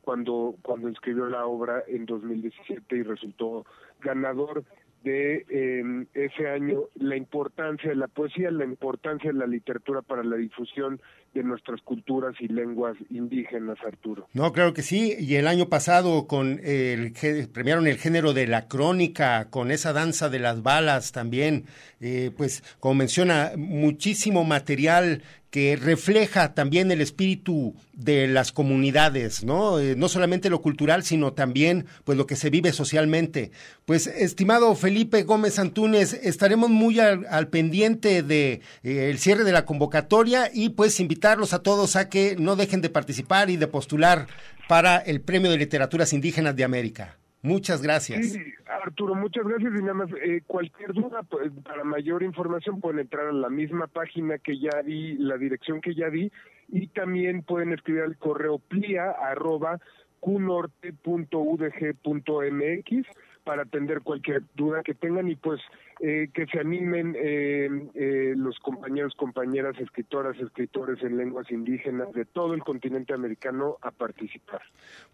cuando, 0.00 0.56
cuando 0.62 0.88
escribió 0.88 1.26
la 1.26 1.46
obra 1.46 1.84
en 1.86 2.04
2017 2.04 2.96
y 2.96 3.02
resultó 3.04 3.64
ganador 4.00 4.64
de 5.04 5.44
em, 5.48 6.06
ese 6.14 6.48
año 6.48 6.82
la 6.96 7.16
importancia 7.16 7.90
de 7.90 7.96
la 7.96 8.08
poesía, 8.08 8.50
la 8.50 8.64
importancia 8.64 9.32
de 9.32 9.38
la 9.38 9.46
literatura 9.46 10.02
para 10.02 10.22
la 10.22 10.36
difusión 10.36 11.00
de 11.34 11.42
nuestras 11.42 11.80
culturas 11.82 12.34
y 12.40 12.48
lenguas 12.48 12.96
indígenas, 13.10 13.78
Arturo. 13.86 14.26
No, 14.32 14.52
claro 14.52 14.72
que 14.72 14.82
sí. 14.82 15.14
Y 15.18 15.36
el 15.36 15.46
año 15.46 15.68
pasado 15.68 16.26
con 16.26 16.60
el 16.64 17.12
premiaron 17.52 17.86
el 17.86 17.98
género 17.98 18.32
de 18.32 18.46
la 18.46 18.66
crónica, 18.66 19.48
con 19.50 19.70
esa 19.70 19.92
danza 19.92 20.28
de 20.28 20.38
las 20.38 20.62
balas 20.62 21.12
también. 21.12 21.64
Eh, 22.00 22.30
pues, 22.36 22.62
como 22.80 22.94
menciona, 22.94 23.52
muchísimo 23.56 24.44
material 24.44 25.22
que 25.50 25.76
refleja 25.76 26.52
también 26.54 26.90
el 26.90 27.00
espíritu 27.00 27.74
de 27.94 28.28
las 28.28 28.52
comunidades, 28.52 29.44
¿no? 29.44 29.78
Eh, 29.78 29.96
no 29.96 30.08
solamente 30.08 30.50
lo 30.50 30.60
cultural, 30.60 31.04
sino 31.04 31.32
también 31.32 31.86
pues 32.04 32.18
lo 32.18 32.26
que 32.26 32.36
se 32.36 32.50
vive 32.50 32.72
socialmente. 32.72 33.50
Pues, 33.86 34.06
estimado 34.06 34.74
Felipe 34.74 35.22
Gómez 35.22 35.58
Antúnez, 35.58 36.12
estaremos 36.12 36.68
muy 36.68 37.00
al, 37.00 37.48
pendiente 37.48 38.22
de 38.22 38.60
eh, 38.82 39.10
el 39.10 39.18
cierre 39.18 39.44
de 39.44 39.52
la 39.52 39.64
convocatoria 39.64 40.50
y 40.52 40.70
pues 40.70 41.00
invitarlos 41.00 41.54
a 41.54 41.62
todos 41.62 41.96
a 41.96 42.08
que 42.08 42.36
no 42.38 42.56
dejen 42.56 42.82
de 42.82 42.90
participar 42.90 43.48
y 43.48 43.56
de 43.56 43.68
postular 43.68 44.26
para 44.68 44.98
el 44.98 45.22
Premio 45.22 45.50
de 45.50 45.56
Literaturas 45.56 46.12
Indígenas 46.12 46.54
de 46.56 46.64
América. 46.64 47.16
Muchas 47.42 47.82
gracias. 47.82 48.36
Arturo, 48.66 49.14
muchas 49.14 49.46
gracias 49.46 49.72
y 49.78 49.82
nada 49.82 49.94
más, 49.94 50.08
eh, 50.22 50.42
cualquier 50.46 50.92
duda, 50.92 51.22
pues, 51.22 51.52
para 51.62 51.84
mayor 51.84 52.22
información 52.22 52.80
pueden 52.80 53.00
entrar 53.00 53.28
a 53.28 53.32
la 53.32 53.48
misma 53.48 53.86
página 53.86 54.38
que 54.38 54.58
ya 54.58 54.82
di, 54.84 55.16
la 55.18 55.38
dirección 55.38 55.80
que 55.80 55.94
ya 55.94 56.10
di, 56.10 56.30
y 56.68 56.88
también 56.88 57.42
pueden 57.42 57.72
escribir 57.72 58.02
al 58.02 58.16
correo 58.16 58.58
plia 58.58 59.10
arroba 59.10 59.78
qnorte.udg.mx 60.20 63.06
para 63.44 63.62
atender 63.62 64.02
cualquier 64.02 64.42
duda 64.54 64.82
que 64.82 64.94
tengan 64.94 65.28
y 65.28 65.36
pues 65.36 65.60
eh, 66.00 66.28
que 66.32 66.46
se 66.46 66.60
animen 66.60 67.16
eh, 67.18 67.68
eh, 67.94 68.34
los 68.36 68.56
compañeros, 68.60 69.14
compañeras, 69.16 69.74
escritoras, 69.80 70.36
escritores 70.38 71.02
en 71.02 71.16
lenguas 71.16 71.50
indígenas 71.50 72.12
de 72.12 72.24
todo 72.24 72.54
el 72.54 72.62
continente 72.62 73.14
americano 73.14 73.78
a 73.82 73.90
participar. 73.90 74.62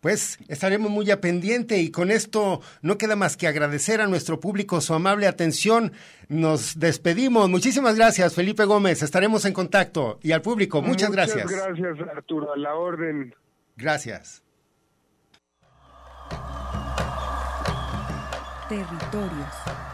Pues 0.00 0.38
estaremos 0.48 0.90
muy 0.90 1.10
a 1.10 1.22
pendiente 1.22 1.78
y 1.78 1.90
con 1.90 2.10
esto 2.10 2.60
no 2.82 2.98
queda 2.98 3.16
más 3.16 3.38
que 3.38 3.46
agradecer 3.46 4.02
a 4.02 4.06
nuestro 4.06 4.40
público 4.40 4.82
su 4.82 4.92
amable 4.92 5.26
atención. 5.26 5.92
Nos 6.28 6.78
despedimos. 6.78 7.48
Muchísimas 7.48 7.96
gracias, 7.96 8.34
Felipe 8.34 8.66
Gómez. 8.66 9.02
Estaremos 9.02 9.46
en 9.46 9.54
contacto 9.54 10.18
y 10.22 10.32
al 10.32 10.42
público, 10.42 10.82
muchas, 10.82 11.08
muchas 11.08 11.34
gracias. 11.34 11.50
Gracias, 11.50 12.08
Arturo. 12.08 12.52
A 12.52 12.58
la 12.58 12.74
orden. 12.74 13.34
Gracias. 13.76 14.42
Territorios. 18.68 19.93